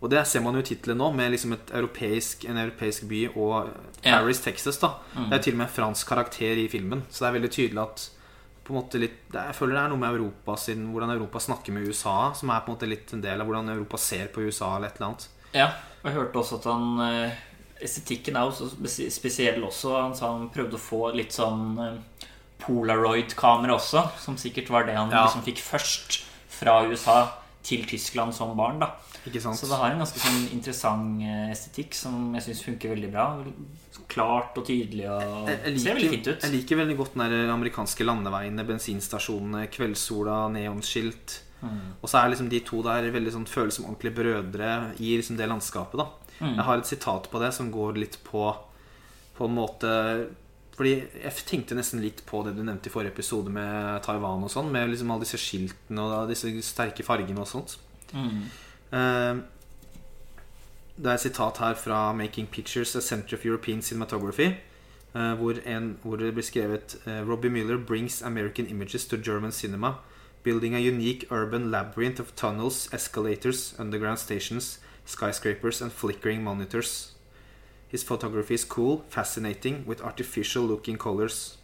Og 0.00 0.08
det 0.08 0.22
ser 0.26 0.40
man 0.40 0.54
jo 0.56 0.60
i 0.62 0.64
tittelen 0.64 0.96
nå, 0.96 1.10
med 1.12 1.30
liksom 1.34 1.52
et 1.52 1.70
europeisk, 1.76 2.46
en 2.48 2.56
europeisk 2.56 3.02
by 3.04 3.18
og 3.36 3.68
Ja. 4.02 4.16
Paris, 4.18 4.40
Texas. 4.40 4.78
da 4.78 4.94
Mm. 5.14 5.28
Det 5.28 5.38
er 5.38 5.42
til 5.42 5.52
og 5.52 5.58
med 5.58 5.66
en 5.66 5.72
fransk 5.74 6.08
karakter 6.08 6.56
i 6.56 6.68
filmen, 6.68 7.02
så 7.10 7.24
det 7.24 7.28
er 7.28 7.38
veldig 7.38 7.50
tydelig 7.50 7.82
at 7.82 8.10
på 8.70 8.76
en 8.76 8.80
måte 8.80 9.00
litt, 9.02 9.18
det 9.34 9.42
Jeg 9.50 9.56
føler 9.58 9.74
det 9.76 9.82
er 9.82 9.92
noe 9.92 9.98
med 10.00 10.14
Europa 10.16 10.56
sin, 10.62 10.86
hvordan 10.94 11.10
Europa 11.16 11.42
snakker 11.42 11.72
med 11.76 11.88
USA, 11.90 12.16
som 12.38 12.50
er 12.54 12.60
på 12.64 12.70
en 12.70 12.76
måte 12.78 12.88
litt 12.88 13.12
en 13.16 13.20
del 13.24 13.40
av 13.42 13.46
hvordan 13.50 13.68
Europa 13.74 13.98
ser 13.98 14.26
på 14.32 14.46
USA, 14.46 14.76
eller 14.76 14.88
et 14.92 14.96
eller 15.00 15.08
annet. 15.10 15.28
Ja, 15.52 15.66
og 16.00 16.08
jeg 16.10 16.16
hørte 16.20 16.38
også 16.44 16.58
at 16.60 16.68
han 16.70 17.00
eh, 17.08 17.38
Estetikken 17.82 18.36
er 18.36 18.44
også 18.50 18.68
spes- 18.76 19.10
spesiell 19.14 19.62
også. 19.64 19.94
Han 20.02 20.14
sa 20.14 20.30
han 20.34 20.50
prøvde 20.52 20.76
å 20.76 20.82
få 20.84 21.02
litt 21.16 21.32
sånn 21.32 21.62
eh, 21.80 22.26
polaroid-kamera 22.60 23.74
også, 23.78 24.02
som 24.20 24.36
sikkert 24.40 24.70
var 24.70 24.84
det 24.86 24.96
han 24.96 25.10
Ja. 25.10 25.24
liksom 25.26 25.42
fikk 25.46 25.58
først 25.64 26.20
fra 26.48 26.82
USA 26.86 27.28
til 27.62 27.84
Tyskland 27.88 28.34
som 28.34 28.54
barn. 28.56 28.80
da? 28.80 28.94
Så 29.22 29.68
det 29.68 29.76
har 29.76 29.90
en 29.90 30.00
ganske 30.00 30.20
sånn 30.22 30.46
interessant 30.54 31.20
eh, 31.22 31.50
estetikk 31.52 31.94
som 31.98 32.32
jeg 32.38 32.46
syns 32.48 32.64
funker 32.64 32.94
veldig 32.94 33.10
bra. 33.12 33.26
Klart 34.10 34.56
og 34.58 34.66
tydelig 34.66 35.06
og 35.10 35.50
Jeg, 35.50 35.60
jeg, 35.66 35.82
ser 35.82 35.98
veldig 35.98 36.08
liker, 36.08 36.16
fint 36.16 36.30
ut. 36.30 36.46
jeg 36.46 36.54
liker 36.56 36.80
veldig 36.80 36.96
godt 37.02 37.20
den 37.20 37.52
amerikanske 37.52 38.06
landeveiene, 38.06 38.66
bensinstasjonene, 38.66 39.66
kveldssola, 39.74 40.40
neonskilt. 40.56 41.40
Mm. 41.60 42.00
Og 42.00 42.08
så 42.08 42.22
er 42.22 42.32
liksom 42.32 42.48
de 42.48 42.62
to 42.64 42.80
der 42.86 43.10
veldig 43.12 43.36
sånn 43.36 43.46
føles 43.50 43.76
som 43.76 43.90
ordentlige 43.90 44.16
brødre 44.16 44.72
i 44.98 45.12
liksom 45.20 45.36
det 45.36 45.50
landskapet. 45.50 46.00
da 46.00 46.08
Mm. 46.40 46.54
Jeg 46.56 46.64
har 46.64 46.78
et 46.80 46.88
sitat 46.88 47.26
på 47.30 47.40
det 47.42 47.52
som 47.52 47.70
går 47.72 47.98
litt 48.00 48.18
på 48.24 48.44
På 49.36 49.44
en 49.48 49.56
måte 49.56 49.90
Fordi 50.80 50.94
jeg 50.96 51.44
tenkte 51.44 51.76
nesten 51.76 52.00
litt 52.00 52.22
på 52.24 52.40
det 52.46 52.54
du 52.56 52.62
nevnte 52.64 52.88
i 52.88 52.92
forrige 52.94 53.12
episode 53.12 53.52
med 53.52 54.00
Taiwan 54.06 54.46
og 54.46 54.48
sånn. 54.48 54.70
Med 54.72 54.88
liksom 54.88 55.10
alle 55.12 55.26
disse 55.26 55.36
skiltene 55.36 56.00
og 56.00 56.30
disse 56.32 56.48
sterke 56.64 57.04
fargene 57.04 57.42
og 57.44 57.50
sånt. 57.50 57.76
Mm. 58.16 58.46
Uh, 58.88 59.42
Det 60.96 61.06
er 61.06 61.14
et 61.14 61.20
sitat 61.20 61.56
her 61.58 61.74
fra 61.74 62.12
'Making 62.12 62.48
Pictures 62.50 62.96
A 62.96 63.00
Center 63.00 63.36
of 63.36 63.44
European 63.44 63.80
Cinematography'. 63.80 64.56
Uh, 65.14 65.34
hvor, 65.34 65.54
en, 65.66 65.98
hvor 66.02 66.16
det 66.16 66.32
blir 66.34 66.44
skrevet 66.44 66.96
uh, 67.06 67.28
Robbie 67.28 67.50
Miller 67.50 67.76
brings 67.76 68.22
American 68.22 68.66
images 68.66 69.06
to 69.06 69.16
German 69.16 69.52
cinema. 69.52 69.94
Building 70.42 70.74
a 70.74 70.78
unique 70.78 71.26
urban 71.30 71.70
labyrinth 71.70 72.20
of 72.20 72.32
tunnels, 72.36 72.88
escalators, 72.92 73.74
underground 73.78 74.18
stations, 74.18 74.80
skyscrapers 75.04 75.82
and 75.82 75.92
flickering 75.92 76.42
monitors. 76.42 77.12
His 77.90 78.04
photography 78.06 78.54
is 78.54 78.64
cool, 78.64 79.02
fascinating, 79.10 79.84
with 79.86 80.04
artificial 80.06 80.66
looking 80.66 80.98
colors. 80.98 81.56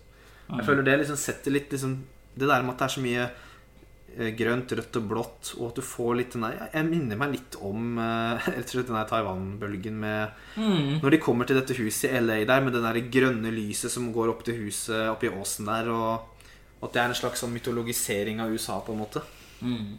Jeg 0.46 0.66
føler 0.66 0.86
det 0.86 1.00
liksom 1.00 1.18
setter 1.18 1.50
litt 1.50 1.72
liksom, 1.74 1.96
Det 2.38 2.46
der 2.46 2.62
med 2.62 2.76
at 2.76 2.78
det 2.78 2.86
er 2.86 2.92
så 2.94 3.02
mye 3.02 3.22
eh, 3.26 4.28
grønt, 4.38 4.74
rødt 4.78 4.98
og 5.00 5.08
blått, 5.10 5.48
og 5.56 5.64
at 5.70 5.80
du 5.80 5.82
får 5.82 6.12
litt 6.20 6.36
den 6.36 6.44
der 6.46 6.68
Jeg 6.70 6.86
minner 6.86 7.18
meg 7.18 7.32
litt 7.32 7.56
om 7.58 7.98
uh, 8.02 8.46
den 8.46 8.94
der 8.94 9.10
Taiwan-bølgen 9.10 9.98
med 10.02 10.44
Mm. 10.56 11.02
Når 11.02 11.12
de 11.12 11.18
kommer 11.20 11.44
til 11.44 11.58
dette 11.58 11.74
huset 11.76 12.08
i 12.08 12.20
LA 12.22 12.38
der 12.48 12.62
med 12.64 12.72
det 12.72 12.80
der 12.80 12.96
grønne 13.12 13.50
lyset 13.52 13.92
som 13.92 14.06
går 14.14 14.30
opp 14.32 14.40
til 14.46 14.56
huset 14.62 15.10
oppi 15.10 15.28
åsen 15.28 15.68
der, 15.68 15.90
og 15.92 16.46
at 16.80 16.94
det 16.94 17.02
er 17.02 17.10
en 17.10 17.18
slags 17.18 17.42
sånn 17.42 17.52
mytologisering 17.52 18.40
av 18.40 18.54
USA, 18.54 18.78
på 18.80 18.94
en 18.94 19.02
måte. 19.02 19.20
Mm. 19.60 19.98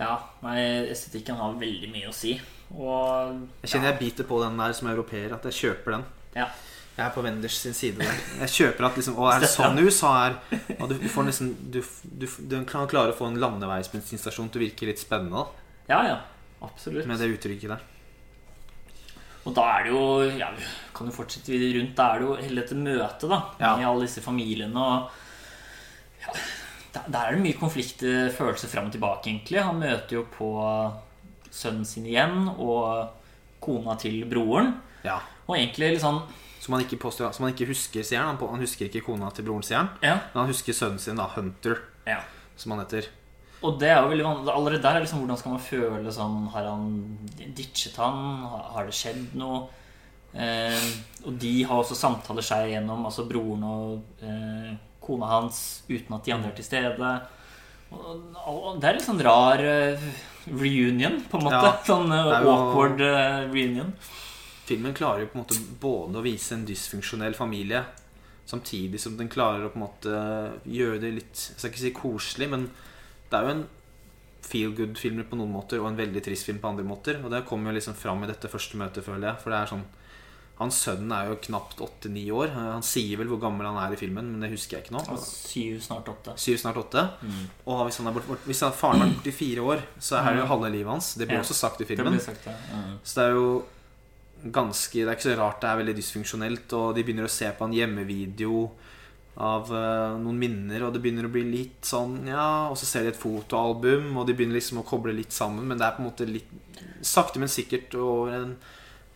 Ja, 0.00 0.14
nei, 0.42 0.56
estetikken 0.90 1.36
har 1.36 1.52
veldig 1.60 1.90
mye 1.92 2.08
å 2.08 2.14
si. 2.16 2.34
Og 2.72 3.36
Jeg 3.64 3.72
kjenner 3.74 3.90
jeg 3.92 3.98
biter 4.00 4.24
på 4.28 4.38
den 4.42 4.56
der 4.60 4.72
som 4.78 4.88
europeer, 4.88 5.32
at 5.36 5.44
jeg 5.50 5.58
kjøper 5.60 5.98
den. 5.98 6.04
ja. 6.40 6.48
Jeg 6.98 7.06
er 7.06 7.12
på 7.14 7.22
Wenders 7.24 7.54
sin 7.56 7.72
side 7.72 7.96
der. 8.02 8.16
Jeg 8.42 8.50
kjøper 8.52 8.84
at 8.90 8.96
liksom 8.98 9.14
Å, 9.16 9.28
er 9.32 9.40
det 9.40 9.48
sånn 9.48 9.78
USA 9.80 10.08
er? 10.26 10.34
Og 10.82 10.90
du, 10.90 10.96
du 11.00 11.06
får 11.08 11.24
nesten 11.30 11.52
Du, 11.72 11.78
du, 12.04 12.26
du 12.50 12.56
kan 12.68 12.84
klare 12.90 13.14
å 13.14 13.16
få 13.16 13.28
en 13.30 13.38
landeveisbensinstasjon 13.40 14.50
til 14.52 14.60
å 14.60 14.64
virke 14.66 14.88
litt 14.90 15.00
spennende 15.00 15.46
ja, 15.88 16.00
ja. 16.04 16.18
Absolutt. 16.66 17.06
med 17.08 17.22
det 17.22 17.30
uttrykket 17.32 17.72
der. 17.72 17.86
Og 19.48 19.54
da 19.56 19.64
er 19.78 19.86
det 19.86 19.94
jo 19.94 20.02
ja, 20.42 20.50
vi 20.58 20.66
Kan 20.98 21.08
jo 21.08 21.14
fortsette 21.22 21.54
videre 21.54 21.78
rundt. 21.78 21.94
Da 21.96 22.10
er 22.12 22.20
det 22.20 22.28
jo 22.28 22.36
hele 22.42 22.60
dette 22.66 22.76
møtet 22.82 23.28
da 23.32 23.38
Ja. 23.62 23.72
med 23.80 23.86
alle 23.94 24.04
disse 24.10 24.20
familiene. 24.26 24.84
Og 24.84 26.26
ja, 26.26 26.36
der, 26.94 27.20
er 27.20 27.36
det 27.36 27.44
mye 27.44 27.58
konflikt, 27.58 28.02
følelser 28.36 28.70
fram 28.70 28.88
og 28.90 28.94
tilbake, 28.94 29.30
egentlig. 29.30 29.62
Han 29.62 29.80
møter 29.82 30.18
jo 30.18 30.24
på 30.32 30.50
sønnen 31.50 31.86
sin 31.86 32.06
igjen 32.06 32.48
og 32.50 33.10
kona 33.62 33.96
til 34.00 34.22
broren. 34.30 34.74
Ja. 35.04 35.20
Og 35.46 35.56
egentlig 35.56 35.94
litt 35.94 36.04
sånn 36.04 36.20
Som 36.60 36.74
han 36.76 36.82
ikke, 36.84 36.98
påstår, 37.00 37.30
som 37.32 37.46
han 37.46 37.54
ikke 37.54 37.70
husker, 37.70 38.04
sier 38.04 38.20
han. 38.20 38.36
Han 38.36 38.60
husker 38.60 38.90
ikke 38.90 39.00
kona 39.06 39.30
til 39.32 39.46
broren, 39.46 39.64
sier 39.64 39.78
han. 39.80 39.88
Ja. 40.04 40.18
Men 40.34 40.42
han 40.42 40.50
husker 40.52 40.76
sønnen 40.76 41.00
sin, 41.00 41.16
da. 41.16 41.24
Hunter, 41.32 41.80
ja. 42.04 42.18
som 42.60 42.74
han 42.74 42.82
heter. 42.84 43.08
Og 43.64 43.78
det 43.80 43.88
er 43.92 43.98
jo 44.00 44.10
veldig 44.10 44.24
vanlig 44.24 44.52
Allerede 44.52 44.82
der 44.84 44.98
er 44.98 45.04
liksom 45.04 45.20
hvordan 45.20 45.40
skal 45.40 45.52
man 45.52 45.60
føle 45.60 46.12
sånn 46.14 46.36
Har 46.54 46.64
han 46.64 46.84
ditchet 47.56 47.98
han? 48.00 48.20
Har 48.48 48.70
har 48.76 48.88
det 48.88 48.96
skjedd 48.96 49.34
noe? 49.40 49.66
Eh, 50.30 50.86
og 51.26 51.34
de 51.42 51.54
har 51.66 51.80
også 51.80 51.96
samtaler 51.98 52.44
seg 52.46 52.68
igjennom, 52.68 53.02
altså 53.08 53.24
broren 53.26 53.64
og 53.66 54.22
eh, 54.22 54.76
kona 55.10 55.28
hans, 55.34 55.82
uten 55.90 56.16
at 56.16 56.26
de 56.26 56.34
andre 56.36 56.52
er 56.52 56.58
til 56.58 56.68
stede. 56.70 57.12
Det 57.90 58.86
er 58.86 58.96
litt 58.96 59.06
sånn 59.06 59.22
rar 59.26 59.62
eh, 59.66 60.10
reunion, 60.46 61.18
på 61.26 61.40
en 61.40 61.46
måte. 61.48 61.62
Ja, 61.66 61.72
sånn 61.86 62.12
eh, 62.14 62.34
awkward 62.38 63.02
eh, 63.02 63.48
reunion. 63.50 63.90
Filmen 64.68 64.94
klarer 64.94 65.24
jo 65.24 65.32
på 65.32 65.38
en 65.38 65.42
måte 65.42 65.58
både 65.82 66.20
å 66.20 66.24
vise 66.24 66.54
en 66.54 66.62
dysfunksjonell 66.68 67.34
familie, 67.34 67.82
samtidig 68.46 69.00
som 69.02 69.18
den 69.18 69.30
klarer 69.30 69.66
å 69.66 69.72
på 69.72 69.80
en 69.80 69.84
måte 69.84 70.22
gjøre 70.66 71.02
det 71.02 71.10
litt 71.18 71.42
Jeg 71.52 71.58
skal 71.58 71.70
ikke 71.70 71.82
si 71.82 71.92
koselig, 71.94 72.48
men 72.50 72.70
det 73.30 73.38
er 73.38 73.46
jo 73.46 73.54
en 73.56 73.68
feel 74.46 74.72
good-film 74.74 75.20
på 75.28 75.38
noen 75.38 75.52
måter 75.52 75.82
og 75.82 75.90
en 75.90 75.98
veldig 75.98 76.22
trist 76.24 76.46
film 76.48 76.58
på 76.62 76.70
andre 76.70 76.86
måter. 76.86 77.18
Og 77.22 77.30
det 77.34 77.44
kommer 77.48 77.70
jo 77.70 77.78
liksom 77.78 77.98
fram 77.98 78.22
i 78.24 78.30
dette 78.30 78.50
første 78.50 78.78
møtet, 78.80 79.04
føler 79.06 79.28
jeg. 79.28 79.42
For 79.42 79.52
det 79.52 79.58
er 79.58 79.72
sånn 79.74 79.84
Hans 80.60 80.76
sønnen 80.84 81.12
er 81.16 81.30
jo 81.30 81.38
knapt 81.46 81.78
åtte-ni 81.80 82.26
år. 82.36 82.50
Han 82.52 82.84
sier 82.84 83.16
vel 83.16 83.30
hvor 83.32 83.40
gammel 83.40 83.64
han 83.70 83.78
er 83.80 83.94
i 83.96 83.98
filmen, 84.00 84.26
men 84.34 84.44
det 84.44 84.50
husker 84.52 84.76
jeg 84.76 84.84
ikke 84.86 84.92
nå. 84.98 85.00
Og 85.14 85.18
syv, 85.24 85.78
snart 85.86 86.10
åtte. 86.12 86.34
Syv, 86.36 86.58
snart 86.60 86.76
åtte. 86.82 87.04
Og 87.64 87.82
hvis, 87.86 87.96
han 88.02 88.10
er 88.10 88.16
bort, 88.18 88.28
bort, 88.28 88.44
hvis 88.50 88.60
han, 88.66 88.74
faren 88.76 89.00
vært 89.06 89.14
borte 89.16 89.32
i 89.32 89.36
fire 89.38 89.64
år, 89.64 89.84
så 89.98 90.18
er 90.20 90.34
det 90.36 90.42
jo 90.42 90.48
halve 90.52 90.70
livet 90.74 90.92
hans. 90.92 91.14
Det 91.16 91.26
blir 91.30 91.38
Ja. 91.40 91.44
også 91.46 91.56
sagt 91.56 91.80
i 91.80 91.88
filmen. 91.88 92.12
Det 92.12 92.22
sagt, 92.26 92.44
ja. 92.46 92.52
Mm. 92.76 92.98
Så 93.02 93.14
det 93.16 93.24
er 93.26 93.36
jo 93.38 93.46
ganske 94.52 94.92
Det 95.02 95.08
er 95.08 95.16
ikke 95.18 95.28
så 95.30 95.36
rart 95.40 95.60
det 95.60 95.68
er 95.70 95.80
veldig 95.80 95.96
dysfunksjonelt. 95.96 96.72
Og 96.76 96.94
de 96.96 97.04
begynner 97.04 97.24
å 97.28 97.32
se 97.32 97.50
på 97.56 97.64
en 97.64 97.72
hjemmevideo 97.76 98.70
av 99.40 99.70
eh, 99.72 100.18
noen 100.20 100.38
minner, 100.40 100.82
og 100.84 100.92
det 100.92 101.00
begynner 101.00 101.24
å 101.24 101.32
bli 101.32 101.44
litt 101.46 101.86
sånn 101.88 102.26
Ja, 102.28 102.68
og 102.68 102.76
så 102.76 102.84
ser 102.84 103.06
de 103.06 103.12
et 103.14 103.20
fotoalbum, 103.20 104.10
og 104.18 104.26
de 104.28 104.34
begynner 104.36 104.58
liksom 104.58 104.82
å 104.82 104.84
koble 104.84 105.14
litt 105.16 105.32
sammen, 105.32 105.64
men 105.70 105.78
det 105.80 105.86
er 105.86 105.94
på 105.96 106.02
en 106.04 106.08
måte 106.10 106.26
litt 106.28 106.50
Sakte, 107.00 107.38
men 107.40 107.48
sikkert 107.48 107.94
over 107.96 108.34
en 108.36 108.50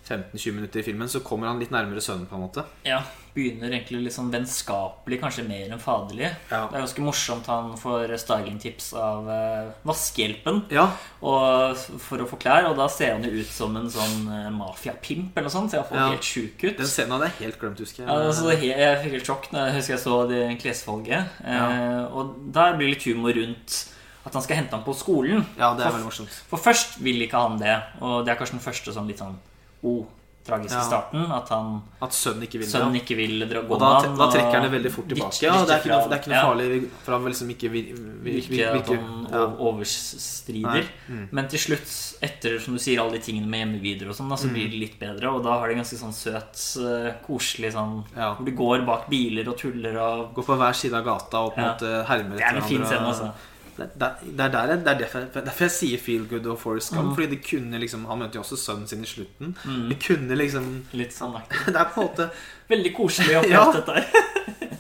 15-20 0.05 0.53
minutter 0.57 0.81
i 0.81 0.87
filmen 0.87 1.09
så 1.09 1.21
kommer 1.25 1.49
han 1.49 1.61
litt 1.63 1.73
nærmere 1.73 2.03
sønnen, 2.05 2.27
på 2.29 2.37
en 2.37 2.43
måte. 2.45 2.65
Ja, 2.85 3.01
begynner 3.35 3.73
egentlig 3.73 4.03
litt 4.05 4.15
sånn 4.15 4.29
vennskapelig, 4.31 5.19
kanskje 5.23 5.47
mer 5.49 5.73
enn 5.73 5.81
faderlig. 5.83 6.29
Ja. 6.53 6.61
Det 6.71 6.77
er 6.77 6.85
ganske 6.85 7.05
morsomt 7.05 7.49
han 7.51 7.73
får 7.81 8.13
stylingtips 8.23 8.93
av 9.01 9.27
uh, 9.27 9.73
vaskehjelpen 9.89 10.61
Ja, 10.75 10.85
og, 11.25 11.81
for 12.05 12.23
å 12.23 12.29
få 12.31 12.39
klær, 12.43 12.69
og 12.69 12.77
da 12.79 12.87
ser 12.93 13.17
han 13.17 13.27
jo 13.27 13.33
ut 13.41 13.51
som 13.51 13.75
en 13.81 13.91
sånn 13.91 14.29
uh, 14.29 14.53
mafiapimp 14.55 15.35
eller 15.35 15.49
noe 15.49 15.57
sånt, 15.57 15.73
Ser 15.73 15.81
iallfall 15.81 15.99
Ja. 15.99 16.11
helt 16.13 16.29
sjuk 16.29 16.63
ut. 16.63 16.77
den 16.79 16.91
scenen 16.91 17.17
hadde 17.17 17.31
jeg 17.33 17.41
helt 17.47 17.59
glemt, 17.63 17.81
husker 17.83 18.05
jeg. 18.05 18.11
Ja, 18.13 18.29
altså, 18.29 18.53
jeg 18.55 19.01
fikk 19.03 19.17
helt 19.19 19.33
sjokk 19.33 19.51
når 19.55 19.67
jeg 19.67 19.79
husker 19.81 19.97
jeg 19.97 20.05
så 20.05 20.21
det 20.31 20.45
klesvalget. 20.63 21.41
Eh, 21.43 22.05
og 22.13 22.37
der 22.55 22.77
blir 22.79 22.93
litt 22.93 23.09
humor 23.09 23.35
rundt 23.35 23.81
at 24.25 24.33
han 24.33 24.45
skal 24.45 24.57
hente 24.61 24.77
ham 24.77 24.85
på 24.87 24.95
skolen. 24.97 25.43
Ja, 25.59 25.73
det 25.77 25.85
er 25.85 25.93
veldig 25.93 26.09
morsomt. 26.09 26.37
For 26.49 26.61
først 26.61 26.97
vil 27.05 27.21
ikke 27.27 27.41
han 27.41 27.59
det, 27.61 27.75
og 28.01 28.25
det 28.25 28.33
er 28.33 28.39
kanskje 28.41 28.57
den 28.57 28.65
første 28.65 28.95
sånn 28.95 29.11
litt 29.11 29.21
sånn 29.21 29.37
oh, 29.85 30.05
tragiske 30.45 30.76
Ja. 30.76 30.82
starten. 30.85 31.22
At 31.32 31.49
han 31.49 31.82
At 32.05 32.12
sønnen 32.12 32.43
ikke 32.45 32.59
vil 32.61 32.68
sønnen 32.68 32.97
ikke 33.01 33.16
vil 33.16 33.47
dra 33.49 33.62
gå 33.64 33.72
Og 33.72 33.80
da, 33.80 33.93
med 34.11 34.18
da 34.18 34.26
trekker 34.28 34.53
han 34.59 34.66
det 34.66 34.72
veldig 34.74 34.93
fort 34.93 35.09
tilbake. 35.09 35.41
Ja, 35.47 35.55
det 35.64 35.72
er 35.72 35.78
ikke 35.80 35.93
noe, 35.95 36.09
det 36.11 36.16
er 36.18 36.20
ikke 36.20 36.32
noe 36.35 36.37
ja. 36.37 36.49
farlig, 36.51 36.91
for 37.05 37.12
han 37.16 37.22
vil 37.24 37.32
liksom 37.32 37.53
ikke 37.55 37.70
vir, 37.72 37.87
vir, 37.95 38.18
vir, 38.24 38.35
Virke 38.51 38.66
at 38.74 38.91
han 38.93 39.55
overstrider. 39.70 40.85
Mm. 41.09 41.24
Men 41.37 41.49
til 41.53 41.62
slutt, 41.64 41.95
etter 42.24 42.59
som 42.62 42.76
du 42.76 42.80
sier 42.82 43.01
alle 43.03 43.16
de 43.18 43.22
tingene 43.24 43.49
med 43.51 43.62
hjemmevideoer 43.64 44.12
og 44.12 44.18
sånn, 44.18 44.32
så 44.37 44.47
Mm. 44.49 44.53
blir 44.55 44.68
det 44.70 44.80
litt 44.85 44.99
bedre. 45.01 45.32
Og 45.35 45.43
da 45.45 45.59
har 45.61 45.68
de 45.68 45.74
ganske 45.80 45.99
sånn 45.99 46.12
søt, 46.12 46.61
eh, 46.85 47.14
koselig 47.26 47.72
sånn 47.72 48.05
Ja. 48.16 48.35
Hvor 48.35 48.45
de 48.45 48.53
går 48.53 48.85
bak 48.87 49.09
biler 49.09 49.49
og 49.49 49.57
tuller 49.59 49.97
og 49.97 50.35
Går 50.35 50.45
på 50.45 50.57
hver 50.59 50.74
side 50.74 50.95
av 50.95 51.05
gata 51.05 51.39
og 51.39 51.55
på 51.55 51.59
en 51.59 51.64
måte 51.72 52.07
hermer 52.07 52.37
Det 52.37 52.43
er 52.45 52.57
en 52.57 52.62
fin 52.62 52.80
hverandre. 52.80 52.87
scene, 52.87 53.07
altså. 53.07 53.32
Det, 53.77 53.89
det, 53.99 54.09
det 54.39 54.41
er 54.45 54.51
der 54.55 54.68
jeg, 54.72 54.79
det 54.85 54.91
er 54.93 54.99
derfor, 54.99 55.18
jeg- 55.25 55.45
derfor 55.49 55.64
jeg 55.64 55.70
sier 55.77 55.99
Feel 55.99 56.27
Good 56.31 56.47
og 56.47 56.59
Forest 56.62 56.93
Gump. 56.95 57.09
Mm. 57.11 57.14
Fordi 57.16 57.27
det 57.35 57.41
kunne 57.49 57.81
liksom 57.83 58.05
Han 58.07 58.18
møter 58.18 58.39
jo 58.39 58.43
også 58.45 58.57
sønnen 58.61 58.87
sin 58.89 59.03
i 59.03 59.07
slutten. 59.11 59.57
Mm. 59.64 59.89
Det 59.91 59.99
kunne 60.07 60.37
liksom 60.39 60.68
Litt 61.01 61.12
sannaktig. 61.20 61.64
Det 61.66 61.77
er 61.81 61.91
på 61.95 62.01
en 62.03 62.09
måte 62.09 62.29
Veldig 62.75 62.95
koselig 62.97 63.37
å 63.41 63.45
Ja. 63.51 63.64
dette 63.72 63.93
her. 63.99 64.07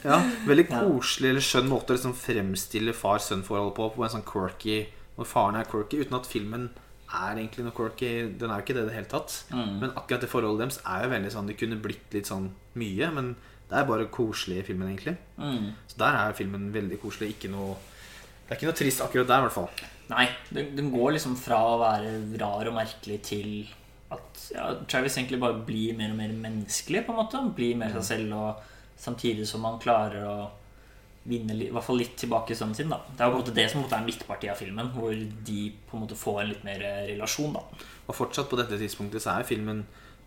ja, 0.04 0.18
veldig 0.46 0.66
koselig 0.68 1.30
eller 1.30 1.40
skjønn 1.44 1.68
måte 1.70 1.92
å 1.92 1.96
liksom 1.96 2.14
fremstille 2.16 2.92
far-sønn-forholdet 2.92 3.74
på. 3.76 3.90
På 3.96 4.04
en 4.04 4.12
sånn 4.14 4.24
quirky 4.28 4.78
Når 5.18 5.28
faren 5.30 5.56
er 5.60 5.64
quirky, 5.70 6.00
uten 6.04 6.16
at 6.18 6.26
filmen 6.26 6.68
er 7.14 7.36
egentlig 7.38 7.62
noe 7.64 7.74
quirky. 7.76 8.08
Den 8.38 8.50
er 8.50 8.58
jo 8.58 8.64
ikke 8.64 8.74
det 8.74 8.82
i 8.82 8.88
det 8.88 8.94
hele 8.96 9.10
tatt. 9.12 9.34
Mm. 9.54 9.74
Men 9.80 9.92
akkurat 9.96 10.20
det 10.24 10.30
forholdet 10.32 10.64
deres 10.64 10.78
er 10.84 11.04
jo 11.04 11.10
veldig 11.12 11.30
sånn 11.34 11.46
Det 11.50 11.56
kunne 11.60 11.76
blitt 11.82 12.14
litt 12.16 12.26
sånn 12.30 12.48
mye, 12.80 13.10
men 13.14 13.34
det 13.70 13.78
er 13.80 13.86
bare 13.88 14.06
koselig 14.12 14.58
i 14.60 14.64
filmen, 14.66 14.88
egentlig. 14.90 15.14
Mm. 15.38 15.68
Så 15.88 15.96
der 15.98 16.16
er 16.20 16.34
filmen 16.36 16.66
veldig 16.74 16.98
koselig. 17.00 17.30
Ikke 17.36 17.48
noe 17.52 17.76
Det 18.44 18.52
er 18.52 18.58
ikke 18.60 18.68
noe 18.70 18.76
trist 18.78 19.00
akkurat 19.04 19.26
der, 19.30 19.38
i 19.40 19.46
hvert 19.48 19.56
fall. 19.56 19.68
Nei, 20.10 20.26
den, 20.52 20.74
den 20.76 20.90
går 20.92 21.14
liksom 21.16 21.36
fra 21.40 21.58
å 21.64 21.78
være 21.80 22.10
rar 22.42 22.68
og 22.68 22.74
merkelig 22.76 23.22
til 23.24 23.48
at 24.12 24.42
ja, 24.52 24.66
Travis 24.86 25.16
egentlig 25.16 25.40
bare 25.40 25.62
blir 25.64 25.96
mer 25.96 26.12
og 26.12 26.18
mer 26.20 26.34
menneskelig, 26.36 27.06
på 27.06 27.14
en 27.14 27.22
måte. 27.22 27.40
Blir 27.56 27.78
mer 27.80 27.94
seg 27.96 28.04
selv, 28.10 28.34
og 28.36 29.00
samtidig 29.00 29.46
som 29.48 29.64
han 29.66 29.80
klarer 29.82 30.26
å 30.28 30.36
vinne 31.24 31.56
i 31.56 31.70
hvert 31.72 31.86
fall 31.86 31.96
litt 32.02 32.18
tilbake 32.20 32.52
sønnen 32.52 32.76
sin. 32.76 32.90
da 32.92 32.98
Det 33.16 33.24
er 33.24 33.30
jo 33.30 33.32
på 33.32 33.38
en 33.40 33.44
måte 33.46 33.56
det 33.56 33.64
som 33.72 33.84
er 33.88 34.04
midtpartiet 34.04 34.52
av 34.52 34.60
filmen, 34.60 34.90
hvor 34.92 35.14
de 35.48 35.60
på 35.88 35.96
en 35.96 36.02
måte 36.04 36.18
får 36.20 36.42
en 36.42 36.50
litt 36.52 36.64
mer 36.68 36.84
eh, 36.84 37.06
relasjon. 37.14 37.54
da 37.56 37.62
Og 38.04 38.14
fortsatt 38.20 38.50
på 38.50 38.58
dette 38.60 38.76
tidspunktet 38.78 39.24
så 39.24 39.38
er 39.38 39.48
filmen 39.48 39.86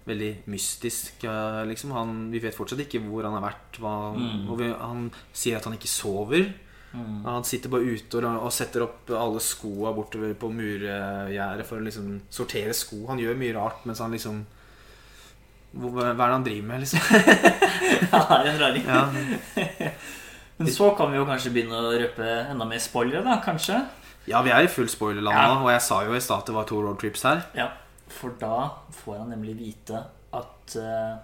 veldig 0.09 0.31
mystisk. 0.49 1.21
eh, 1.29 1.61
Liksom 1.69 1.93
han, 1.93 2.15
vi 2.33 2.41
vet 2.41 2.57
fortsatt 2.57 2.81
ikke 2.81 3.03
hvor 3.05 3.29
han 3.29 3.37
har 3.37 3.45
vært. 3.51 3.77
Hva, 3.83 3.93
Mm. 4.17 4.49
og 4.49 4.57
vi, 4.57 4.71
han 4.73 5.11
sier 5.33 5.57
at 5.61 5.65
han 5.69 5.77
ikke 5.77 5.91
sover. 5.93 6.49
Han 6.93 7.43
sitter 7.45 7.69
bare 7.69 7.83
ute 7.93 8.17
og, 8.21 8.25
og 8.47 8.53
setter 8.55 8.81
opp 8.85 9.09
alle 9.13 9.41
skoa 9.43 9.91
bortover 9.93 10.31
på 10.39 10.49
murgjerdet 10.55 11.65
for 11.67 11.77
å 11.77 11.85
liksom 11.85 12.21
sortere 12.33 12.73
sko. 12.73 13.03
Han 13.11 13.19
gjør 13.21 13.37
mye 13.37 13.53
rart 13.57 13.83
mens 13.85 13.99
han 14.01 14.15
liksom 14.15 14.39
Hva 15.77 16.07
er 16.07 16.15
det 16.15 16.29
han 16.31 16.45
driver 16.47 16.67
med, 16.71 16.85
liksom? 16.85 16.99
Det 18.07 18.21
er 18.23 18.49
en 18.49 18.59
raring. 18.61 18.87
Ja, 18.87 19.03
Men 20.57 20.71
så 20.73 20.89
kan 20.97 21.11
vi 21.11 21.19
jo 21.19 21.25
kanskje 21.27 21.51
begynne 21.53 21.77
å 21.77 21.91
røpe 21.93 22.25
enda 22.49 22.65
mer 22.65 22.79
spoilere, 22.81 23.21
da, 23.27 23.35
kanskje. 23.45 23.75
ja 24.25 24.39
vi 24.41 24.49
er 24.55 24.65
i 24.65 24.71
full 24.71 24.87
spoilerland 24.89 25.37
Ja. 25.37 25.51
nå, 25.53 25.67
og 25.67 25.69
jeg 25.75 25.83
sa 25.85 25.99
jo 26.07 26.15
i 26.17 26.21
stad 26.23 26.41
at 26.41 26.49
det 26.49 26.55
var 26.55 26.65
to 26.71 26.79
roadtrips 26.81 27.21
her. 27.27 27.43
Ja, 27.53 27.67
for 28.09 28.33
da 28.41 28.71
får 29.03 29.19
han 29.19 29.29
nemlig 29.35 29.53
vite 29.59 30.01
at 30.33 30.77
uh, 30.81 31.19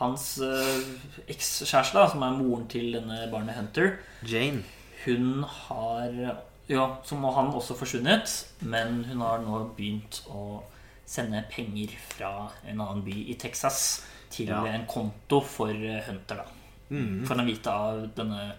hans 0.00 0.30
uh, 0.40 0.80
ekskjæreste, 1.28 2.06
som 2.14 2.24
er 2.24 2.38
moren 2.38 2.64
til 2.72 2.88
denne 2.96 3.20
barnet 3.32 3.58
Hunter, 3.58 3.98
Jane. 4.24 4.62
Hun 5.04 5.42
har 5.44 6.36
Ja, 6.70 6.84
så 7.04 7.16
må 7.18 7.32
han 7.34 7.48
også 7.56 7.74
forsvunnet, 7.74 8.30
men 8.62 9.00
hun 9.08 9.20
har 9.24 9.40
nå 9.42 9.64
begynt 9.76 10.20
å 10.30 10.62
sende 11.10 11.40
penger 11.50 11.96
fra 12.12 12.28
en 12.70 12.78
annen 12.80 13.02
by 13.02 13.16
i 13.32 13.34
Texas 13.34 14.04
til 14.30 14.46
Ja. 14.52 14.60
en 14.70 14.86
konto 14.86 15.40
for 15.42 15.70
eh, 15.74 15.98
Hunter, 16.06 16.36
da. 16.36 16.44
Mm. 16.90 17.24
For 17.26 17.34
å 17.34 17.44
vite 17.46 17.70
av 17.74 18.04
denne 18.14 18.52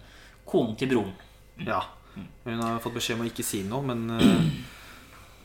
konen 0.44 0.76
til 0.76 0.88
broren. 0.92 1.14
Ja. 1.64 1.80
Hun 2.44 2.60
har 2.60 2.78
fått 2.84 2.98
beskjed 2.98 3.16
om 3.16 3.24
å 3.24 3.30
ikke 3.30 3.44
si 3.46 3.62
noe, 3.64 3.80
men 3.88 4.04
eh, 4.10 4.50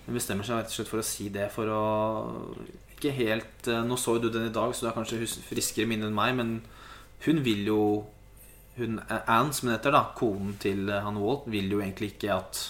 hun 0.08 0.16
bestemmer 0.20 0.44
seg 0.44 0.60
rett 0.60 0.68
og 0.68 0.76
slett 0.76 0.92
for 0.92 1.00
å 1.00 1.08
si 1.08 1.30
det 1.30 1.48
for 1.52 1.72
å 1.72 1.84
Ikke 2.98 3.12
helt 3.16 3.68
eh, 3.72 3.84
Nå 3.88 3.96
så 3.96 4.18
jo 4.18 4.26
du 4.26 4.30
den 4.34 4.48
i 4.50 4.54
dag, 4.54 4.76
så 4.76 4.84
du 4.84 4.90
har 4.90 4.96
kanskje 4.98 5.24
friskere 5.48 5.88
minne 5.88 6.08
enn 6.10 6.16
meg, 6.18 6.36
men 6.36 6.54
hun 7.24 7.40
vil 7.46 7.64
jo 7.70 7.80
hun, 8.78 9.00
Anne, 9.10 9.54
som 9.54 9.68
hun 9.70 9.76
heter, 9.78 9.92
da, 9.96 10.04
konen 10.18 10.56
til 10.62 10.90
eh, 10.90 11.02
han 11.04 11.18
Walt, 11.22 11.48
vil 11.52 11.70
jo 11.72 11.80
egentlig 11.82 12.14
ikke 12.16 12.34
at 12.36 12.64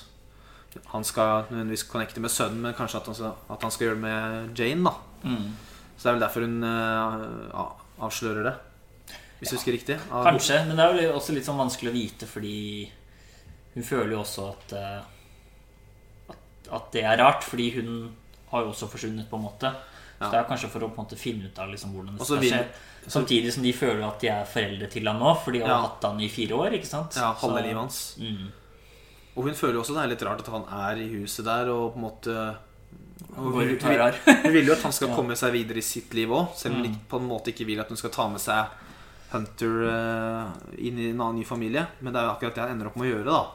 han 0.92 1.04
skal 1.08 1.48
nødvendigvis 1.50 1.88
connecte 1.90 2.22
med 2.22 2.30
sønnen, 2.30 2.62
men 2.62 2.76
kanskje 2.78 3.00
at 3.00 3.08
han 3.10 3.16
skal, 3.18 3.32
at 3.56 3.64
han 3.66 3.72
skal 3.74 3.88
gjøre 3.88 3.96
det 3.98 4.04
med 4.08 4.60
Jane. 4.60 4.84
da 4.92 4.96
Mm. 5.28 5.48
Så 5.98 6.04
det 6.04 6.10
er 6.12 6.14
vel 6.14 6.22
derfor 6.22 6.44
hun 6.46 6.64
eh, 6.64 8.04
avslører 8.06 8.44
det. 8.46 8.56
Hvis 9.40 9.50
jeg 9.52 9.58
husker 9.58 9.74
riktig. 9.74 9.96
Av- 10.12 10.26
Kanskje, 10.28 10.60
men 10.68 10.78
det 10.78 10.86
er 10.86 11.02
jo 11.08 11.16
også 11.18 11.34
litt 11.34 11.46
sånn 11.48 11.58
vanskelig 11.58 11.90
å 11.90 11.96
vite, 11.96 12.28
fordi 12.30 12.54
hun 13.74 13.84
føler 13.86 14.14
jo 14.14 14.20
også 14.22 14.46
at, 14.52 14.74
eh, 14.78 15.02
at, 16.30 16.70
at 16.78 16.92
det 16.94 17.04
er 17.04 17.18
rart. 17.22 17.44
Fordi 17.46 17.68
hun 17.80 17.90
har 18.52 18.64
jo 18.66 18.72
også 18.76 18.90
forsvunnet, 18.94 19.28
på 19.30 19.38
en 19.42 19.46
måte. 19.48 19.74
Så 20.20 20.32
det 20.32 20.40
er 20.40 20.48
kanskje 20.50 20.70
for 20.70 20.80
å 20.82 20.90
på 20.90 20.98
en 21.00 21.06
måte 21.06 21.18
finne 21.18 21.46
ut 21.46 21.60
av 21.60 21.70
liksom 21.70 21.92
hvordan 21.94 22.18
det 22.18 22.26
skal 22.26 22.38
vil- 22.42 22.52
skje. 22.52 22.68
Samtidig 23.08 23.52
som 23.54 23.64
de 23.64 23.72
føler 23.74 24.04
at 24.08 24.20
de 24.20 24.28
er 24.28 24.46
foreldre 24.46 24.90
til 24.90 25.06
han 25.08 25.20
nå, 25.20 25.34
for 25.44 25.52
de 25.52 25.60
har 25.60 25.68
Ja. 25.70 25.82
hatt 25.88 26.04
han 26.04 26.20
i 26.20 26.28
fire 26.28 26.52
år. 26.58 26.72
ikke 26.74 26.86
sant? 26.88 27.16
Ja, 27.16 27.34
halve 27.34 27.62
livet 27.62 27.78
hans. 27.78 28.16
Mm. 28.20 28.48
Og 29.38 29.44
hun 29.44 29.54
føler 29.54 29.78
også 29.80 29.94
det 29.94 30.04
er 30.04 30.08
litt 30.16 30.24
rart 30.24 30.40
at 30.40 30.48
han 30.48 30.64
er 30.66 30.96
i 31.04 31.08
huset 31.20 31.46
der 31.46 31.70
og 31.70 31.94
på 31.94 31.98
en 31.98 32.02
måte 32.10 32.58
hun, 33.36 33.54
hun 33.54 34.54
vil 34.54 34.66
jo 34.66 34.74
at 34.74 34.82
han 34.84 34.92
skal 34.92 35.10
komme 35.18 35.36
seg 35.38 35.52
videre 35.54 35.78
i 35.78 35.86
sitt 35.86 36.14
liv 36.14 36.30
òg, 36.30 36.56
selv 36.56 36.76
om 36.76 36.82
hun 36.84 36.92
Mm. 36.92 37.00
på 37.10 37.18
en 37.20 37.28
måte 37.30 37.48
ikke 37.54 37.66
vil 37.66 37.80
at 37.80 37.88
hun 37.90 37.98
skal 37.98 38.10
ta 38.10 38.28
med 38.28 38.40
seg 38.42 38.68
Hunter 39.30 39.84
eh, 39.84 40.52
inn 40.88 40.98
i 41.00 41.10
en 41.10 41.20
annen 41.20 41.36
ny 41.42 41.44
familie. 41.46 41.86
Men 42.02 42.14
det 42.14 42.22
er 42.22 42.28
jo 42.30 42.34
akkurat 42.36 42.56
det 42.56 42.62
han 42.64 42.72
ender 42.72 42.88
opp 42.88 42.96
med 42.96 43.12
å 43.12 43.18
gjøre. 43.18 43.26
da 43.26 43.46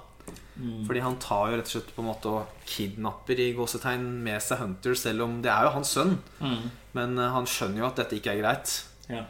Mm. 0.57 0.85
Fordi 0.87 1.01
han 1.01 1.17
tar 1.23 1.51
jo 1.51 1.57
rett 1.57 1.69
og 1.71 1.73
slett 1.73 1.93
på 1.97 2.03
en 2.03 2.09
måte 2.11 2.29
og 2.29 2.67
kidnapper 2.69 3.41
i 3.41 3.53
gåsetegn 3.57 4.05
med 4.23 4.43
seg 4.45 4.61
Hunter, 4.61 4.95
selv 4.99 5.25
om 5.25 5.39
det 5.45 5.51
er 5.53 5.65
jo 5.65 5.75
hans 5.79 5.93
sønn. 5.97 6.19
Mm. 6.41 6.71
Men 6.99 7.19
eh, 7.19 7.31
han 7.33 7.49
skjønner 7.49 7.81
jo 7.83 7.87
at 7.89 8.03
dette 8.03 8.19
ikke 8.19 8.35
er 8.35 8.43
greit. 8.43 8.75
Ja. 9.09 9.25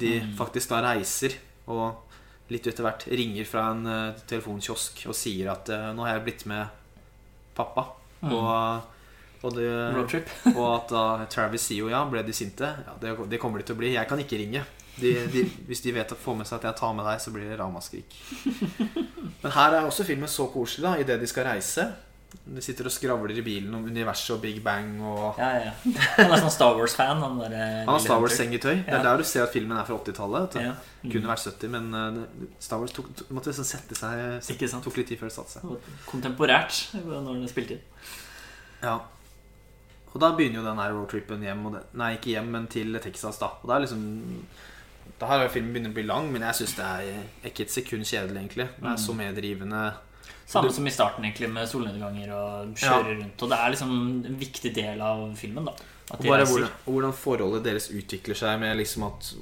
De 0.00 0.20
Mm. 0.22 0.34
faktisk 0.38 0.70
da 0.72 0.80
reiser 0.82 1.34
og 1.68 2.08
litt 2.50 2.66
etter 2.66 2.82
hvert 2.84 3.06
ringer 3.08 3.44
fra 3.48 3.70
en 3.70 3.86
uh, 3.86 4.14
telefonkiosk 4.28 5.04
og 5.06 5.14
sier 5.16 5.50
at 5.52 5.68
uh, 5.72 5.92
'nå 5.94 6.04
har 6.04 6.16
jeg 6.18 6.24
blitt 6.24 6.46
med 6.46 6.66
pappa'. 7.56 7.86
Mm. 8.22 8.32
Og, 8.32 8.82
og, 9.42 9.54
det, 9.56 9.70
og 10.56 10.66
at 10.74 10.88
da 10.92 11.26
Travis 11.30 11.62
sier 11.68 11.84
jo 11.84 11.88
'ja, 11.88 12.02
ble 12.10 12.22
de 12.22 12.32
sinte'? 12.32 12.68
Ja, 12.86 12.96
det, 13.00 13.14
det 13.30 13.40
kommer 13.40 13.58
de 13.58 13.64
til 13.64 13.76
å 13.76 13.78
bli. 13.78 13.94
Jeg 13.94 14.08
kan 14.08 14.18
ikke 14.18 14.38
ringe. 14.40 14.64
De, 15.00 15.12
de, 15.32 15.42
hvis 15.68 15.80
de 15.84 15.92
vet 15.96 16.12
å 16.12 16.18
få 16.20 16.34
med 16.36 16.46
seg 16.48 16.60
at 16.60 16.68
jeg 16.68 16.78
tar 16.82 16.94
med 16.96 17.06
deg, 17.08 17.20
så 17.22 17.32
blir 17.32 17.48
det 17.48 17.58
ramaskrik. 17.60 18.16
Men 19.42 19.54
her 19.54 19.76
er 19.78 19.86
også 19.88 20.04
filmen 20.06 20.30
så 20.30 20.48
koselig, 20.52 20.84
da, 20.84 20.96
idet 21.00 21.20
de 21.22 21.28
skal 21.30 21.48
reise. 21.48 21.86
De 22.32 22.62
sitter 22.64 22.86
og 22.88 22.92
skravler 22.94 23.36
i 23.36 23.44
bilen 23.44 23.72
om 23.76 23.84
universet 23.84 24.30
og 24.34 24.40
Big 24.40 24.62
Bang 24.64 24.94
og 25.04 25.36
Ja, 25.40 25.50
ja. 25.66 25.72
Han 26.16 26.32
er 26.32 26.40
sånn 26.40 26.54
Star 26.54 26.78
Wars-fan. 26.78 27.20
Han, 27.20 27.40
eh, 27.44 27.82
Han 27.84 27.92
har 27.92 28.00
Star 28.00 28.22
Wars-sengetøy. 28.22 28.84
Det 28.86 28.94
er 28.96 29.04
der 29.04 29.20
du 29.20 29.24
ser 29.28 29.44
at 29.44 29.52
filmen 29.52 29.76
er 29.76 29.84
fra 29.88 29.98
80-tallet. 29.98 30.46
vet 30.46 30.56
du. 30.56 30.60
Ja. 30.64 30.72
Mm. 31.02 31.10
Kunne 31.12 31.32
vært 31.32 31.44
70, 31.44 31.72
men 31.74 31.92
uh, 31.92 32.52
Star 32.62 32.80
Wars 32.80 32.96
tok, 32.96 33.10
måtte 33.28 33.52
liksom 33.52 33.68
sette 33.68 33.98
seg 33.98 34.40
sant. 34.48 34.84
Tok 34.84 34.96
litt 35.00 35.12
tid 35.12 35.20
før 35.20 35.28
det 35.28 35.36
satte 35.36 35.58
seg. 35.58 35.88
Kontemporært 36.08 36.84
når 37.02 37.28
den 37.34 37.44
er 37.44 37.52
spilt 37.52 37.76
inn. 37.76 37.84
Ja. 38.82 38.96
Og 40.12 40.20
da 40.20 40.32
begynner 40.36 40.60
jo 40.60 40.66
den 40.66 40.80
roadtripen 40.82 41.44
hjem 41.44 41.68
det, 41.72 41.86
Nei, 42.00 42.14
ikke 42.16 42.34
hjem, 42.34 42.50
men 42.52 42.68
til 42.72 42.96
Texas, 43.00 43.40
da. 43.40 43.54
Og 43.60 43.68
det 43.68 43.76
er 43.76 43.84
liksom 43.86 44.02
Da 45.22 45.28
har 45.30 45.46
filmen 45.54 45.70
begynner 45.76 45.92
å 45.92 45.94
bli 45.94 46.02
lang, 46.08 46.32
men 46.34 46.42
jeg 46.48 46.58
syns 46.62 46.72
det 46.80 46.86
er 46.88 47.50
ikke 47.52 47.62
et 47.68 47.70
sekund 47.74 48.02
kjedelig, 48.08 48.40
egentlig. 48.40 48.66
Det 48.74 48.88
er 48.88 48.96
Mm. 48.96 49.02
så 49.04 49.14
meddrivende. 49.14 49.82
Samme 50.50 50.72
som 50.74 50.86
i 50.86 50.90
starten, 50.90 51.24
egentlig, 51.24 51.48
med 51.52 51.68
solnedganger 51.70 52.32
og 52.34 52.74
kjøre 52.74 53.14
rundt. 53.20 53.42
Og 53.42 53.48
det 53.48 53.58
er 53.58 53.70
liksom 53.70 53.92
en 54.26 54.36
viktig 54.40 54.74
del 54.74 55.00
av 55.00 55.22
filmen, 55.38 55.64
da. 55.64 55.72
Og 56.10 56.18
hvordan, 56.26 56.64
og 56.86 56.92
hvordan 56.92 57.14
forholdet 57.14 57.62
deres 57.64 57.86
utvikler 57.94 58.34
seg 58.36 58.58
med 58.60 58.76
liksom 58.76 59.06
at 59.06 59.34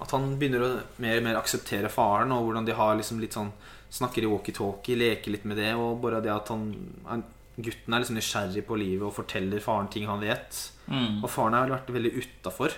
At 0.00 0.10
han 0.12 0.38
begynner 0.40 0.60
å 0.64 0.82
mer 0.98 1.18
og 1.18 1.22
mer 1.24 1.36
akseptere 1.36 1.88
faren, 1.92 2.32
og 2.32 2.46
hvordan 2.46 2.64
de 2.66 2.72
har 2.72 2.96
liksom 2.96 3.20
litt 3.20 3.32
sånn 3.36 3.52
Snakker 3.90 4.22
i 4.22 4.26
walkietalkie, 4.30 4.96
leker 4.96 5.32
litt 5.32 5.44
med 5.44 5.56
det, 5.58 5.74
og 5.74 6.00
bare 6.00 6.20
det 6.22 6.30
at 6.30 6.48
han, 6.48 6.68
han 7.08 7.24
Gutten 7.60 7.92
er 7.92 7.98
liksom 8.00 8.16
nysgjerrig 8.16 8.62
på 8.66 8.78
livet 8.78 9.02
og 9.02 9.14
forteller 9.14 9.60
faren 9.60 9.88
ting 9.90 10.06
han 10.06 10.20
vet. 10.20 10.70
Mm. 10.88 11.22
Og 11.24 11.28
faren 11.28 11.52
har 11.58 11.68
vært 11.68 11.90
veldig 11.90 12.12
utafor. 12.22 12.70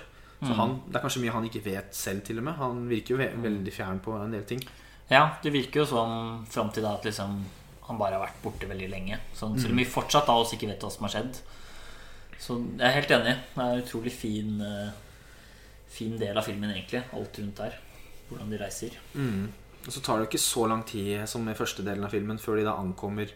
Så 0.43 0.49
Mm. 0.51 0.57
han, 0.59 0.83
det 0.89 0.97
er 0.97 1.01
kanskje 1.09 1.21
mye 1.23 1.33
han 1.33 1.45
ikke 1.45 1.65
vet 1.65 1.95
selv, 1.95 2.25
til 2.25 2.39
og 2.39 2.45
med. 2.45 2.55
Han 2.55 2.89
virker 2.89 3.11
jo 3.15 3.17
ve 3.17 3.29
veldig 3.43 3.73
fjern 3.73 4.01
på 4.03 4.17
en 4.25 4.33
del 4.33 4.43
ting. 4.45 4.61
Ja, 5.11 5.37
det 5.43 5.53
virker 5.53 5.81
jo 5.81 5.87
sånn 5.87 6.47
fram 6.51 6.73
til 6.73 6.83
da 6.83 6.95
at 6.95 7.05
liksom 7.05 7.45
han 7.87 7.99
bare 7.99 8.13
har 8.19 8.27
vært 8.27 8.43
borte 8.43 8.67
veldig 8.69 8.89
lenge. 8.91 9.19
Sånn, 9.35 9.57
Selv 9.59 9.71
om 9.71 9.77
Mm. 9.79 9.85
vi 9.85 9.85
fortsatt 9.85 10.29
av 10.29 10.39
oss 10.41 10.53
ikke 10.55 10.67
vet 10.69 10.81
hva 10.81 10.91
som 10.91 11.03
har 11.07 11.11
skjedd. 11.11 11.41
Så 12.39 12.57
jeg 12.79 12.81
er 12.81 13.01
helt 13.01 13.09
enig. 13.11 13.37
Det 13.55 13.63
er 13.63 13.73
en 13.77 13.83
utrolig 13.83 14.13
fin, 14.13 14.61
eh, 14.61 14.91
fin 15.89 16.19
del 16.19 16.37
av 16.37 16.45
filmen, 16.45 16.71
egentlig. 16.75 17.03
Alt 17.13 17.39
rundt 17.39 17.57
der. 17.57 17.75
Hvordan 18.31 18.51
de 18.51 18.59
reiser. 18.59 18.91
Mm. 19.15 19.49
Og 19.87 19.93
så 19.93 20.01
tar 20.03 20.19
det 20.19 20.27
jo 20.31 20.39
ikke 20.39 20.43
så 20.43 20.69
lang 20.69 20.83
tid 20.85 21.29
som 21.29 21.47
i 21.49 21.55
første 21.55 21.85
delen 21.85 22.05
av 22.05 22.11
filmen 22.11 22.39
før 22.39 22.57
de 22.57 22.65
da 22.65 22.77
ankommer 22.79 23.29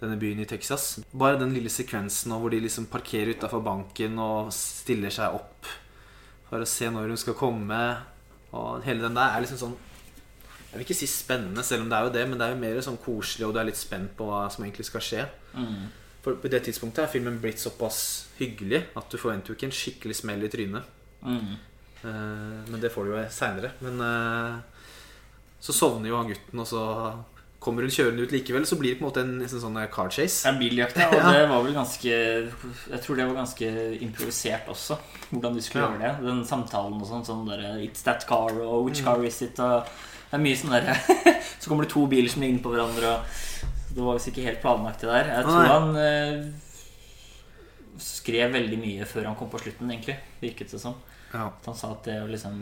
denne 0.00 0.18
byen 0.18 0.40
i 0.40 0.44
Texas. 0.46 1.00
Bare 1.16 1.38
den 1.38 1.54
lille 1.54 1.68
sekvensen 1.70 2.28
nå 2.32 2.40
hvor 2.40 2.50
de 2.50 2.60
liksom 2.60 2.86
parkerer 2.86 3.34
utafor 3.34 3.62
banken 3.62 4.18
og 4.18 4.50
stiller 4.52 5.10
seg 5.10 5.32
opp 5.34 5.64
for 6.54 6.62
å 6.62 6.70
se 6.70 6.86
når 6.94 7.10
hun 7.10 7.18
skal 7.18 7.34
komme. 7.38 7.80
Og 8.54 8.84
hele 8.86 9.02
den 9.02 9.18
der 9.18 9.34
er 9.34 9.42
liksom 9.42 9.58
sånn 9.58 9.74
Jeg 10.70 10.78
vil 10.78 10.86
ikke 10.88 10.96
si 10.98 11.06
spennende, 11.10 11.62
selv 11.66 11.84
om 11.84 11.90
det 11.90 11.98
er 11.98 12.06
jo 12.06 12.14
det, 12.14 12.22
men 12.26 12.38
det 12.38 12.46
er 12.46 12.54
jo 12.54 12.62
mer 12.62 12.80
sånn 12.82 12.98
koselig, 12.98 13.44
og 13.46 13.52
du 13.54 13.60
er 13.60 13.68
litt 13.68 13.78
spent 13.78 14.16
på 14.18 14.26
hva 14.26 14.48
som 14.50 14.64
egentlig 14.64 14.88
skal 14.88 15.04
skje. 15.06 15.20
Mm. 15.54 15.84
For 16.24 16.40
på 16.42 16.50
det 16.50 16.64
tidspunktet 16.66 17.04
er 17.04 17.12
filmen 17.12 17.36
blitt 17.38 17.62
såpass 17.62 18.00
hyggelig 18.40 18.80
at 18.98 19.06
du 19.06 19.14
forventer 19.20 19.52
jo 19.52 19.58
ikke 19.58 19.68
en 19.68 19.76
skikkelig 19.78 20.16
smell 20.18 20.42
i 20.42 20.50
trynet. 20.50 20.88
Mm. 21.22 21.52
Eh, 22.02 22.58
Men 22.72 22.82
det 22.82 22.90
får 22.90 23.06
du 23.06 23.12
jo 23.12 23.22
seinere. 23.30 23.70
Men 23.86 24.02
eh, 24.02 24.90
så 25.62 25.76
sovner 25.76 26.10
jo 26.10 26.18
han 26.18 26.32
gutten, 26.32 26.64
og 26.64 26.66
så 26.66 26.82
kommer 27.64 27.86
hun 27.86 27.90
kjørende 27.94 28.26
ut 28.26 28.32
likevel. 28.34 28.66
Så 28.68 28.76
blir 28.76 28.92
det 28.92 28.98
på 29.00 29.04
en 29.06 29.08
måte 29.08 29.22
en 29.24 29.34
nesten 29.40 29.62
sånn 29.62 29.78
car 29.90 30.10
chase. 30.12 30.44
Det 30.44 30.50
er 30.52 30.58
biljakt, 30.60 30.98
ja. 31.00 31.08
Og 31.08 31.28
det 31.32 31.44
var 31.48 31.62
vel 31.64 31.74
ganske 31.76 32.10
Jeg 32.12 33.00
tror 33.04 33.16
det 33.16 33.26
var 33.30 33.38
ganske 33.40 33.70
improvisert 34.04 34.68
også. 34.68 34.98
Hvordan 35.30 35.54
de 35.56 35.62
skulle 35.64 35.84
Ja. 35.84 35.92
gjøre 35.94 36.02
det. 36.20 36.26
Den 36.28 36.42
samtalen 36.44 37.00
og 37.00 37.08
sånn. 37.08 37.24
Sånn 37.24 37.46
derre 37.48 37.74
It's 37.86 38.04
that 38.04 38.26
car, 38.28 38.52
og 38.60 38.84
which 38.90 39.00
Mm. 39.00 39.06
car 39.08 39.24
is 39.24 39.40
it? 39.42 39.58
Og 39.64 39.84
det 40.30 40.38
er 40.38 40.44
mye 40.44 40.56
sånn 40.60 40.74
derre 40.76 40.96
Så 41.60 41.70
kommer 41.70 41.84
det 41.86 41.92
to 41.94 42.06
biler 42.06 42.28
som 42.28 42.42
ligner 42.42 42.60
på 42.60 42.74
hverandre, 42.74 43.14
og 43.16 43.94
det 43.96 44.02
var 44.04 44.18
visst 44.18 44.28
ikke 44.28 44.44
helt 44.44 44.60
planlagt, 44.60 45.00
det 45.00 45.08
der. 45.08 45.30
Jeg 45.38 45.44
tror 45.46 45.68
han 45.70 45.96
eh, 45.96 46.44
skrev 48.04 48.52
veldig 48.52 48.78
mye 48.80 49.06
før 49.08 49.28
han 49.30 49.36
kom 49.38 49.48
på 49.52 49.60
slutten, 49.62 49.88
egentlig. 49.92 50.16
Virket 50.42 50.72
det 50.74 50.80
som. 50.82 50.96
Ja. 51.32 51.46
Han 51.66 51.76
sa 51.78 51.92
at 51.94 52.04
det 52.08 52.16
liksom 52.30 52.58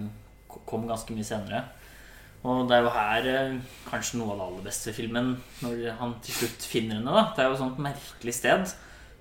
kom 0.68 0.86
ganske 0.86 1.14
mye 1.16 1.24
senere. 1.26 1.64
Og 2.44 2.66
det 2.68 2.74
er 2.76 2.82
jo 2.82 2.90
her 2.90 3.26
eh, 3.30 3.58
kanskje 3.88 4.18
noe 4.18 4.32
av 4.32 4.38
det 4.40 4.46
aller 4.48 4.64
beste 4.66 4.92
filmen, 4.96 5.36
når 5.62 5.92
han 6.00 6.14
til 6.24 6.34
slutt 6.34 6.64
finner 6.66 6.96
henne. 6.98 7.12
da 7.14 7.32
Det 7.36 7.44
er 7.44 7.48
jo 7.48 7.52
et 7.54 7.60
sånt 7.62 7.78
merkelig 7.78 8.34
sted. 8.34 8.64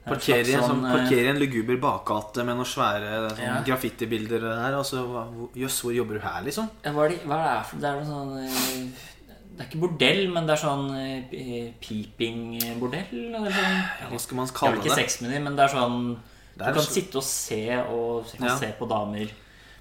Det 0.02 0.08
er 0.10 0.16
Parkerer 0.16 0.48
i 0.50 0.54
en, 0.58 0.64
sånn, 0.66 0.86
eh, 0.90 1.30
en 1.30 1.38
luguber 1.38 1.78
bakgate 1.84 2.44
med 2.44 2.56
noen 2.58 2.66
svære 2.66 3.30
sånn, 3.36 3.44
Ja. 3.46 3.62
graffitibilder 3.68 4.40
der. 4.42 4.78
Og 4.80 4.86
så 4.90 5.04
Jøss, 5.56 5.82
hvor 5.84 5.94
jobber 5.94 6.18
du 6.18 6.20
her, 6.26 6.42
liksom? 6.42 6.70
ja, 6.84 6.92
hva, 6.92 7.06
er 7.06 7.10
det, 7.10 7.20
hva 7.30 7.38
er 7.38 7.60
det 7.60 7.66
for 7.70 7.78
Det 7.78 7.90
er 7.92 8.06
sånn 8.10 8.38
eh, 8.42 9.08
Det 9.52 9.60
er 9.60 9.68
ikke 9.70 9.82
bordell, 9.84 10.24
men 10.34 10.48
det 10.48 10.54
er 10.56 10.62
sånn 10.66 10.88
peeping-bordell. 11.82 13.14
Eller 13.36 13.52
sånn. 13.54 13.78
Ja, 14.02 14.10
hva 14.10 14.20
skal 14.24 14.38
man 14.40 14.48
Det 14.48 14.54
er 14.56 14.60
kalle 14.60 14.78
ikke 14.82 14.90
det? 14.96 14.98
sexmeny, 15.04 15.42
men 15.44 15.56
det 15.56 15.66
er 15.68 15.74
sånn 15.76 16.18
Det 16.58 16.66
er 16.68 16.72
Du 16.74 16.80
kan 16.80 16.84
så- 16.84 16.94
sitte 16.94 17.16
og 17.18 17.24
se 17.24 17.78
og 17.78 18.26
kan 18.38 18.48
Ja. 18.48 18.58
se 18.58 18.74
på 18.80 18.88
damer, 18.90 19.30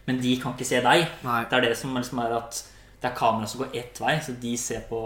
men 0.07 0.20
de 0.20 0.36
kan 0.36 0.53
ikke 0.55 0.64
se 0.66 0.80
deg. 0.80 1.09
Nei. 1.24 1.45
Det 1.45 1.53
er 1.53 1.61
det 1.61 1.76
som 1.76 1.95
liksom 1.95 2.18
er 2.24 2.36
at 2.36 2.62
det 3.01 3.09
er 3.09 3.16
kamera 3.16 3.48
som 3.48 3.62
går 3.62 3.76
ett 3.80 4.01
vei, 4.01 4.16
så 4.20 4.34
de 4.40 4.57
ser 4.61 4.84
på 4.88 5.01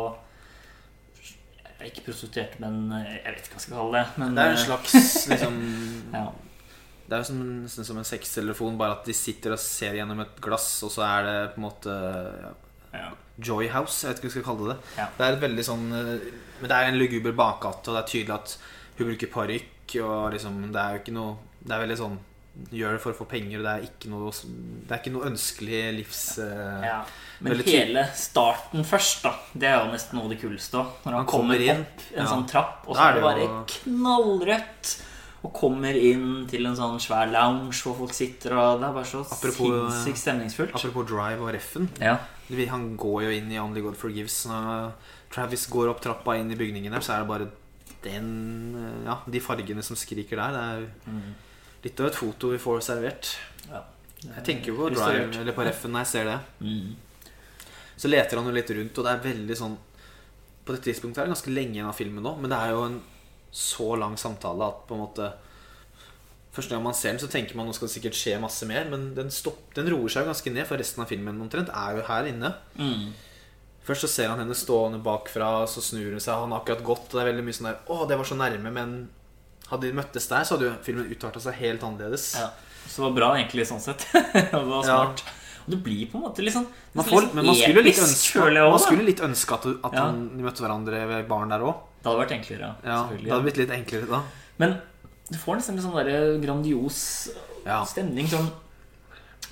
Ikke 1.84 2.07
prostituerte, 2.07 2.59
men 2.62 2.88
eh, 2.97 3.18
jeg 3.20 3.34
vet 3.34 3.45
ikke 3.45 3.55
hva 3.55 3.61
jeg 3.61 3.64
skal 3.66 3.76
kalle 3.76 4.01
det. 4.01 4.20
Men, 4.22 4.36
Det 4.36 4.45
er 4.45 4.53
en 4.55 4.59
eh, 4.59 4.64
slags 4.64 4.95
liksom 5.28 5.59
ja. 6.16 6.24
Det 7.05 7.12
er 7.12 7.20
jo 7.20 7.26
som, 7.28 7.40
nesten 7.66 7.84
som 7.84 7.99
en 8.01 8.07
sextelefon, 8.09 8.78
bare 8.80 8.97
at 8.97 9.05
de 9.05 9.12
sitter 9.12 9.53
og 9.53 9.61
ser 9.61 9.99
gjennom 9.99 10.22
et 10.24 10.38
glass, 10.40 10.68
og 10.86 10.92
så 10.95 11.05
er 11.05 11.26
det 11.26 11.34
på 11.53 11.61
en 11.61 11.66
måte 11.66 11.97
ja, 11.99 12.55
Ja. 12.95 13.11
Joy 13.36 13.68
House, 13.74 14.07
jeg 14.07 14.14
vet 14.14 14.22
ikke 14.22 14.28
hva 14.28 14.30
jeg 14.30 14.36
skal 14.38 14.47
kalle 14.49 14.70
det. 14.70 14.76
Ja. 14.97 15.07
Det 15.18 15.26
er 15.26 15.36
et 15.36 15.42
veldig 15.42 15.66
sånn 15.66 15.84
eh, 15.99 16.28
Men 16.62 16.70
det 16.70 16.78
er 16.78 16.88
en 16.88 16.99
luguber 17.03 17.36
bakgate, 17.36 17.90
og 17.90 17.99
det 17.99 18.03
er 18.03 18.11
tydelig 18.14 18.36
at 18.38 18.57
hun 18.97 19.11
bruker 19.11 19.32
parykk, 19.34 19.97
og 20.01 20.32
liksom 20.32 20.61
Det 20.72 20.80
er 20.80 20.95
jo 20.95 21.01
ikke 21.03 21.14
noe 21.14 21.34
Det 21.61 21.74
er 21.74 21.82
veldig 21.82 21.99
sånn 22.01 22.14
Gjør 22.71 22.93
det 22.95 23.01
for 23.03 23.11
å 23.11 23.17
få 23.19 23.25
penger, 23.27 23.63
det 23.65 23.71
er 23.73 23.83
ikke 23.89 24.11
noe 24.13 24.29
Det 24.31 24.93
er 24.95 25.01
ikke 25.01 25.11
noe 25.15 25.27
ønskelig 25.27 25.79
livs... 25.97 26.21
eh, 26.39 26.85
Ja. 26.87 27.01
Men 27.43 27.59
hele 27.67 28.05
starten 28.15 28.85
først, 28.87 29.25
da, 29.25 29.33
det 29.59 29.67
er 29.69 29.81
jo 29.83 29.91
nesten 29.91 30.15
noe 30.21 30.29
av 30.29 30.31
det 30.31 30.39
kuleste. 30.41 30.79
Når 30.79 31.11
han, 31.11 31.17
Han 31.19 31.27
kommer, 31.27 31.59
kommer 31.59 31.65
inn, 31.67 31.81
opp 31.83 32.05
en 32.15 32.23
ja. 32.23 32.29
sånn 32.31 32.47
trapp, 32.49 32.85
og 32.87 32.95
så 32.97 33.09
er 33.09 33.19
det 33.19 33.25
bare 33.27 33.43
jo- 33.43 33.65
knallrødt. 33.75 34.93
Og 35.45 35.53
kommer 35.53 35.93
inn 35.99 36.47
til 36.49 36.65
en 36.71 36.77
sånn 36.79 36.95
svær 37.05 37.29
lounge 37.29 37.75
hvor 37.85 37.99
folk 37.99 38.15
sitter, 38.17 38.55
og 38.57 38.79
det 38.81 38.87
er 38.89 38.95
bare 38.97 39.11
så 39.11 39.21
Apropos, 39.27 39.75
sinnssykt 39.93 40.23
stemningsfullt. 40.23 40.73
Apropos 40.79 41.05
Drive 41.11 41.43
og 41.45 41.51
Reffen. 41.53 41.91
Ja. 42.01 42.15
Han 42.71 42.87
går 42.97 43.27
jo 43.27 43.35
inn 43.35 43.51
i 43.53 43.59
Only 43.61 43.83
God 43.85 43.99
Forgives. 44.01 44.39
Når 44.49 44.95
Travis 45.35 45.67
går 45.69 45.91
opp 45.91 46.01
trappa 46.01 46.39
inn 46.39 46.49
i 46.55 46.57
bygningen 46.57 46.93
der, 46.97 47.05
så 47.05 47.19
er 47.19 47.25
det 47.27 47.29
bare 47.29 47.51
den 48.05 48.31
eh, 48.79 49.05
Ja, 49.11 49.19
de 49.29 49.41
fargene 49.41 49.83
som 49.85 49.97
skriker 50.01 50.37
der. 50.41 50.55
Det 50.57 50.65
er 50.65 51.11
Mm. 51.11 51.35
Litt 51.85 52.01
av 52.01 52.11
et 52.11 52.18
foto 52.18 52.53
vi 52.55 52.61
får 52.61 52.85
servert. 52.91 53.35
ja. 53.70 53.85
Jeg 54.24 54.45
tenker 54.47 54.72
jo 54.72 54.78
på. 54.78 54.91
Drive 54.95 55.41
eller 55.43 55.53
på 55.53 55.64
Reffen 55.66 55.93
når 55.93 56.07
jeg 56.07 56.12
ser 56.14 56.30
det. 56.30 56.39
Mm. 56.64 57.32
Så 58.01 58.11
leter 58.11 58.41
han 58.41 58.49
jo 58.49 58.55
litt 58.57 58.70
rundt, 58.74 58.99
og 58.99 59.07
det 59.07 59.12
er 59.12 59.26
veldig 59.28 59.57
sånn 59.59 59.74
På 60.64 60.74
dette 60.74 60.89
tidspunktet 60.89 61.20
er 61.20 61.28
det 61.28 61.35
ganske 61.35 61.53
lenge 61.53 61.76
igjen 61.76 61.91
av 61.91 61.99
filmen 61.99 62.24
nå, 62.24 62.32
men 62.41 62.51
det 62.51 62.59
er 62.59 62.72
jo 62.72 62.87
en 62.89 62.97
så 63.55 63.93
lang 64.01 64.16
samtale 64.18 64.66
at 64.66 64.80
på 64.89 64.97
en 64.97 65.03
måte 65.05 65.28
Første 66.55 66.70
gang 66.70 66.85
man 66.87 66.95
ser 66.95 67.12
den, 67.12 67.20
så 67.22 67.28
tenker 67.30 67.59
man 67.59 67.66
nå 67.66 67.74
skal 67.74 67.89
det 67.89 67.95
sikkert 67.97 68.16
skje 68.18 68.37
masse 68.39 68.66
mer, 68.70 68.87
men 68.87 69.09
den, 69.16 69.30
stopp, 69.35 69.59
den 69.74 69.89
roer 69.91 70.12
seg 70.12 70.22
jo 70.22 70.30
ganske 70.30 70.53
ned, 70.55 70.68
for 70.68 70.78
resten 70.78 71.03
av 71.03 71.11
filmen 71.11 71.41
omtrent 71.43 71.72
er 71.74 71.97
jo 71.99 72.05
her 72.07 72.28
inne. 72.30 72.53
Mm. 72.78 73.09
Først 73.82 74.07
så 74.07 74.11
ser 74.12 74.30
han 74.30 74.39
henne 74.39 74.55
stående 74.55 75.01
bakfra, 75.03 75.49
så 75.66 75.82
snur 75.82 76.14
hun 76.14 76.22
seg, 76.22 76.39
han 76.45 76.55
har 76.55 76.62
akkurat 76.62 76.85
gått, 76.87 77.09
og 77.09 77.16
det 77.18 77.24
er 77.24 77.30
veldig 77.32 77.45
mye 77.49 77.57
sånn 77.59 77.68
der 77.72 77.80
Å, 77.91 77.97
det 78.07 78.20
var 78.20 78.30
så 78.30 78.39
nærme, 78.39 78.70
men 78.70 78.95
hadde 79.71 79.89
de 79.89 79.93
møttes 79.97 80.29
der, 80.29 80.45
så 80.45 80.57
hadde 80.57 80.69
jo 80.69 80.75
filmen 80.85 81.09
utarta 81.11 81.41
seg 81.41 81.55
helt 81.61 81.83
annerledes. 81.87 82.35
Ja. 82.39 82.51
Så 82.87 83.01
det 83.01 83.07
var 83.09 83.15
bra, 83.17 83.29
egentlig, 83.39 83.65
sånn 83.67 83.81
sett. 83.81 84.05
det 84.12 84.53
var 84.53 84.85
Ja. 84.85 84.99
smart. 85.07 85.23
Og 85.65 85.71
det 85.73 85.79
blir 85.83 86.07
på 86.12 86.19
en 86.19 86.25
måte 86.27 86.45
sånn 86.53 86.67
Man 86.93 87.07
får, 87.09 87.31
men 87.33 87.47
man 87.47 87.55
skulle 87.57 87.83
litt 87.87 87.97
ønske, 88.05 88.43
man 88.53 88.79
skulle 88.83 89.05
litt 89.07 89.21
ønske 89.25 89.55
at, 89.57 89.65
at 89.89 89.95
Ja. 89.97 90.03
de 90.12 90.43
møtte 90.45 90.61
hverandre 90.61 91.07
ved 91.09 91.29
baren 91.31 91.49
der 91.49 91.65
òg. 91.65 91.79
Det 92.03 92.11
hadde 92.11 92.21
vært 92.21 92.35
enklere, 92.37 92.75
Ja, 92.85 92.99
det 93.09 93.31
hadde 93.33 93.47
blitt 93.47 93.57
litt 93.62 93.71
enklere 93.73 94.07
da. 94.11 94.23
Men 94.59 94.81
Du 95.33 95.39
får 95.41 95.57
nesten 95.57 95.79
en 95.79 95.83
sånn 95.87 95.97
der 95.97 96.37
grandios 96.39 97.31
Ja. 97.65 97.79
stemning. 97.89 98.27
Sånn, 98.29 98.51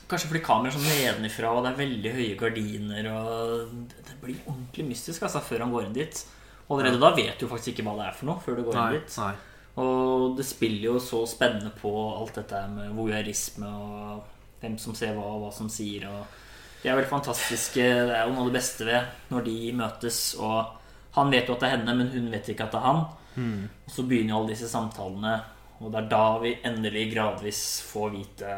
kanskje 0.07 0.29
fordi 0.29 0.43
kameraet 0.45 0.75
er 0.75 0.77
sånn 0.77 0.91
nedenifra, 0.93 1.49
og 1.57 1.65
det 1.65 1.73
er 1.73 1.79
veldig 1.81 2.13
høye 2.13 2.35
gardiner. 2.37 3.09
Og 3.09 3.71
det, 3.89 4.03
det 4.11 4.19
blir 4.21 4.37
ordentlig 4.47 4.85
mystisk 4.91 5.23
altså, 5.25 5.41
før 5.41 5.65
han 5.65 5.73
går 5.73 5.87
inn 5.89 5.95
dit. 5.97 6.21
Og 6.69 6.77
allerede 6.79 7.01
da 7.01 7.15
vet 7.17 7.41
du 7.41 7.49
faktisk 7.49 7.73
ikke 7.73 7.87
hva 7.89 7.97
det 8.03 8.07
er 8.11 8.19
for 8.19 8.27
noe. 8.29 8.37
Før 8.45 8.57
du 8.61 8.63
går 8.69 8.75
Nei, 8.77 8.85
inn 8.93 9.01
dit 9.01 9.17
nei. 9.17 9.33
Og 9.81 10.37
det 10.37 10.45
spiller 10.45 10.91
jo 10.91 10.99
så 11.01 11.23
spennende 11.29 11.73
på 11.79 11.91
alt 12.12 12.37
dette 12.43 12.61
med 12.75 12.93
voyeurisme 12.97 13.68
og 13.68 14.27
hvem 14.61 14.77
som 14.79 14.95
ser 14.97 15.14
hva, 15.16 15.25
og 15.33 15.47
hva 15.47 15.53
som 15.55 15.70
sier. 15.73 16.05
Og 16.11 16.83
de 16.83 16.91
er 16.91 16.99
veldig 16.99 17.11
fantastiske. 17.11 17.81
Det 17.81 18.12
er 18.12 18.27
jo 18.27 18.35
noe 18.35 18.45
av 18.45 18.51
det 18.51 18.59
beste 18.59 18.87
ved 18.89 19.33
når 19.33 19.49
de 19.49 19.57
møtes. 19.79 20.20
Og 20.43 21.16
han 21.16 21.33
vet 21.33 21.49
jo 21.49 21.57
at 21.57 21.64
det 21.64 21.70
er 21.70 21.77
henne, 21.79 21.97
men 21.99 22.12
hun 22.12 22.31
vet 22.33 22.53
ikke 22.53 22.68
at 22.68 22.75
det 22.75 22.83
er 22.83 22.89
han. 22.91 23.03
Mm. 23.35 23.68
Og 23.87 23.95
så 23.95 24.05
begynner 24.05 24.35
jo 24.35 24.41
alle 24.43 24.53
disse 24.53 24.68
samtalene, 24.68 25.37
og 25.81 25.87
det 25.93 26.03
er 26.03 26.11
da 26.11 26.27
vi 26.43 26.53
endelig 26.68 27.07
gradvis 27.14 27.62
får 27.89 28.12
vite 28.12 28.51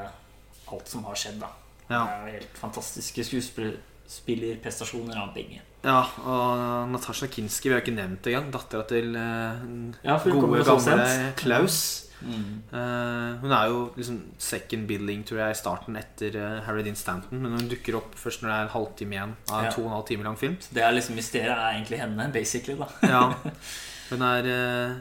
alt 0.75 0.91
som 0.91 1.05
har 1.07 1.17
skjedd. 1.19 1.39
da 1.45 1.51
Ja. 1.91 2.01
Det 2.01 2.15
er 2.15 2.27
jo 2.27 2.35
helt 2.39 2.59
fantastiske 2.59 3.25
skuespillerprestasjoner 3.29 5.17
av 5.21 5.35
begge. 5.37 5.61
Ja, 5.85 6.01
og 6.25 6.89
Natasja 6.95 7.29
Kinski, 7.29 7.69
vi 7.69 7.77
har 7.77 7.83
ikke 7.85 7.95
nevnt 7.95 8.27
engang. 8.31 8.49
Dattera 8.55 8.87
til 8.89 9.13
eh, 9.21 9.67
Ja, 10.07 10.17
gode, 10.25 10.65
gamle 10.65 10.81
sent. 10.81 11.37
Klaus. 11.43 11.79
Mm. 12.25 12.63
Uh, 12.73 13.35
hun 13.43 13.53
er 13.53 13.69
jo 13.69 13.81
liksom 13.99 14.21
second 14.41 14.87
billing, 14.89 15.25
tror 15.29 15.43
jeg, 15.43 15.57
i 15.57 15.59
starten 15.59 15.99
etter 16.01 16.39
uh, 16.41 16.61
Harry 16.65 16.85
Dean 16.87 16.97
Stanton. 16.97 17.43
Men 17.45 17.59
hun 17.59 17.67
dukker 17.69 17.99
opp 17.99 18.15
først 18.17 18.41
når 18.43 18.51
det 18.51 18.55
er 18.57 18.69
en 18.69 18.73
halvtime 18.79 19.19
igjen 19.19 19.35
av 19.51 19.59
en 19.59 19.67
Ja. 19.69 19.73
to 19.75 19.83
og 19.83 19.91
en 19.91 19.97
halv 19.99 20.07
time 20.09 20.25
lang 20.25 20.39
film. 20.41 20.57
Så 20.61 20.73
det 20.79 20.87
er 20.87 20.97
liksom 20.97 21.19
mysteriet 21.21 21.53
er 21.53 21.75
egentlig 21.75 22.01
henne, 22.01 22.31
basically. 22.33 22.79
da 22.81 22.89
Ja, 23.11 23.35
Hun 24.11 24.25
er 24.25 24.49
uh, 24.49 24.97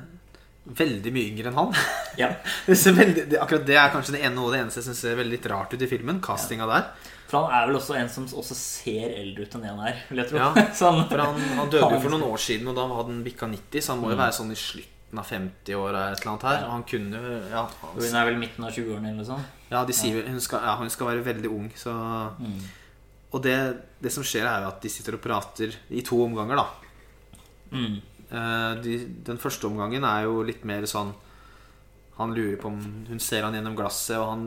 veldig 0.84 1.12
mye 1.16 1.32
yngre 1.32 1.52
enn 1.52 1.60
han. 1.62 1.74
Ja, 2.20 2.34
Det 2.68 2.76
veldig, 3.00 3.30
det, 3.32 3.40
akkurat 3.40 3.66
det 3.68 3.80
er 3.80 3.96
kanskje 3.96 4.18
det 4.18 4.26
ene 4.28 4.44
og 4.44 4.52
det 4.52 4.62
eneste 4.64 4.82
jeg 4.82 4.90
syns 4.90 5.04
ser 5.06 5.20
veldig 5.20 5.38
litt 5.38 5.50
rart 5.52 5.74
ut 5.76 5.82
i 5.82 5.92
filmen. 5.92 6.20
Castinga 6.24 6.68
der. 6.68 6.92
For 7.34 7.48
han 7.48 7.54
er 7.58 7.66
vel 7.72 7.80
også 7.80 7.96
en 7.98 8.10
som 8.14 8.28
også 8.30 8.54
ser 8.60 9.14
eldre 9.18 9.48
ut 9.48 9.56
enn 9.58 9.64
en 9.72 9.80
er, 9.90 10.02
vil 10.12 10.20
jeg 10.22 10.30
tro. 10.30 10.38
Ja, 10.38 10.50
han, 10.54 11.00
For 11.10 11.18
han, 11.24 11.40
han 11.58 11.72
døde 11.74 11.88
jo 11.96 12.02
for 12.04 12.14
noen 12.14 12.26
år 12.30 12.42
siden, 12.44 12.68
og 12.70 12.76
da 12.78 12.84
hadde 12.92 13.10
han 13.10 13.24
bikka 13.26 13.48
90, 13.50 13.82
så 13.82 13.96
han 13.96 14.04
må 14.04 14.12
jo 14.12 14.18
Mm. 14.20 14.22
være 14.22 14.36
sånn 14.38 14.52
i 14.54 14.60
slutten 14.62 15.22
av 15.24 15.26
50-åra 15.32 16.04
et 16.12 16.20
eller 16.22 16.30
annet 16.36 16.46
her. 16.52 16.62
Og 16.68 16.72
han 16.76 16.86
kunne 16.94 17.24
ja, 17.50 17.64
Hun 17.96 18.16
er 18.22 18.30
vel 18.30 18.38
midten 18.44 18.68
av 18.70 18.72
20-årene 18.78 19.12
eller 19.16 19.26
sånt. 19.32 19.60
ja, 19.74 19.82
de 19.90 19.94
sier 19.98 20.28
hun 20.30 20.40
skal, 20.46 20.62
ja, 20.70 20.76
hun 20.78 20.90
skal 20.94 21.10
være 21.10 21.26
veldig 21.34 21.50
ung, 21.58 21.68
så 21.76 21.98
Mm. 22.40 22.62
Og 23.34 23.42
det, 23.42 23.58
det 24.00 24.12
som 24.14 24.22
skjer, 24.22 24.46
er 24.46 24.62
jo 24.62 24.68
at 24.70 24.82
de 24.86 24.90
sitter 24.94 25.16
og 25.18 25.22
prater 25.24 25.74
i 25.90 26.04
to 26.06 26.20
omganger, 26.22 26.60
da. 26.62 26.68
Mm. 27.74 27.96
Eh, 28.30 28.74
de, 28.86 28.98
den 29.26 29.40
første 29.42 29.66
omgangen 29.66 30.04
er 30.06 30.28
jo 30.28 30.44
litt 30.46 30.62
mer 30.70 30.86
sånn 30.90 31.12
Han 32.20 32.34
lurer 32.38 32.60
på 32.62 32.70
om 32.70 32.78
hun 33.10 33.20
ser 33.20 33.42
han 33.42 33.54
gjennom 33.58 33.74
glasset, 33.78 34.20
og 34.22 34.28
han 34.36 34.44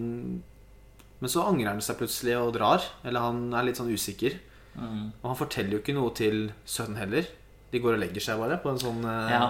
Men 1.21 1.33
så 1.33 1.47
angrer 1.49 1.71
han 1.73 1.81
seg 1.81 1.97
plutselig 2.01 2.35
og 2.37 2.53
drar. 2.57 2.83
Eller 3.05 3.21
han 3.25 3.47
er 3.55 3.62
litt 3.69 3.79
sånn 3.81 3.93
usikker. 3.93 4.37
Mm. 4.77 5.12
Og 5.23 5.31
han 5.31 5.39
forteller 5.39 5.77
jo 5.79 5.81
ikke 5.81 5.95
noe 5.97 6.12
til 6.17 6.51
sønnen 6.69 6.99
heller. 7.01 7.25
De 7.73 7.81
går 7.81 7.97
og 7.97 8.03
legger 8.03 8.21
seg 8.23 8.39
bare 8.39 8.59
på 8.62 8.71
en 8.71 8.79
sånn 8.83 9.01
eh, 9.05 9.31
Ja. 9.33 9.47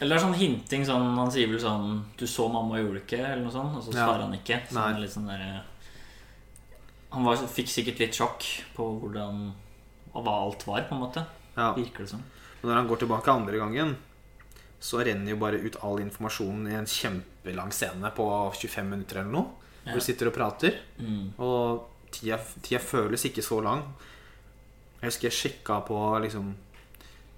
Eller 0.00 0.14
det 0.14 0.22
er 0.22 0.26
sånn 0.28 0.38
hinting 0.38 0.84
sånn 0.86 1.16
Han 1.18 1.30
sier 1.34 1.48
vel 1.50 1.58
sånn 1.58 2.04
'Du 2.16 2.24
så 2.26 2.46
mamma, 2.48 2.78
gjorde 2.78 3.00
du 3.00 3.00
ikke?' 3.00 3.18
Eller 3.32 3.42
noe 3.42 3.50
sånt. 3.52 3.74
Og 3.76 3.82
så 3.82 3.92
Ja. 3.96 4.12
han 4.12 4.32
ikke. 4.32 4.62
Så 4.70 4.78
han 4.78 4.94
er 4.94 5.00
litt 5.00 5.10
sånn 5.10 5.26
der, 5.26 5.62
Han 7.12 7.24
var, 7.24 7.36
fikk 7.36 7.68
sikkert 7.68 7.98
litt 7.98 8.14
sjokk 8.14 8.44
på 8.76 9.00
hvordan 9.00 9.52
Og 10.14 10.24
hva 10.24 10.44
alt 10.44 10.66
var, 10.66 10.82
på 10.82 10.94
en 10.94 11.00
måte. 11.00 11.26
ja. 11.56 11.74
Virker 11.74 11.98
det 11.98 12.08
som. 12.08 12.22
Og 12.62 12.70
når 12.70 12.74
han 12.74 12.88
går 12.88 12.96
tilbake 12.98 13.28
andre 13.28 13.58
gangen, 13.58 13.96
så 14.80 15.04
renner 15.04 15.30
jo 15.30 15.36
bare 15.36 15.58
ut 15.60 15.76
all 15.82 15.98
informasjonen 15.98 16.68
i 16.70 16.74
en 16.74 16.86
kjempelang 16.86 17.70
scene 17.72 18.10
på 18.14 18.24
25 18.54 18.88
minutter 18.90 19.20
eller 19.20 19.30
noe. 19.32 19.46
Hvor 19.88 20.00
du 20.00 20.04
sitter 20.04 20.30
og 20.30 20.36
prater. 20.36 20.78
Mm. 20.98 21.34
Og 21.44 22.10
tida, 22.12 22.38
tida 22.62 22.80
føles 22.82 23.24
ikke 23.28 23.44
så 23.44 23.60
lang. 23.64 23.84
Jeg 25.00 25.12
husker 25.12 25.28
jeg 25.28 25.38
sjekka 25.38 25.82
på 25.86 25.98
liksom 26.24 26.54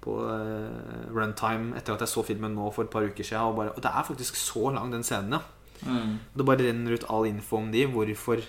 på 0.00 0.14
uh, 0.16 1.08
runtime 1.12 1.74
etter 1.76 1.92
at 1.92 2.00
jeg 2.06 2.08
så 2.08 2.22
filmen 2.24 2.54
nå 2.56 2.70
for 2.72 2.86
et 2.86 2.92
par 2.92 3.04
uker 3.04 3.26
siden. 3.26 3.50
Og, 3.50 3.56
bare, 3.58 3.74
og 3.76 3.82
det 3.84 3.90
er 3.92 4.06
faktisk 4.06 4.38
så 4.40 4.70
lang, 4.72 4.92
den 4.92 5.06
scenen. 5.06 5.38
ja 5.38 5.42
Mm. 5.80 6.18
Det 6.36 6.44
bare 6.44 6.66
renner 6.66 6.92
ut 6.92 7.06
all 7.08 7.26
info 7.26 7.56
om 7.56 7.70
de. 7.72 7.86
Hvorfor 7.88 8.42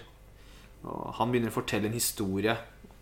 og 0.84 1.14
Han 1.20 1.32
begynner 1.32 1.52
å 1.52 1.60
fortelle 1.60 1.88
en 1.88 1.96
historie 1.96 2.56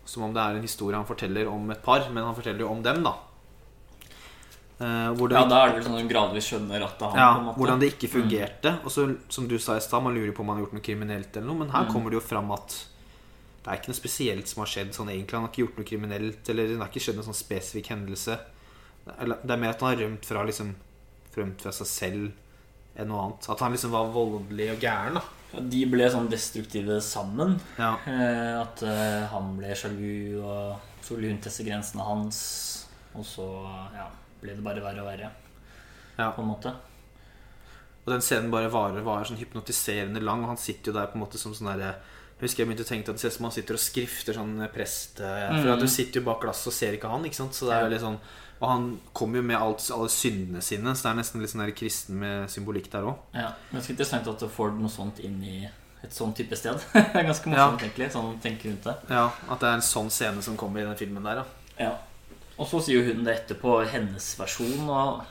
som 0.04 0.24
om 0.26 0.34
det 0.34 0.42
er 0.42 0.58
en 0.58 0.66
historie 0.66 0.96
han 0.96 1.06
forteller 1.06 1.48
om 1.48 1.70
et 1.70 1.82
par, 1.84 2.02
men 2.10 2.24
han 2.24 2.34
forteller 2.34 2.64
jo 2.64 2.70
om 2.72 2.82
dem, 2.82 3.02
da. 3.04 3.12
Det 4.80 5.30
Ja, 5.36 5.44
da 5.44 5.58
er 5.60 5.68
det 5.68 5.74
vel 5.76 5.84
sånn 5.84 5.96
at 5.98 6.06
du 6.06 6.12
gradvis 6.14 6.46
skjønner 6.48 6.82
at 6.86 6.94
det 6.98 7.04
er 7.04 7.10
han, 7.12 7.18
ja, 7.20 7.32
på 7.34 7.40
en 7.40 7.46
måte. 7.50 7.58
hvordan 7.60 7.80
det 7.82 7.88
ikke 7.92 8.08
fungerte. 8.14 8.70
Og 8.84 8.90
så, 8.94 9.04
som 9.28 9.48
du 9.50 9.58
sa 9.60 9.76
i 9.76 9.80
stad, 9.84 10.02
man 10.02 10.14
lurer 10.16 10.32
på 10.32 10.40
om 10.40 10.48
han 10.48 10.56
har 10.56 10.64
gjort 10.64 10.76
noe 10.78 10.86
kriminelt 10.86 11.36
eller 11.36 11.46
noe. 11.50 11.58
Men 11.64 11.70
her 11.74 11.84
Mm. 11.84 11.92
kommer 11.92 12.10
det 12.10 12.16
jo 12.16 12.24
fram 12.24 12.50
at 12.56 12.68
det 13.62 13.68
er 13.68 13.76
ikke 13.76 13.92
noe 13.92 14.00
spesielt 14.00 14.48
som 14.48 14.62
har 14.64 14.70
skjedd 14.72 14.94
sånn 14.96 15.10
egentlig. 15.12 15.36
Han 15.36 15.42
har 15.44 15.50
ikke 15.52 15.64
gjort 15.66 15.76
noe 15.76 15.84
kriminelt, 15.90 16.48
eller 16.48 16.66
det 16.66 16.78
har 16.80 16.88
ikke 16.88 17.04
skjedd 17.04 17.16
noen 17.20 17.28
sånn 17.28 17.36
spesifikk 17.44 17.90
hendelse. 17.92 18.38
Det 19.04 19.50
er 19.50 19.56
mer 19.60 19.70
at 19.74 19.80
han 19.80 19.90
har 19.96 20.00
rømt 20.04 20.24
fra 20.24 20.44
liksom 20.44 20.74
Rømt 21.36 21.60
fra 21.62 21.70
seg 21.70 21.86
selv 21.86 22.32
enn 22.98 23.06
noe 23.06 23.20
annet. 23.22 23.48
At 23.52 23.60
han 23.60 23.70
liksom 23.72 23.90
var 23.92 24.08
voldelig 24.10 24.72
og 24.72 24.80
gæren, 24.82 25.14
da. 25.14 25.22
De 25.60 25.84
ble 25.86 26.08
sånn 26.10 26.28
destruktive 26.28 27.00
sammen. 27.00 27.60
Ja. 27.78 27.92
Eh, 28.06 28.60
at 28.62 28.82
eh, 28.82 29.26
han 29.30 29.56
ble 29.56 29.70
sjalu, 29.78 30.40
og 30.42 30.80
så 31.02 31.14
ville 31.14 31.30
hun 31.30 31.38
teste 31.40 31.62
grensene 31.68 32.02
hans. 32.02 32.86
Og 33.14 33.24
så 33.24 33.46
ja, 33.94 34.08
ble 34.42 34.54
det 34.56 34.64
bare 34.64 34.82
verre 34.84 35.02
og 35.02 35.10
verre, 35.10 35.30
Ja. 36.18 36.30
på 36.32 36.42
en 36.42 36.48
måte. 36.48 36.72
Og 38.04 38.12
den 38.14 38.22
scenen 38.24 38.50
bare 38.50 38.70
varer, 38.72 39.02
varer 39.04 39.28
sånn 39.28 39.38
hypnotiserende 39.40 40.22
lang. 40.24 40.42
Og 40.42 40.54
han 40.54 40.60
sitter 40.60 40.90
jo 40.90 40.96
der 40.98 41.10
på 41.10 41.18
en 41.18 41.24
måte 41.24 41.38
som 41.38 41.52
sånn 41.54 41.68
derre 41.74 41.94
Jeg 42.40 42.48
husker 42.48 42.62
jeg 42.62 42.68
begynte 42.70 42.84
å 42.86 42.88
tenke 42.88 43.10
at 43.12 43.16
det 43.18 43.20
ser 43.20 43.28
ut 43.28 43.34
som 43.36 43.44
han 43.44 43.52
sitter 43.52 43.76
og 43.76 43.80
skrifter 43.84 44.32
sånn 44.32 44.54
prest 44.72 45.18
For 45.20 45.66
mm. 45.68 45.80
du 45.82 45.86
sitter 45.92 46.20
jo 46.20 46.24
bak 46.24 46.40
glasset 46.40 46.70
og 46.70 46.72
ser 46.72 46.96
ikke 46.96 47.10
han, 47.12 47.26
ikke 47.28 47.36
sant? 47.36 47.52
Så 47.52 47.68
det 47.68 47.74
er 47.74 47.82
jo 47.82 47.88
veldig 47.90 48.00
sånn 48.00 48.16
Og 48.62 48.64
han 48.70 48.86
kommer 49.12 49.42
jo 49.42 49.42
med 49.50 49.58
alt, 49.60 49.84
alle 49.92 50.08
syndene 50.08 50.62
sine, 50.64 50.94
så 50.96 51.04
det 51.04 51.10
er 51.10 51.18
nesten 51.20 51.44
litt 51.44 51.52
sånn 51.52 51.64
der 51.66 51.74
kristen 51.76 52.16
med 52.20 52.48
symbolikk 52.48 52.88
der 52.92 53.04
òg. 53.12 53.20
Ja, 53.36 53.52
Ganske 53.74 53.92
interessant 53.92 54.32
at 54.32 54.40
du 54.40 54.48
får 54.48 54.72
noe 54.78 54.88
sånt 54.92 55.20
inn 55.20 55.38
i 55.44 55.58
et 56.02 56.16
sånn 56.16 56.32
type 56.36 56.56
sted. 56.56 56.80
det 56.92 57.04
er 57.12 57.28
ganske 57.28 57.48
morsomt, 57.52 57.84
egentlig. 57.84 58.08
Sånn 58.12 58.38
tenke 58.40 58.68
rundt 58.68 58.84
det. 58.88 58.96
Ja, 59.12 59.26
at 59.48 59.60
det 59.60 59.68
er 59.68 59.78
en 59.78 59.84
sånn 59.84 60.08
scene 60.12 60.44
som 60.44 60.56
kommer 60.60 60.80
i 60.80 60.88
den 60.88 60.96
filmen 60.96 61.24
der, 61.24 61.42
Da. 61.42 61.44
Ja. 61.80 61.92
Og 62.60 62.68
så 62.68 62.80
sier 62.84 63.06
hun 63.06 63.22
det 63.24 63.34
etterpå, 63.38 63.78
hennes 63.88 64.26
versjon. 64.38 64.88
Og 64.92 65.22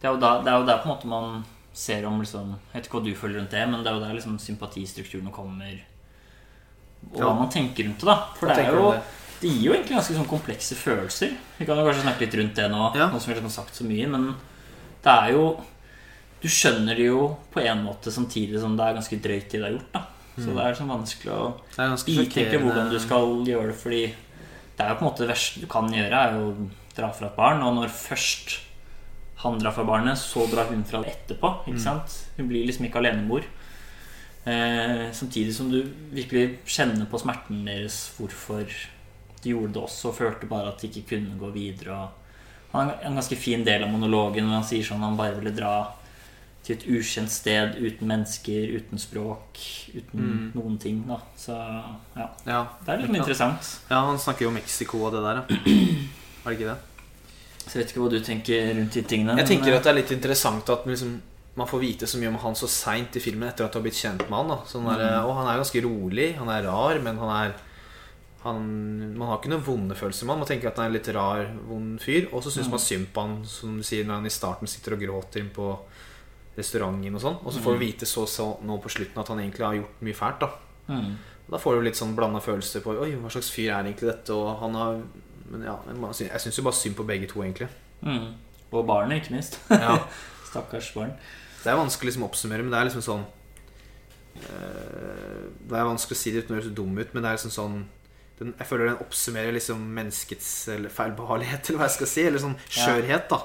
det 0.00 0.08
er 0.08 0.14
jo 0.16 0.20
der, 0.22 0.40
det 0.42 0.50
er 0.52 0.58
jo 0.60 0.66
der 0.66 0.80
på 0.82 0.88
en 0.88 0.94
måte 0.96 1.10
man 1.10 1.44
ser 1.76 2.06
om 2.08 2.18
liksom 2.22 2.54
Jeg 2.72 2.80
vet 2.80 2.86
ikke 2.88 2.96
hva 2.98 3.04
du 3.04 3.12
føler 3.20 3.38
rundt 3.40 3.52
det, 3.54 3.62
men 3.70 3.84
det 3.84 3.90
er 3.92 3.98
jo 3.98 4.02
der 4.06 4.16
liksom 4.16 4.38
sympatistrukturene 4.42 5.30
kommer. 5.34 5.76
Og 7.12 7.20
Ja. 7.20 7.28
hva 7.28 7.36
man 7.38 7.50
tenker 7.52 7.84
rundt 7.86 8.00
det, 8.02 8.08
da. 8.08 8.16
For 8.34 8.48
Hva 8.48 8.56
det 8.56 8.66
er 8.66 8.72
jo 8.74 8.90
det? 8.92 9.02
Det 9.40 9.50
gir 9.52 9.64
jo 9.68 9.72
egentlig 9.74 9.96
ganske 9.98 10.14
sånn 10.16 10.28
komplekse 10.30 10.74
følelser. 10.80 11.34
Vi 11.58 11.66
kan 11.68 11.76
jo 11.76 11.84
kanskje 11.84 12.02
snakke 12.06 12.24
litt 12.24 12.34
rundt 12.40 12.54
det 12.56 12.70
nå, 12.72 12.94
Ja. 12.96 13.10
nå 13.12 13.20
som 13.20 13.34
vi 13.34 13.40
har 13.40 13.48
sagt 13.50 13.74
så 13.76 13.84
mye, 13.84 14.08
men 14.08 14.34
det 15.02 15.12
er 15.12 15.32
jo 15.32 15.60
Du 16.42 16.48
skjønner 16.48 16.94
det 16.94 17.06
jo 17.06 17.36
på 17.50 17.60
en 17.64 17.82
måte 17.82 18.12
samtidig 18.12 18.60
som 18.60 18.76
det 18.76 18.84
er 18.84 18.94
ganske 18.94 19.16
drøyt 19.22 19.48
det 19.50 19.60
det 19.60 19.64
er 19.64 19.72
gjort. 19.72 19.92
da 19.92 20.02
Så 20.38 20.54
det 20.54 20.64
er 20.64 20.74
sånn 20.74 20.88
vanskelig 20.92 21.32
å 21.32 21.54
vite 22.04 22.58
hvordan 22.60 22.90
du 22.90 22.98
skal 23.00 23.44
gjøre 23.44 23.66
det, 23.72 23.76
fordi 23.80 24.14
det 24.76 24.84
er 24.84 24.92
jo 24.92 24.98
på 24.98 25.06
en 25.06 25.10
måte 25.10 25.24
det 25.24 25.32
verste 25.32 25.62
du 25.62 25.68
kan 25.70 25.88
gjøre, 25.92 26.22
er 26.22 26.36
jo 26.36 26.48
å 26.50 26.68
dra 26.96 27.10
fra 27.16 27.30
et 27.30 27.38
barn. 27.38 27.62
Og 27.64 27.76
når 27.78 27.92
først 27.92 28.58
han 29.42 29.58
drar 29.60 29.74
fra 29.76 29.84
barnet, 29.88 30.20
så 30.20 30.46
drar 30.52 30.68
hun 30.70 30.84
fra 30.88 31.02
det 31.04 31.14
etterpå. 31.14 31.52
Ikke 31.70 31.82
sant? 31.82 32.12
Hun 32.36 32.50
blir 32.50 32.66
liksom 32.68 32.88
ikke 32.88 33.00
alenemor. 33.00 33.46
Eh, 34.46 35.08
samtidig 35.16 35.54
som 35.56 35.70
du 35.72 35.80
virkelig 36.14 36.60
kjenner 36.70 37.08
på 37.10 37.18
smerten 37.18 37.64
deres 37.66 37.98
hvorfor 38.14 38.62
de 39.42 39.52
gjorde 39.52 39.74
det 39.74 39.82
også, 39.82 40.10
og 40.10 40.18
følte 40.20 40.48
bare 40.50 40.70
at 40.70 40.82
de 40.82 40.90
ikke 40.90 41.16
kunne 41.16 41.38
gå 41.40 41.50
videre. 41.54 41.96
Og 42.70 42.76
han 42.76 42.92
har 42.92 43.08
en 43.08 43.18
ganske 43.18 43.38
fin 43.40 43.64
del 43.66 43.84
av 43.84 43.92
monologen 43.92 44.46
hvor 44.46 44.60
han 44.60 44.68
sier 44.68 44.86
sånn 44.86 45.04
han 45.04 45.18
bare 45.18 45.38
ville 45.38 45.54
dra 45.56 45.74
til 46.66 46.74
et 46.76 46.84
ukjent 46.90 47.30
sted 47.30 47.76
uten 47.78 48.08
mennesker, 48.10 48.72
uten 48.80 48.98
språk, 48.98 49.60
uten 49.94 50.18
Mm. 50.26 50.50
noen 50.56 50.78
ting. 50.82 51.04
da 51.06 51.20
Så 51.38 51.54
ja, 52.16 52.26
Ja. 52.46 52.66
det 52.84 52.88
er 52.94 52.98
litt 53.06 53.14
interessant. 53.20 53.78
ja, 53.90 54.00
han 54.04 54.18
snakker 54.18 54.42
jo 54.48 54.50
Mexico 54.50 54.98
og 55.06 55.12
det 55.14 55.22
der, 55.22 55.36
ja. 55.36 55.44
Er 56.46 56.50
det 56.50 56.58
ikke 56.60 56.74
det? 56.74 56.78
Så 57.66 57.72
jeg 57.78 57.84
vet 57.84 57.92
ikke 57.94 58.02
hva 58.04 58.10
du 58.10 58.20
tenker 58.20 58.74
rundt 58.78 58.92
de 58.94 59.02
tingene. 59.02 59.36
Jeg 59.36 59.36
men, 59.36 59.46
tenker 59.46 59.76
at 59.76 59.82
det 59.82 59.90
er 59.90 59.96
litt 60.00 60.10
interessant 60.14 60.68
at 60.70 60.84
liksom, 60.86 61.20
man 61.56 61.66
får 61.66 61.80
vite 61.80 62.06
så 62.06 62.18
mye 62.20 62.28
om 62.28 62.36
han 62.38 62.54
så 62.54 62.68
seint 62.68 63.16
i 63.16 63.20
filmen 63.20 63.48
etter 63.48 63.64
at 63.64 63.72
du 63.72 63.78
har 63.78 63.82
blitt 63.82 63.94
kjent 63.98 64.22
med 64.30 64.36
han. 64.38 64.48
Da. 64.48 64.58
Sånn 64.66 64.84
der, 64.86 65.24
Og 65.26 65.34
han 65.34 65.46
er 65.48 65.58
ganske 65.62 65.82
rolig, 65.82 66.36
han 66.36 66.48
er 66.48 66.62
rar, 66.68 66.98
men 67.02 67.16
han 67.18 67.30
er 67.46 67.54
han, 68.44 69.16
Man 69.18 69.26
har 69.28 69.38
ikke 69.40 69.50
noen 69.50 69.64
vonde 69.66 69.94
følelser 69.98 70.26
med 70.26 70.36
han. 70.36 70.38
Man 70.44 70.46
tenker 70.48 70.68
at 70.68 70.76
han 70.76 70.84
er 70.84 70.88
en 70.92 70.98
litt 71.00 71.08
rar, 71.16 71.46
vond 71.66 71.98
fyr. 72.00 72.28
Og 72.32 72.42
så 72.44 72.50
syns 72.52 72.66
Mm. 72.68 72.70
man 72.70 72.78
synd 72.78 73.06
på 73.12 73.20
han, 73.22 73.44
som 73.44 73.76
du 73.78 73.82
sier, 73.82 74.04
når 74.04 74.14
han 74.14 74.26
i 74.26 74.28
starten 74.30 74.68
sitter 74.68 74.92
og 74.92 75.00
gråter 75.00 75.40
inn 75.40 75.50
på 75.50 75.78
restauranten 76.56 77.14
og 77.14 77.20
sånn. 77.22 77.38
Og 77.44 77.52
så 77.52 77.60
får 77.60 77.74
Mm. 77.74 77.78
vi 77.78 77.86
vite 77.86 78.06
så, 78.06 78.26
så 78.26 78.46
nå 78.64 78.78
på 78.82 78.88
slutten 78.92 79.20
at 79.20 79.28
han 79.28 79.38
egentlig 79.38 79.64
har 79.66 79.74
gjort 79.74 80.02
mye 80.02 80.14
fælt. 80.14 80.40
Da 80.40 80.50
mm. 80.88 81.16
Da 81.48 81.58
får 81.62 81.76
du 81.76 81.82
litt 81.86 81.94
sånn 81.94 82.16
blanda 82.16 82.40
følelser 82.42 82.80
på 82.82 82.90
Oi, 83.00 83.12
hva 83.22 83.30
slags 83.30 83.50
fyr 83.54 83.70
er 83.70 83.84
egentlig 83.84 84.08
dette? 84.10 84.34
Og 84.34 84.58
han 84.60 84.74
har 84.74 84.96
Men 85.48 85.62
ja, 85.62 85.76
jeg 86.18 86.40
syns 86.42 86.56
jo 86.58 86.64
bare 86.66 86.74
synd 86.74 86.96
på 86.98 87.06
begge 87.06 87.28
to, 87.30 87.38
egentlig. 87.44 87.68
Mm. 88.02 88.32
Og 88.72 88.86
barnet, 88.86 89.22
ikke 89.22 89.36
minst. 89.36 89.60
Ja. 89.70 89.98
Stakkars 90.50 90.88
barn. 90.94 91.12
Det 91.62 91.70
er 91.70 91.76
vanskelig 91.78 92.10
liksom 92.10 92.24
å 92.24 92.30
oppsummere, 92.30 92.62
men 92.66 92.72
det 92.74 92.80
er 92.80 92.88
liksom 92.88 93.02
sånn 93.06 93.24
eh, 94.36 95.44
Det 95.68 95.76
er 95.78 95.86
vanskelig 95.88 96.16
å 96.16 96.20
si 96.20 96.32
det 96.34 96.42
uten 96.44 96.56
å 96.56 96.58
høres 96.60 96.74
dum 96.76 96.98
ut, 96.98 97.14
men 97.14 97.22
det 97.22 97.30
er 97.30 97.38
liksom 97.38 97.54
sånn 97.54 97.76
den, 98.38 98.52
Jeg 98.58 98.68
føler 98.68 98.90
den 98.90 99.00
oppsummerer 99.06 99.54
liksom 99.56 99.86
menneskets 99.96 100.50
eller 100.74 100.92
feilbehagelighet, 100.92 101.62
eller 101.70 101.78
hva 101.80 101.88
jeg 101.88 101.96
skal 101.96 102.10
si. 102.12 102.26
Eller 102.28 102.42
sånn 102.42 102.58
skjørhet, 102.68 103.30
da. 103.32 103.40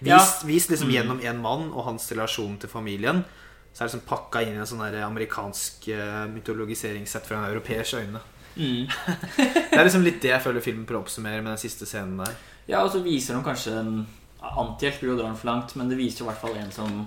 Vis, 0.00 0.08
Ja. 0.10 0.20
vis 0.44 0.68
liksom 0.68 0.88
Mm. 0.88 0.94
gjennom 0.94 1.20
en 1.24 1.42
mann 1.42 1.72
og 1.72 1.84
hans 1.84 2.10
relasjon 2.12 2.58
til 2.58 2.68
familien. 2.68 3.24
Så 3.72 3.82
er 3.84 3.88
det 3.88 3.94
liksom 3.94 4.08
pakka 4.08 4.42
inn 4.42 4.54
i 4.54 4.60
en 4.60 4.66
sånn 4.66 5.02
amerikansk 5.02 5.88
eh, 5.88 6.26
mytologisering 6.32 7.06
sett 7.06 7.26
fra 7.26 7.36
en 7.36 7.50
europeisk 7.52 7.94
øyne. 7.94 8.20
Mm. 8.56 8.86
Det 9.36 9.72
er 9.78 9.84
liksom 9.84 10.02
litt 10.04 10.20
det 10.22 10.30
jeg 10.30 10.42
føler 10.42 10.60
filmen 10.64 10.86
prøver 10.86 11.02
å 11.02 11.04
oppsummere 11.04 11.42
med 11.42 11.52
den 11.52 11.58
siste 11.60 11.84
scenen 11.84 12.16
der. 12.24 12.34
Ja, 12.68 12.82
og 12.82 12.90
så 12.92 13.02
viser 13.02 13.34
de 13.36 13.42
kanskje 13.44 13.78
en 13.80 14.06
Antihjelp 14.46 15.00
blir 15.00 15.10
jo 15.10 15.16
dra 15.18 15.26
den 15.26 15.36
for 15.36 15.48
langt, 15.50 15.74
men 15.76 15.88
det 15.88 15.96
viser 15.98 16.20
jo 16.20 16.26
i 16.26 16.28
hvert 16.32 16.40
fall 16.40 16.56
en 16.56 16.70
som 16.70 17.06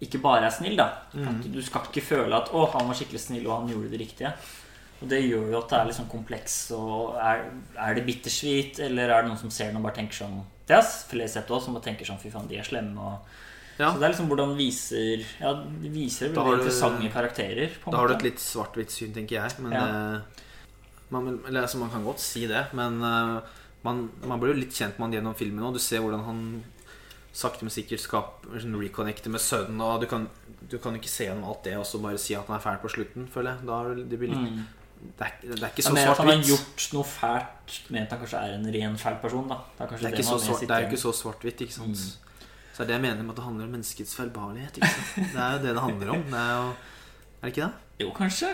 ikke 0.00 0.20
bare 0.22 0.46
er 0.46 0.50
snill, 0.54 0.76
da. 0.78 0.90
Mm. 1.14 1.40
du 1.52 1.60
skal 1.62 1.80
ikke 1.88 2.04
føle 2.04 2.36
at 2.36 2.50
'å, 2.50 2.70
han 2.72 2.86
var 2.86 2.94
skikkelig 2.94 3.20
snill, 3.20 3.46
og 3.48 3.60
han 3.60 3.68
gjorde 3.68 3.90
det 3.90 4.00
riktige'. 4.00 4.32
Og 5.02 5.08
det 5.08 5.22
gjør 5.24 5.50
jo 5.50 5.58
at 5.58 5.68
det 5.68 5.78
er 5.78 5.84
litt 5.84 5.96
sånn 5.96 6.08
kompleks. 6.10 6.70
Og 6.70 7.16
er, 7.16 7.50
er 7.76 7.94
det 7.94 8.06
bittersweet, 8.06 8.78
eller 8.78 9.10
er 9.10 9.22
det 9.22 9.28
noen 9.30 9.38
som 9.40 9.50
ser 9.50 9.66
den 9.66 9.76
og 9.76 9.82
bare 9.82 9.96
tenker 9.96 10.14
sånn 10.14 10.44
Det 10.66 10.76
har 10.76 10.82
flere 10.82 11.28
sett 11.28 11.48
også, 11.48 11.64
som 11.66 11.80
tenker 11.80 12.04
sånn 12.08 12.18
'fy 12.20 12.30
faen, 12.32 12.48
de 12.48 12.56
er 12.58 12.62
slemme'. 12.64 12.98
Og, 12.98 13.18
Ja. 13.76 13.90
Så 13.90 13.98
det 13.98 14.04
er 14.06 14.12
liksom 14.12 14.28
hvordan 14.28 14.56
viser 14.56 15.24
Ja, 15.40 15.52
de 15.54 15.88
viser 15.90 16.32
Da 16.32 16.44
veldig 16.44 16.60
interessante 16.62 17.10
karakterer. 17.12 17.70
Da 17.90 17.96
har 17.96 18.06
du 18.08 18.14
et 18.14 18.22
litt 18.22 18.38
svart-hvitt 18.38 18.90
syn, 18.90 19.12
tenker 19.12 19.42
jeg. 19.42 19.58
Men 19.58 19.72
Ja. 19.72 20.14
eh, 20.16 20.20
man, 21.10 21.40
eller, 21.48 21.62
altså, 21.62 21.78
man 21.78 21.90
kan 21.90 22.04
godt 22.04 22.20
si 22.20 22.46
det. 22.46 22.72
Men 22.72 23.02
eh, 23.02 23.40
man, 23.84 24.10
man 24.24 24.38
blir 24.40 24.54
jo 24.54 24.60
litt 24.60 24.70
kjent 24.72 24.96
med 24.98 25.10
han 25.12 25.12
gjennom 25.12 25.34
filmen. 25.34 25.64
òg. 25.64 25.72
du 25.74 25.78
ser 25.80 25.98
hvordan 26.00 26.24
han 26.24 26.64
sakte, 27.34 27.62
men 27.62 27.70
sikkert 27.70 27.98
skaper 28.00 28.60
sånn 28.62 28.78
reconnecter 28.80 29.28
med 29.28 29.40
sønnen. 29.40 29.80
Og 29.82 30.00
du 30.00 30.06
kan, 30.06 30.28
du 30.70 30.78
kan 30.78 30.94
ikke 30.94 31.08
se 31.10 31.24
gjennom 31.26 31.44
alt 31.44 31.64
det 31.64 31.74
og 31.76 31.84
så 31.84 32.00
bare 32.00 32.16
si 32.16 32.34
at 32.36 32.46
han 32.46 32.56
er 32.56 32.62
fæl 32.62 32.78
på 32.80 32.88
slutten, 32.94 33.26
føler 33.28 33.56
jeg. 33.56 33.66
Da 33.66 33.82
blir 33.82 34.08
det, 34.08 34.20
litt, 34.30 34.38
Mm. 34.38 34.64
Det, 35.04 35.26
er, 35.26 35.32
det 35.42 35.62
er 35.62 35.68
ikke 35.68 35.82
Ja, 35.84 35.88
så 35.88 35.92
men 35.94 36.08
at 36.08 36.16
han 36.18 36.30
har 36.32 36.42
gjort 36.48 36.84
noe 36.96 37.04
fælt 37.04 37.90
med 37.90 38.02
at 38.02 38.10
han 38.14 38.20
kanskje 38.24 38.38
er 38.40 38.54
en 38.58 38.66
ren 38.74 38.96
fæl 38.98 39.16
person. 39.22 39.48
da 39.48 39.58
Det 39.78 39.84
er 39.84 39.96
Det 39.96 40.04
er, 40.04 40.16
ikke 40.16 40.24
så 40.24 40.38
svart, 40.40 40.60
det 40.60 40.70
er 40.70 40.86
ikke 40.88 41.02
så 41.04 41.12
svart-hvitt, 41.12 41.60
ikke 41.60 41.74
sant. 41.74 41.88
Mm. 41.88 42.40
Så 42.74 42.82
er 42.82 42.86
det 42.86 42.94
jeg 42.96 43.02
mener 43.04 43.22
med 43.22 43.30
at 43.30 43.36
det 43.36 43.44
handler 43.44 43.64
om 43.68 43.70
menneskets 43.76 44.16
feilbarlighet. 44.16 44.74
Det 44.74 45.38
er 45.38 45.52
jo 45.52 45.58
det 45.66 45.74
det 45.76 45.82
handler 45.82 46.10
om. 46.16 46.22
Det 46.32 46.40
er 46.40 46.54
jo 46.56 46.68
Er 47.42 47.46
det 47.48 47.52
ikke 47.56 47.66
det? 47.66 47.72
Jo, 48.00 48.10
kanskje. 48.16 48.48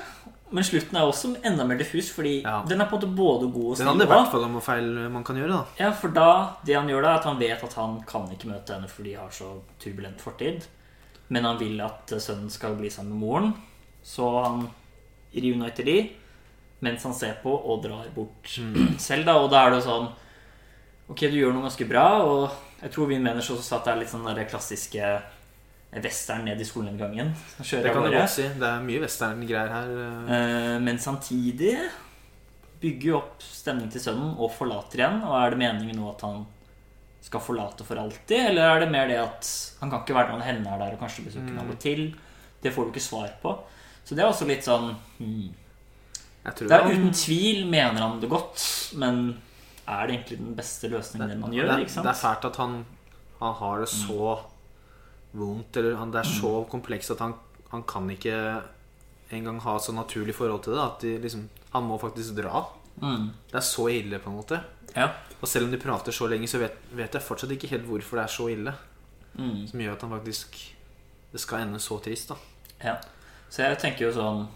Men 0.52 0.64
slutten 0.66 0.96
er 0.98 1.06
også 1.06 1.28
enda 1.46 1.64
mer 1.64 1.78
diffus, 1.78 2.10
fordi 2.12 2.42
Ja. 2.42 2.62
den 2.68 2.80
er 2.80 2.88
på 2.90 2.96
en 2.98 3.00
måte 3.00 3.16
både 3.16 3.46
god 3.52 3.64
og 3.70 3.70
Den 3.70 3.76
snill. 3.76 3.88
handler 3.88 4.04
i 4.04 4.08
hvert 4.08 4.30
fall 4.32 4.44
om 4.44 4.50
hvor 4.58 4.60
feil 4.66 5.10
man 5.10 5.24
kan 5.24 5.36
gjøre, 5.36 5.48
da. 5.52 5.62
Ja, 5.84 5.90
for 5.92 6.08
da, 6.08 6.26
det 6.66 6.74
han 6.74 6.88
gjør 6.88 7.02
da, 7.02 7.08
er 7.14 7.18
at 7.18 7.24
han 7.24 7.38
vet 7.38 7.62
at 7.64 7.74
han 7.74 8.02
kan 8.02 8.26
ikke 8.34 8.48
møte 8.50 8.74
henne 8.74 8.88
fordi 8.88 9.10
de 9.10 9.16
har 9.16 9.30
så 9.30 9.60
turbulent 9.80 10.20
fortid. 10.20 10.66
Men 11.28 11.44
han 11.44 11.58
vil 11.60 11.80
at 11.80 12.12
eh, 12.12 12.18
sønnen 12.18 12.50
skal 12.50 12.74
bli 12.76 12.90
sammen 12.90 13.12
med 13.12 13.20
moren. 13.20 13.54
Så 14.02 14.26
han 14.44 14.68
reuniter 15.34 15.84
de 15.84 16.10
mens 16.80 17.04
han 17.04 17.14
ser 17.16 17.38
på 17.42 17.52
og 17.52 17.82
drar 17.84 18.08
bort 18.14 18.56
selv. 19.08 19.26
da, 19.28 19.36
Og 19.40 19.50
da 19.52 19.64
er 19.64 19.74
det 19.74 19.82
jo 19.82 19.88
sånn 19.88 20.10
Ok, 21.10 21.24
du 21.26 21.40
gjør 21.40 21.56
noe 21.56 21.64
ganske 21.66 21.86
bra, 21.90 22.04
og 22.22 22.52
jeg 22.84 22.92
tror 22.94 23.08
vi 23.10 23.16
så 23.42 23.56
også 23.56 23.80
det 23.82 23.90
er 23.90 23.96
litt 23.98 24.12
sånn 24.12 24.28
der 24.28 24.44
klassiske 24.46 25.08
western 25.90 26.44
ned 26.46 26.60
i 26.62 26.66
skolegjengangen. 26.68 27.32
Det 27.58 27.90
kan 27.90 28.04
du 28.06 28.12
godt 28.14 28.30
si. 28.30 28.46
Det 28.46 28.68
er 28.68 28.84
mye 28.84 29.00
western-greier 29.02 29.72
her. 29.74 29.90
eh. 30.04 30.30
Eh, 30.36 30.76
Men 30.78 30.98
samtidig 31.02 31.74
bygger 32.80 33.08
jo 33.08 33.16
opp 33.18 33.42
stemning 33.42 33.90
til 33.90 34.00
sønnen 34.00 34.36
og 34.38 34.52
forlater 34.54 35.02
igjen. 35.02 35.18
Og 35.26 35.34
er 35.34 35.50
det 35.50 35.60
meningen 35.60 35.98
nå 35.98 36.12
at 36.14 36.22
han 36.24 36.46
skal 37.20 37.42
forlate 37.44 37.84
for 37.84 38.00
alltid? 38.00 38.52
Eller 38.52 38.70
er 38.70 38.84
det 38.84 38.92
mer 38.94 39.10
det 39.10 39.18
at 39.20 39.50
han 39.80 39.90
kan 39.90 40.04
ikke 40.04 40.16
være 40.16 40.36
når 40.36 40.46
henne 40.46 40.70
er 40.70 40.78
der 40.84 40.94
og 40.94 41.02
kanskje 41.02 41.26
besøke 41.26 41.52
mm. 41.52 41.70
og 41.74 41.78
til? 41.82 42.06
Det 42.62 42.72
får 42.72 42.86
du 42.86 42.94
ikke 42.94 43.08
svar 43.10 43.34
på. 43.42 43.56
Så 44.04 44.14
det 44.14 44.24
er 44.24 44.30
også 44.30 44.46
litt 44.48 44.64
sånn 44.64 44.94
hmm. 45.18 45.50
Det 46.44 46.72
er 46.72 46.88
uten 46.88 47.12
tvil 47.12 47.66
mener 47.68 48.00
han 48.00 48.20
det 48.22 48.30
godt, 48.32 48.62
men 49.00 49.20
er 49.84 50.06
det 50.06 50.14
egentlig 50.14 50.38
den 50.40 50.56
beste 50.56 50.88
løsningen 50.88 51.28
det 51.28 51.38
man 51.40 51.52
gjør? 51.54 51.74
det, 51.76 51.88
det 51.92 52.10
er 52.12 52.16
fælt 52.16 52.46
at 52.48 52.58
han, 52.62 52.80
han 53.40 53.54
har 53.60 53.82
det 53.82 53.90
så 53.92 54.38
vondt, 55.36 55.76
eller 55.76 55.98
han, 56.00 56.12
det 56.14 56.22
er 56.22 56.30
så 56.30 56.52
komplekst 56.70 57.14
at 57.14 57.22
han, 57.24 57.34
han 57.70 57.84
kan 57.88 58.08
ikke 58.10 58.36
engang 59.30 59.60
ha 59.62 59.76
så 59.78 59.94
naturlig 59.94 60.34
forhold 60.34 60.64
til 60.64 60.74
det. 60.74 60.84
At 60.84 61.04
de, 61.04 61.14
liksom, 61.22 61.48
han 61.74 61.86
må 61.86 61.98
faktisk 62.02 62.34
dra. 62.38 62.64
Mm. 63.00 63.30
Det 63.50 63.58
er 63.60 63.66
så 63.66 63.88
ille, 63.92 64.18
på 64.18 64.30
en 64.30 64.38
måte. 64.40 64.60
Ja. 64.96 65.10
Og 65.40 65.48
selv 65.48 65.68
om 65.68 65.74
de 65.74 65.80
prater 65.80 66.14
så 66.14 66.26
lenge, 66.30 66.48
så 66.50 66.60
vet, 66.62 66.78
vet 66.96 67.14
jeg 67.14 67.24
fortsatt 67.24 67.52
ikke 67.54 67.70
helt 67.70 67.86
hvorfor 67.88 68.20
det 68.20 68.24
er 68.24 68.34
så 68.34 68.48
ille. 68.52 68.74
Mm. 69.34 69.66
Som 69.70 69.82
gjør 69.82 69.94
at 69.94 70.02
han 70.02 70.10
faktisk 70.10 70.56
Det 71.30 71.38
skal 71.38 71.62
ende 71.62 71.78
så 71.78 72.00
trist, 72.02 72.32
da. 72.32 72.36
Ja. 72.82 72.96
Så 73.50 73.62
jeg 73.62 73.78
tenker 73.78 74.08
jo 74.08 74.14
sånn 74.16 74.48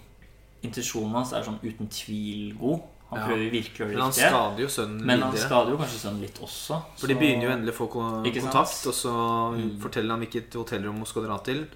Intensjonen 0.64 1.12
hans 1.12 1.32
er 1.32 1.42
sånn 1.46 1.60
uten 1.62 1.88
tvil 1.88 2.56
god. 2.58 2.80
Han 3.10 3.18
Ja. 3.20 3.26
prøver 3.28 3.50
virkelig 3.52 3.80
å 3.84 3.86
gjøre 3.86 3.88
Men 3.88 3.96
det 3.96 4.02
han 4.02 4.30
skader 4.32 4.58
jo 4.60 4.66
sønnen 4.66 5.04
Men 5.04 5.20
han 5.20 5.32
videre. 5.32 5.46
skader 5.48 5.70
jo 5.70 5.76
kanskje 5.76 6.00
sønnen 6.04 6.20
litt 6.20 6.38
også. 6.40 6.82
For 6.98 7.06
de 7.06 7.14
begynner 7.14 7.42
jo 7.44 7.50
endelig 7.50 7.74
å 7.74 7.78
få 7.78 7.88
kontakt, 7.92 8.86
og 8.86 8.94
så 8.94 9.12
Mm. 9.54 9.78
forteller 9.80 10.10
han 10.10 10.20
hvilket 10.26 10.50
hotellrom 10.54 10.96
hun 10.96 11.06
skal 11.06 11.22
dra 11.22 11.38
til. 11.38 11.66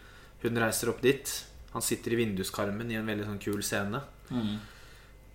Hun 0.43 0.55
reiser 0.57 0.89
opp 0.89 1.01
dit. 1.03 1.45
Han 1.75 1.83
sitter 1.83 2.13
i 2.13 2.17
vinduskarmen 2.25 2.91
i 2.91 2.95
en 2.97 3.07
veldig 3.07 3.27
sånn 3.27 3.39
kul 3.41 3.63
scene. 3.63 4.01
Mm. 4.33 4.59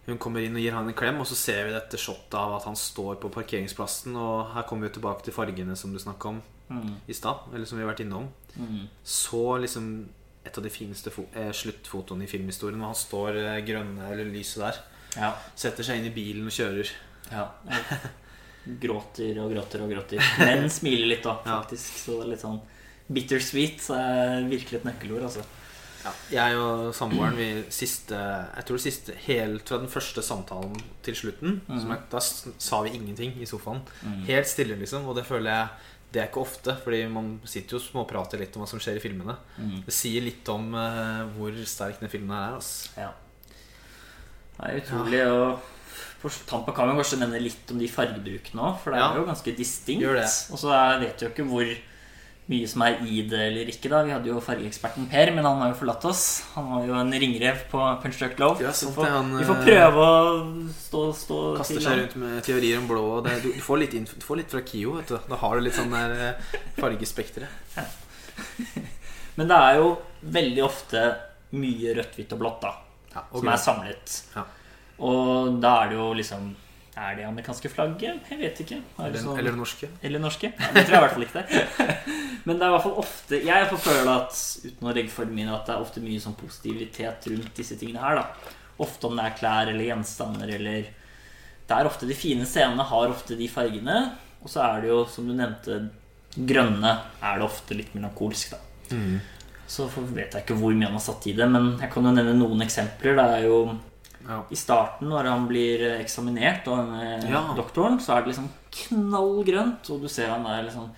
Hun 0.07 0.17
kommer 0.17 0.43
inn 0.43 0.55
og 0.55 0.61
gir 0.61 0.73
han 0.73 0.87
en 0.87 0.93
klem, 0.93 1.19
og 1.19 1.25
så 1.27 1.35
ser 1.35 1.65
vi 1.65 1.71
dette 1.71 1.97
shotet 1.97 2.33
av 2.33 2.55
at 2.55 2.63
han 2.65 2.75
står 2.75 3.15
på 3.21 3.29
parkeringsplassen. 3.31 4.15
Og 4.17 4.51
her 4.53 4.63
kommer 4.63 4.89
vi 4.89 4.99
tilbake 4.99 5.23
til 5.23 5.33
fargene 5.33 5.77
som 5.77 5.93
du 5.93 5.99
snakka 5.99 6.25
om 6.29 6.41
Mm. 6.69 6.95
i 7.07 7.13
stad. 7.13 7.37
Eller 7.53 7.65
som 7.65 7.77
vi 7.77 7.83
har 7.85 7.93
vært 7.93 8.01
innom. 8.05 8.27
Mm. 8.59 8.87
Så 9.05 9.61
liksom 9.61 10.07
et 10.43 10.57
av 10.59 10.63
de 10.65 10.71
fineste 10.73 11.11
eh, 11.33 11.51
sluttfotoene 11.55 12.25
i 12.25 12.31
filmhistorien. 12.31 12.79
Når 12.81 12.91
han 12.91 12.99
står 12.99 13.39
eh, 13.43 13.61
grønne 13.67 14.09
eller 14.11 14.29
lyset 14.33 14.63
der. 14.65 14.81
Ja. 15.15 15.31
Setter 15.55 15.85
seg 15.85 16.01
inn 16.01 16.09
i 16.09 16.15
bilen 16.15 16.49
og 16.49 16.55
kjører. 16.55 16.93
ja. 17.31 17.47
Gråter 18.63 19.35
og 19.43 19.49
gråter 19.51 19.81
og 19.83 19.89
gråter. 19.91 20.21
Men 20.39 20.69
smiler 20.71 21.09
litt 21.09 21.25
da, 21.25 21.33
faktisk. 21.43 21.97
Så 22.05 22.21
det 22.21 22.29
litt 22.29 22.43
sånn 22.45 22.61
bittersweet 23.11 23.81
så 23.83 23.97
er 23.99 24.45
virkelig 24.47 24.79
et 24.79 24.85
nøkkelord, 24.87 25.25
altså. 25.27 25.43
Ja, 26.03 26.11
jeg 26.31 26.55
og 26.59 26.89
samboeren 26.95 27.37
vi 27.39 27.45
siste 27.71 28.17
Jeg 28.17 28.65
tror 28.67 28.75
det 28.79 28.83
siste 28.83 29.13
helt 29.23 29.69
fra 29.69 29.77
den 29.79 29.91
første 29.91 30.19
samtalen 30.25 30.73
til 31.05 31.15
slutten 31.15 31.61
som 31.69 31.93
jeg, 31.93 32.01
Da 32.11 32.19
sa 32.19 32.81
vi 32.83 32.91
ingenting 32.97 33.37
i 33.39 33.47
sofaen. 33.47 33.79
Helt 34.27 34.49
stille, 34.51 34.75
liksom. 34.79 35.07
Og 35.07 35.15
det 35.19 35.23
føler 35.27 35.51
jeg 35.51 35.91
Det 36.14 36.22
er 36.22 36.28
ikke 36.30 36.43
ofte, 36.43 36.76
fordi 36.84 36.99
man 37.09 37.39
sitter 37.49 37.74
jo 37.76 37.80
og 37.82 37.86
småprater 37.88 38.38
litt 38.41 38.53
om 38.55 38.61
hva 38.61 38.68
som 38.70 38.82
skjer 38.84 38.99
i 38.99 39.01
filmene. 39.01 39.34
Mm. 39.57 39.80
Det 39.88 39.93
sier 39.97 40.22
litt 40.22 40.49
om 40.53 40.68
uh, 40.78 41.24
hvor 41.34 41.55
sterk 41.66 41.97
den 42.03 42.11
filmen 42.14 42.36
her 42.38 42.51
er. 42.51 42.57
Altså. 42.59 42.91
Ja. 42.99 43.09
Det 44.59 44.68
er 44.70 44.82
utrolig 44.84 45.24
og 45.32 45.70
På 46.22 46.30
tampen 46.47 46.72
kan 46.78 46.88
vi 46.88 46.93
kanskje 47.01 47.18
nevne 47.20 47.39
litt 47.43 47.72
om 47.74 47.80
de 47.82 47.88
fargebrukene 47.91 48.61
òg, 48.64 48.78
for 48.80 48.93
det 48.93 48.99
er 49.01 49.03
Ja. 49.03 49.18
jo 49.18 49.26
ganske 49.28 49.55
distinkt. 49.57 50.05
Og 50.53 50.59
så 50.61 50.70
vet 51.01 51.20
vi 51.20 51.26
jo 51.26 51.32
ikke 51.34 51.47
hvor 51.49 51.74
mye 52.51 52.67
som 52.67 52.83
er 52.83 52.97
i 53.07 53.21
det 53.29 53.39
eller 53.47 53.69
ikke. 53.71 53.89
da 53.91 54.01
Vi 54.03 54.11
hadde 54.11 54.29
jo 54.29 54.41
fargeeksperten 54.43 55.07
Per, 55.11 55.31
men 55.35 55.45
han 55.47 55.61
har 55.61 55.71
jo 55.71 55.77
forlatt 55.79 56.07
oss. 56.09 56.23
Han 56.57 56.69
var 56.71 56.87
jo 56.89 56.97
en 56.99 57.13
ringrev 57.23 57.61
på 57.71 57.83
Punch 58.03 58.19
Drunk 58.19 58.41
Love. 58.43 58.65
Ja, 58.65 58.73
sant 58.75 58.91
vi 58.91 58.97
får, 58.97 59.11
han, 59.13 59.31
vi 59.39 59.47
får 59.47 59.59
eh, 59.61 59.67
prøve 59.69 60.07
å 60.07 60.15
stå, 60.77 61.03
stå 61.21 61.41
Kaster 61.59 61.85
seg 61.85 62.01
rundt 62.01 62.17
med 62.23 62.39
teorier 62.47 62.81
om 62.81 62.89
blå. 62.89 63.05
Det, 63.25 63.37
du, 63.45 63.51
du, 63.55 63.61
får 63.63 63.85
inn, 63.87 64.09
du 64.09 64.25
får 64.27 64.41
litt 64.41 64.55
fra 64.55 64.63
KIO. 64.67 64.97
Vet 64.99 65.13
du. 65.13 65.19
Da 65.29 65.39
har 65.43 65.55
du 65.55 65.67
litt 65.67 65.77
sånn 65.77 65.95
der 65.95 66.41
fargespekteret. 66.81 67.77
Ja. 67.77 67.87
Men 69.37 69.49
det 69.49 69.61
er 69.69 69.79
jo 69.79 69.93
veldig 70.33 70.65
ofte 70.65 71.05
mye 71.57 71.95
rødt, 71.97 72.17
hvitt 72.17 72.35
og 72.35 72.41
blått 72.41 72.61
da 72.65 72.73
Ja, 73.13 73.23
som 73.29 73.49
er 73.49 73.61
samlet. 73.61 74.19
Ja. 74.35 74.43
Og 75.03 75.57
da 75.63 75.77
er 75.83 75.93
det 75.93 75.97
jo 75.97 76.11
liksom 76.17 76.51
Er 76.95 77.15
det 77.17 77.23
amerikanske 77.25 77.69
flagget? 77.73 78.19
Jeg 78.29 78.37
vet 78.37 78.59
ikke. 78.61 78.77
Er 78.99 79.07
Eller, 79.07 79.19
sånn- 79.23 79.39
eller 79.41 79.55
norske. 79.57 79.87
Eller 80.05 80.21
norske. 80.21 80.51
Ja, 80.59 80.67
det 80.75 80.83
tror 80.85 80.93
jeg 80.93 80.99
i 80.99 81.05
hvert 81.07 81.15
fall 81.15 81.25
ikke 81.25 81.41
det. 81.41 81.95
Men 82.45 82.59
det 82.59 82.65
er 82.65 82.69
i 82.69 82.73
hvert 82.75 82.83
fall 82.83 82.99
ofte 83.01 83.39
Jeg 83.47 83.69
får 83.71 83.79
føle 83.85 84.13
at 84.19 84.41
uten 84.67 84.89
å 84.89 84.93
legge 84.93 85.09
for 85.13 85.25
mye 85.25 85.47
at 85.55 85.65
det 85.65 85.73
er 85.73 85.81
ofte 85.87 86.03
mye 86.03 86.19
sånn 86.21 86.35
positivitet 86.37 87.25
rundt 87.31 87.55
disse 87.57 87.77
tingene 87.79 88.03
her. 88.03 88.19
da 88.21 88.27
Ofte 88.83 89.07
om 89.09 89.17
det 89.17 89.25
er 89.25 89.37
klær 89.39 89.71
eller 89.71 89.87
gjenstander 89.89 90.53
eller 90.59 90.85
Det 91.65 91.77
er 91.79 91.89
ofte 91.89 92.05
de 92.09 92.13
fine 92.19 92.45
scenene 92.45 92.85
har 92.85 93.09
ofte 93.09 93.37
de 93.39 93.47
fargene. 93.49 93.97
Og 94.43 94.51
så 94.51 94.61
er 94.67 94.81
det 94.83 94.89
jo, 94.91 95.05
som 95.07 95.25
du 95.25 95.33
nevnte, 95.33 95.79
grønne 96.35 96.91
er 97.23 97.37
det 97.39 97.45
ofte 97.47 97.77
litt 97.77 97.93
melankolsk, 97.95 98.51
da. 98.51 98.59
Mm. 98.91 99.21
Så 99.65 99.85
vet 100.11 100.33
jeg 100.35 100.43
ikke 100.43 100.57
hvor 100.59 100.73
mye 100.75 100.89
han 100.89 100.97
har 100.99 101.05
satt 101.05 101.25
i 101.31 101.33
det, 101.37 101.47
men 101.49 101.77
jeg 101.79 101.89
kan 101.93 102.03
jo 102.05 102.11
nevne 102.11 102.33
noen 102.35 102.61
eksempler. 102.65 103.15
Det 103.15 103.27
er 103.39 103.45
jo 103.47 103.61
Ja. 104.28 104.41
i 104.51 104.55
starten, 104.55 105.09
når 105.09 105.28
han 105.28 105.47
blir 105.49 105.82
eksaminert 105.99 106.67
av 106.67 106.78
denne 106.86 107.30
Ja. 107.30 107.41
doktoren, 107.57 107.99
så 107.99 108.15
er 108.17 108.21
det 108.24 108.34
liksom 108.34 108.49
knallgrønt, 108.71 109.89
og 109.91 110.01
du 110.01 110.07
ser 110.07 110.30
han 110.30 110.45
er 110.47 110.63
liksom 110.63 110.89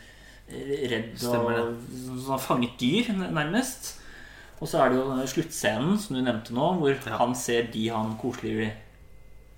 redd 0.47 1.15
Stemmer 1.17 1.59
og 1.63 1.78
sånn 2.21 2.39
fanget 2.39 2.78
dyr, 2.78 3.07
nærmest. 3.34 3.95
Og 4.61 4.67
så 4.69 4.80
er 4.86 4.89
det 4.93 4.99
jo 4.99 5.26
sluttscenen 5.28 5.97
som 5.99 6.15
du 6.15 6.21
nevnte 6.21 6.53
nå, 6.53 6.67
hvor 6.80 6.93
Ja. 7.07 7.17
han 7.17 7.34
ser 7.36 7.63
de 7.73 7.88
han 7.89 8.15
koselig 8.17 8.71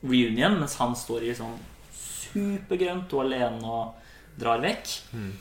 reunion, 0.03 0.59
mens 0.59 0.75
han 0.77 0.95
står 0.95 1.23
i 1.23 1.33
sånn 1.35 1.57
supergrønt 1.93 3.11
og 3.13 3.25
alene 3.25 3.63
og 3.65 3.93
drar 4.39 4.59
vekk. 4.63 4.95
Mm. 5.13 5.31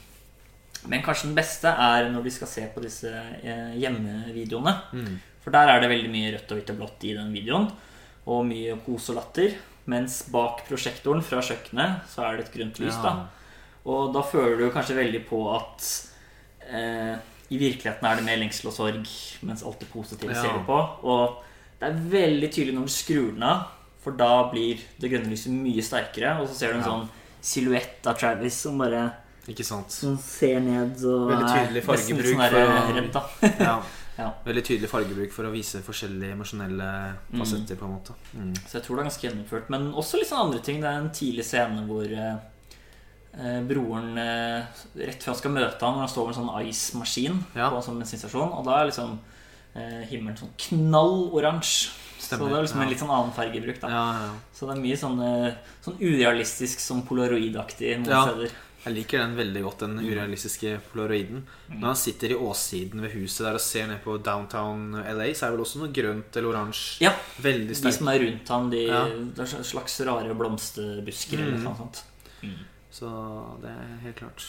Men 0.88 1.02
kanskje 1.02 1.28
den 1.30 1.34
beste 1.38 1.68
er 1.68 2.10
når 2.12 2.24
de 2.24 2.30
skal 2.30 2.48
se 2.48 2.66
på 2.74 2.82
disse 2.84 3.10
eh, 3.42 3.72
hjemmevideoene. 3.80 4.74
Mm. 4.92 5.16
For 5.42 5.50
der 5.54 5.68
er 5.68 5.80
det 5.82 5.90
veldig 5.90 6.10
mye 6.12 6.32
rødt 6.34 6.52
og 6.52 6.58
hvitt 6.60 6.70
og 6.74 6.78
blått 6.80 7.04
i 7.08 7.14
den 7.16 7.32
videoen. 7.34 7.68
Og 8.26 8.44
mye 8.48 8.74
kos 8.86 9.10
og 9.12 9.16
latter. 9.20 9.54
Mens 9.86 10.24
bak 10.34 10.64
prosjektoren 10.66 11.22
fra 11.22 11.38
kjøkkenet 11.46 12.08
så 12.10 12.24
er 12.26 12.36
det 12.40 12.46
et 12.48 12.54
grønt 12.56 12.80
lys. 12.82 12.96
Ja. 12.96 13.02
da 13.02 13.26
Og 13.86 14.12
da 14.16 14.22
føler 14.26 14.58
du 14.58 14.70
kanskje 14.74 14.96
veldig 14.98 15.20
på 15.28 15.44
at 15.54 15.84
eh, 16.66 17.14
i 17.54 17.58
virkeligheten 17.60 18.02
er 18.08 18.16
det 18.18 18.24
mer 18.26 18.40
lengsel 18.40 18.66
og 18.66 18.74
sorg, 18.74 19.06
mens 19.46 19.62
alt 19.62 19.78
det 19.78 19.88
positive 19.92 20.32
Ja. 20.34 20.42
ser 20.42 20.56
du 20.58 20.64
på. 20.66 20.78
Og 21.06 21.44
det 21.78 21.86
er 21.92 22.00
veldig 22.10 22.50
tydelig 22.50 22.74
når 22.74 22.88
du 22.88 22.94
skrur 22.96 23.28
den 23.36 23.42
av, 23.46 23.68
for 24.02 24.10
da 24.18 24.50
blir 24.50 24.80
det 24.98 25.10
grønne 25.12 25.30
lyset 25.30 25.52
mye 25.54 25.82
sterkere. 25.82 26.40
Og 26.42 26.48
så 26.48 26.54
ser 26.58 26.72
du 26.72 26.78
en 26.80 26.82
Ja. 26.82 26.90
sånn 26.90 27.08
silhuett 27.42 28.06
av 28.10 28.18
Travis 28.18 28.54
som 28.54 28.76
bare 28.78 29.12
Ikke 29.46 29.62
sant? 29.64 29.88
som 29.92 30.18
ser 30.18 30.58
ned 30.58 30.96
og 31.04 31.30
Veldig 31.30 31.46
tydelig 31.46 31.82
er 31.82 31.86
nesten 31.86 32.16
fargebruk 32.18 32.34
sånn 32.34 32.96
redd, 32.96 33.12
da. 33.12 33.22
Ja. 33.60 33.82
Ja. 34.18 34.30
Veldig 34.46 34.62
tydelig 34.64 34.88
fargebruk 34.88 35.32
for 35.32 35.44
å 35.44 35.52
vise 35.52 35.82
forskjellige 35.84 36.32
emosjonelle 36.32 36.86
Mm. 37.32 37.42
på 37.78 37.84
en 37.84 37.92
måte. 37.92 38.14
Mm. 38.34 38.54
Så 38.66 38.72
jeg 38.78 38.82
tror 38.86 38.96
det 38.96 39.00
er 39.04 39.08
ganske 39.10 39.26
gjennomført. 39.28 39.68
Men 39.70 39.92
også 39.92 40.16
litt 40.18 40.28
sånn 40.30 40.46
andre 40.46 40.60
ting. 40.64 40.80
Det 40.80 40.88
er 40.88 41.00
en 41.02 41.10
tidlig 41.10 41.44
scene 41.44 41.84
hvor 41.86 42.04
eh, 42.04 42.36
eh, 43.38 43.60
broren 43.68 44.16
eh, 44.18 44.64
Rett 44.96 45.22
før 45.22 45.32
han 45.34 45.40
skal 45.42 45.50
møte 45.52 45.80
ham, 45.84 45.94
når 45.98 46.06
han 46.06 46.08
står 46.14 46.26
med 46.26 46.36
en 46.36 46.40
sånn 46.42 46.66
ice-maskin 46.68 47.44
Ja. 47.54 47.70
på 47.70 47.76
en 47.76 47.82
sånn 47.82 48.00
bensinstasjon, 48.00 48.52
og 48.56 48.64
da 48.64 48.80
er 48.80 48.86
liksom 48.90 49.18
eh, 49.76 50.02
himmelen 50.08 50.36
sånn 50.40 50.54
knalloransje. 50.56 51.92
Så 52.26 52.38
det 52.40 52.56
er 52.56 52.62
liksom 52.64 52.80
en 52.82 52.88
litt 52.88 52.98
sånn 52.98 53.12
annen 53.12 53.32
fargebruk. 53.36 53.78
da 53.80 53.88
Ja, 53.92 54.04
ja. 54.26 54.30
Så 54.56 54.66
det 54.66 54.78
er 54.78 54.80
mye 54.82 54.96
sånn, 54.96 55.20
eh, 55.22 55.54
sånn 55.84 55.98
urealistisk, 56.00 56.80
sånn 56.80 57.04
polaroidaktig 57.06 58.00
noen 58.00 58.30
steder. 58.32 58.50
Jeg 58.86 58.94
liker 58.94 59.18
den 59.18 59.32
veldig 59.36 59.62
godt, 59.64 59.78
den 59.82 59.96
Mm. 59.98 60.04
urealistiske 60.12 60.76
polaroiden. 60.92 61.40
Når 61.72 61.86
han 61.88 61.96
sitter 61.98 62.30
i 62.30 62.34
åssiden 62.38 63.00
ved 63.02 63.10
huset 63.16 63.42
der 63.46 63.54
og 63.58 63.60
ser 63.60 63.86
ned 63.90 63.98
på 64.04 64.14
downtown 64.22 64.94
LA, 64.94 65.32
så 65.34 65.46
er 65.46 65.50
det 65.50 65.56
vel 65.58 65.64
også 65.66 65.78
noe 65.82 65.90
grønt 65.92 66.36
eller 66.36 66.48
oransje. 66.52 67.00
Ja, 67.02 67.12
Veldig 67.42 67.82
De 67.82 67.92
som 67.92 68.06
er 68.08 68.18
rundt 68.22 68.48
ham, 68.48 68.70
de, 68.70 68.86
Ja. 68.86 69.06
slags 69.62 70.00
rare 70.06 70.32
blomsterbusker 70.34 71.38
eller 71.40 71.56
Mm. 71.58 71.64
noe 71.64 71.74
sånt. 71.76 72.02
Så 72.92 73.60
det 73.60 73.70
er 73.70 73.98
helt 74.04 74.16
klart. 74.16 74.44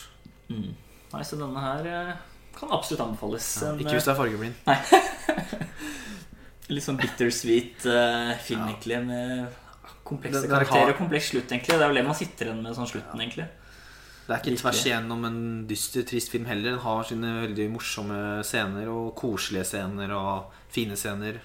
Mm. 0.50 0.74
Nei, 1.14 1.22
så 1.24 1.36
denne 1.38 1.60
her 1.60 1.86
eh, 1.88 2.14
kan 2.56 2.70
absolutt 2.70 3.02
anbefales. 3.02 3.62
Ja, 3.62 3.74
ikke 3.74 3.90
hvis 3.98 4.04
du 4.06 4.12
er 4.12 4.16
fargeblind. 4.16 4.54
Litt 6.70 6.84
sånn 6.84 6.98
bittersweet 7.00 7.86
uh, 7.88 8.34
film, 8.44 8.66
egentlig, 8.68 8.98
med 9.08 9.54
komplekse 10.08 10.48
karakterer 10.52 10.92
og 10.92 10.98
kompleks 11.00 11.30
slutt, 11.32 11.48
egentlig. 11.52 11.78
Det 11.78 11.86
er 11.86 11.94
jo 11.94 11.96
det 11.96 12.04
man 12.06 12.16
sitter 12.20 12.50
igjen 12.50 12.60
med 12.64 12.76
sånn 12.76 12.90
slutten, 12.90 13.22
egentlig. 13.24 13.46
Det 14.28 14.34
er 14.36 14.42
ikke 14.42 14.52
Virkelig. 14.52 14.60
tvers 14.60 14.86
igjennom 14.86 15.22
en 15.24 15.42
dyster, 15.70 16.04
trist 16.04 16.32
film 16.34 16.46
heller. 16.50 16.74
Den 16.76 16.82
har 16.84 17.04
sine 17.08 17.30
veldig 17.46 17.68
morsomme 17.72 18.18
scener 18.44 18.90
og 18.92 19.14
koselige 19.16 19.64
scener 19.70 20.12
og 20.18 20.50
fine 20.74 20.98
scener. 21.00 21.40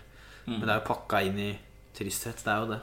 Mm. 0.49 0.57
Men 0.57 0.65
det 0.67 0.73
er 0.75 0.81
jo 0.81 0.89
pakka 0.89 1.21
inn 1.29 1.39
i 1.39 1.53
tristhet. 1.95 2.43
Det 2.43 2.51
er 2.51 2.65
jo 2.65 2.73
det. 2.73 2.81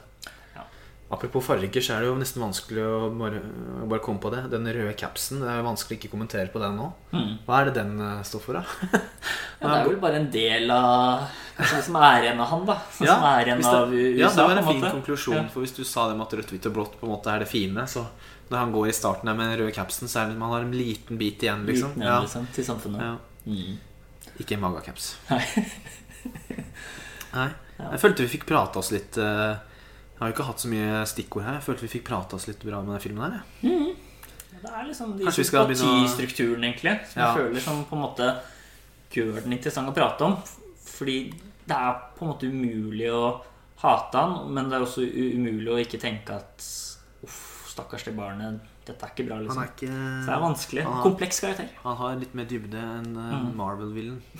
Ja. 0.56 0.64
Apropos 1.12 1.44
farger, 1.44 1.84
så 1.84 1.98
er 1.98 2.00
det 2.00 2.08
jo 2.08 2.16
nesten 2.16 2.40
vanskelig 2.40 2.86
å 2.86 3.10
bare, 3.12 3.42
bare 3.90 4.00
komme 4.00 4.22
på 4.24 4.32
det. 4.32 4.46
Den 4.54 4.64
røde 4.72 4.96
capsen, 4.96 5.42
det 5.44 5.50
er 5.52 5.60
jo 5.60 5.68
vanskelig 5.68 5.98
å 5.98 6.00
ikke 6.00 6.12
kommentere 6.14 6.48
på 6.54 6.64
den 6.64 6.80
nå. 6.80 6.88
Mm. 7.12 7.30
Hva 7.44 7.60
er 7.60 7.68
det 7.68 7.76
den 7.82 7.92
eh, 8.00 8.24
står 8.24 8.44
for, 8.46 8.56
da? 8.56 8.64
Ja, 9.60 9.68
det 9.68 9.78
er 9.82 9.88
vel 9.90 9.96
bare 10.00 10.16
en 10.16 10.30
del 10.32 10.70
av 10.72 11.26
det 11.58 11.82
som 11.84 11.96
er 12.00 12.22
igjen 12.24 12.38
av 12.40 12.46
han, 12.48 12.62
da. 12.64 12.78
Sånn 12.96 13.04
Ja, 13.10 13.18
som 13.18 13.26
er 13.28 13.50
igjen 13.50 13.66
av 13.68 13.90
USA. 13.92 14.20
Ja, 14.22 14.30
det 14.32 14.46
var 14.46 14.52
en, 14.54 14.60
en 14.62 14.68
fin 14.70 14.78
måte. 14.80 14.92
konklusjon. 14.96 15.36
Ja. 15.36 15.42
For 15.52 15.60
hvis 15.66 15.74
du 15.76 15.82
sa 15.84 16.06
det 16.08 16.14
med 16.16 16.24
at 16.24 16.36
rødt, 16.38 16.54
hvitt 16.54 16.68
og 16.70 16.78
blått 16.78 16.94
på 16.96 17.04
en 17.04 17.12
måte 17.12 17.34
er 17.34 17.44
det 17.44 17.50
fine, 17.50 17.84
så 17.84 18.06
når 18.50 18.58
han 18.58 18.72
går 18.74 18.88
i 18.90 18.92
starten 18.96 19.26
der 19.30 19.34
med 19.38 19.50
den 19.52 19.60
røde 19.62 19.74
capsen, 19.76 20.08
så 20.10 20.22
er 20.24 20.30
det 20.32 20.38
man 20.40 20.50
har 20.50 20.64
en 20.66 20.72
liten 20.74 21.18
bit 21.20 21.42
igjen, 21.46 21.64
liksom. 21.68 21.92
Liten 21.94 22.02
Ja. 22.02 22.16
igjen, 22.18 22.26
liksom, 22.26 22.46
til 22.56 22.64
samfunnet. 22.66 23.00
Ja. 23.00 23.16
Mm. 23.46 23.78
Ikke 24.40 24.54
en 24.56 24.60
magacaps. 24.64 25.16
Nei. 25.30 25.42
Nei. 27.34 27.48
Jeg 27.80 28.00
følte 28.02 28.24
vi 28.26 28.32
fikk 28.34 28.46
prate 28.48 28.76
oss 28.80 28.90
litt 28.92 29.16
eh, 29.16 29.54
Jeg 29.54 30.18
har 30.20 30.28
jo 30.30 30.34
ikke 30.34 30.46
hatt 30.50 30.60
så 30.64 30.68
mye 30.68 31.02
stikkord 31.08 31.46
her. 31.46 31.54
Jeg 31.60 31.64
følte 31.64 31.86
vi 31.86 31.92
fikk 31.94 32.04
prate 32.10 32.36
oss 32.36 32.46
litt 32.50 32.64
bra 32.66 32.82
med 32.84 32.96
den 32.98 33.04
filmen 33.06 33.24
her. 33.24 33.42
jeg. 33.62 33.94
Det 34.60 34.68
er 34.76 34.84
liksom 34.90 35.14
de 35.16 35.30
sympatistrukturen, 35.32 36.64
egentlig, 36.66 36.98
som 37.08 37.22
Ja. 37.22 37.28
jeg 37.30 37.36
føler 37.38 37.60
som 37.64 37.84
på 37.88 37.96
en 37.96 38.02
måte 38.02 38.26
gjør 39.14 39.38
den 39.46 39.54
interessant 39.56 39.88
å 39.88 39.94
prate 39.96 40.26
om. 40.26 40.34
Fordi 40.84 41.16
det 41.64 41.76
er 41.78 41.94
på 42.18 42.26
en 42.26 42.32
måte 42.34 42.50
umulig 42.50 43.08
å 43.14 43.40
hate 43.80 44.18
han, 44.20 44.52
men 44.52 44.68
det 44.68 44.76
er 44.76 44.84
også 44.84 45.06
umulig 45.08 45.70
å 45.72 45.78
ikke 45.80 46.00
tenke 46.02 46.36
at 46.36 46.66
stakkars 47.80 48.04
det 48.06 48.14
barnet, 48.16 48.60
dette 48.86 49.02
er 49.06 49.10
ikke 49.14 49.26
bra, 49.28 49.36
Han 49.40 49.44
liksom. 49.48 49.62
er 49.62 49.72
ikke 49.74 49.90
Så 49.90 50.26
det 50.28 50.34
er 50.36 50.42
vanskelig. 50.44 50.84
Har- 50.86 51.02
Kompleks 51.04 51.40
karakter. 51.40 51.68
Han 51.84 51.96
har 51.96 52.16
litt 52.20 52.34
mer 52.38 52.44
dybde 52.50 52.78
enn 52.80 53.10
eh, 53.16 53.34
Mm. 53.40 53.50
Marvel-villen. 53.56 54.22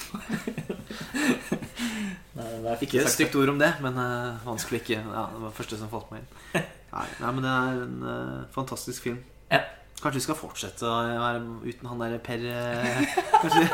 Ikke 2.80 3.00
et 3.02 3.10
stygt 3.12 3.34
ord 3.36 3.50
om 3.52 3.58
det, 3.60 3.68
men 3.84 3.96
uh, 3.98 4.38
vanskelig 4.46 4.80
ikke. 4.82 5.00
Ja, 5.02 5.24
det 5.32 5.40
var 5.42 5.50
det 5.50 5.56
første 5.58 5.76
som 5.80 5.90
falt 5.92 6.10
meg 6.12 6.22
inn. 6.22 6.30
Nei, 6.94 7.04
nei 7.20 7.30
men 7.36 7.44
det 7.44 7.50
er 7.54 7.82
en 7.84 8.00
uh, 8.02 8.38
fantastisk 8.54 9.04
film. 9.06 9.18
Ja. 9.52 9.60
Kanskje 10.00 10.16
vi 10.16 10.24
skal 10.24 10.38
fortsette 10.38 10.88
å 10.88 10.94
være 11.20 11.42
uten 11.68 11.90
han 11.90 12.00
der 12.00 12.16
Per 12.24 12.40
eh, 12.48 13.02
Kanskje 13.42 13.66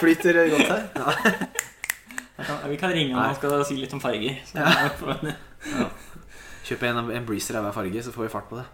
flyter 0.00 0.40
godt 0.50 0.72
her? 0.72 0.82
Ja. 0.98 1.14
Kan- 2.48 2.64
Vi 2.70 2.76
kan 2.80 2.92
ringe 2.94 3.14
han 3.16 3.34
og 3.34 3.64
si 3.66 3.78
litt 3.78 3.94
om 3.96 4.02
farger. 4.02 4.36
Så 4.46 4.58
Ja. 4.58 5.88
Kjøpe 6.68 6.90
en, 6.90 7.00
en 7.16 7.28
breezer 7.28 7.56
av 7.58 7.64
hver 7.64 7.76
farge, 7.76 8.02
så 8.04 8.12
får 8.12 8.26
vi 8.26 8.32
fart 8.32 8.50
på 8.50 8.58
det. 8.60 8.66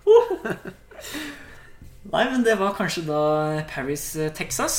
Nei, 2.14 2.24
men 2.30 2.42
det 2.47 2.57
var 2.61 2.74
kanskje 2.76 3.05
da 3.07 3.20
Paris, 3.70 4.11
eh, 4.18 4.32
Texas. 4.34 4.76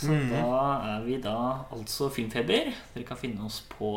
Så 0.00 0.12
mm. 0.12 0.30
da 0.30 0.60
er 0.94 1.02
vi 1.04 1.18
da 1.22 1.36
altså 1.74 2.08
Filmfeber. 2.12 2.70
Dere 2.94 3.06
kan 3.08 3.20
finne 3.20 3.46
oss 3.46 3.60
på 3.74 3.90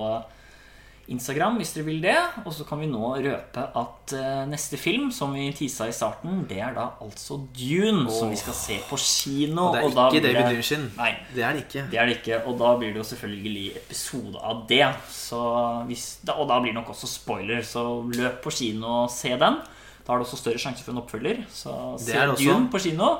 Instagram 1.07 1.55
hvis 1.59 1.69
dere 1.75 1.85
vil 1.87 2.01
det. 2.03 2.15
Og 2.43 2.51
så 2.53 2.65
kan 2.67 2.81
vi 2.81 2.87
nå 2.91 3.13
røpe 3.23 3.63
at 3.81 4.13
eh, 4.17 4.41
neste 4.51 4.75
film, 4.79 5.07
som 5.15 5.31
vi 5.35 5.45
tisa 5.55 5.87
i 5.87 5.93
starten, 5.95 6.41
det 6.49 6.59
er 6.59 6.73
da 6.75 6.89
altså 7.03 7.37
Dune, 7.55 8.09
som 8.11 8.33
vi 8.33 8.39
skal 8.39 8.57
se 8.57 8.79
på 8.89 8.99
kino. 8.99 9.69
Og 9.69 9.77
det 9.77 9.83
er 9.83 9.87
og 9.87 10.17
ikke 10.17 10.23
David 10.27 10.49
Lynch 10.57 10.71
sin. 10.73 10.85
Nei, 10.97 11.13
Det 11.33 11.45
er 11.47 11.55
det 11.55 11.63
ikke. 11.65 11.85
det 11.93 12.01
er 12.01 12.05
det 12.11 12.17
ikke. 12.19 12.41
Og 12.49 12.59
da 12.59 12.73
blir 12.81 12.91
det 12.91 13.01
jo 13.03 13.07
selvfølgelig 13.13 13.65
episode 13.83 14.43
av 14.43 14.65
det. 14.67 14.83
Så 15.13 15.41
hvis, 15.87 16.05
og 16.35 16.45
da 16.51 16.59
blir 16.59 16.73
det 16.73 16.79
nok 16.81 16.91
også 16.95 17.07
spoiler, 17.13 17.63
så 17.63 17.85
løp 18.11 18.41
på 18.43 18.51
kino 18.59 19.03
og 19.05 19.11
se 19.15 19.31
den. 19.37 19.61
Da 20.03 20.13
har 20.13 20.19
du 20.19 20.27
også 20.27 20.39
større 20.39 20.59
sjanse 20.59 20.83
for 20.83 20.91
en 20.95 21.01
oppfølger. 21.03 21.43
Så 21.51 21.71
se. 22.03 22.19
Dune 22.43 22.67
på 22.71 22.79
kino, 22.83 23.13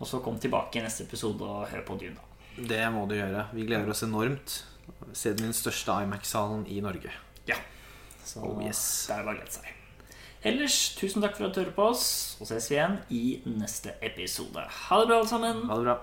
og 0.00 0.08
så 0.08 0.20
kom 0.24 0.38
tilbake 0.40 0.80
i 0.80 0.84
neste 0.84 1.04
episode 1.08 1.44
og 1.44 1.66
hør 1.72 1.82
på 1.88 1.96
Dune. 2.00 2.16
da. 2.16 2.26
Det 2.60 2.84
må 2.92 3.06
du 3.08 3.14
gjøre. 3.16 3.46
Vi 3.56 3.64
gleder 3.64 3.88
oss 3.92 4.02
enormt. 4.04 4.62
Se 5.16 5.32
den 5.32 5.44
i 5.46 5.50
den 5.50 5.56
største 5.56 5.96
Imax-salen 6.04 6.66
i 6.68 6.80
Norge. 6.84 7.12
Ja. 7.48 7.56
Så 8.24 8.40
Oh, 8.44 8.60
yes. 8.64 9.06
det 9.08 9.16
er 9.16 9.24
bare 9.24 9.34
å 9.36 9.38
glede 9.40 9.52
seg. 9.52 9.76
Ellers, 10.42 10.76
tusen 10.96 11.20
takk 11.22 11.36
for 11.36 11.48
at 11.50 11.54
du 11.54 11.60
hører 11.60 11.74
på 11.76 11.88
oss. 11.92 12.04
Så 12.38 12.46
ses 12.48 12.70
vi 12.70 12.76
igjen 12.78 12.98
i 13.10 13.22
neste 13.60 13.92
episode. 14.00 14.62
Ha 14.88 15.00
det 15.00 15.08
bra, 15.10 15.18
alle 15.20 15.28
sammen. 15.28 15.64
Ha 15.68 15.76
det 15.76 15.84
bra. 15.84 15.96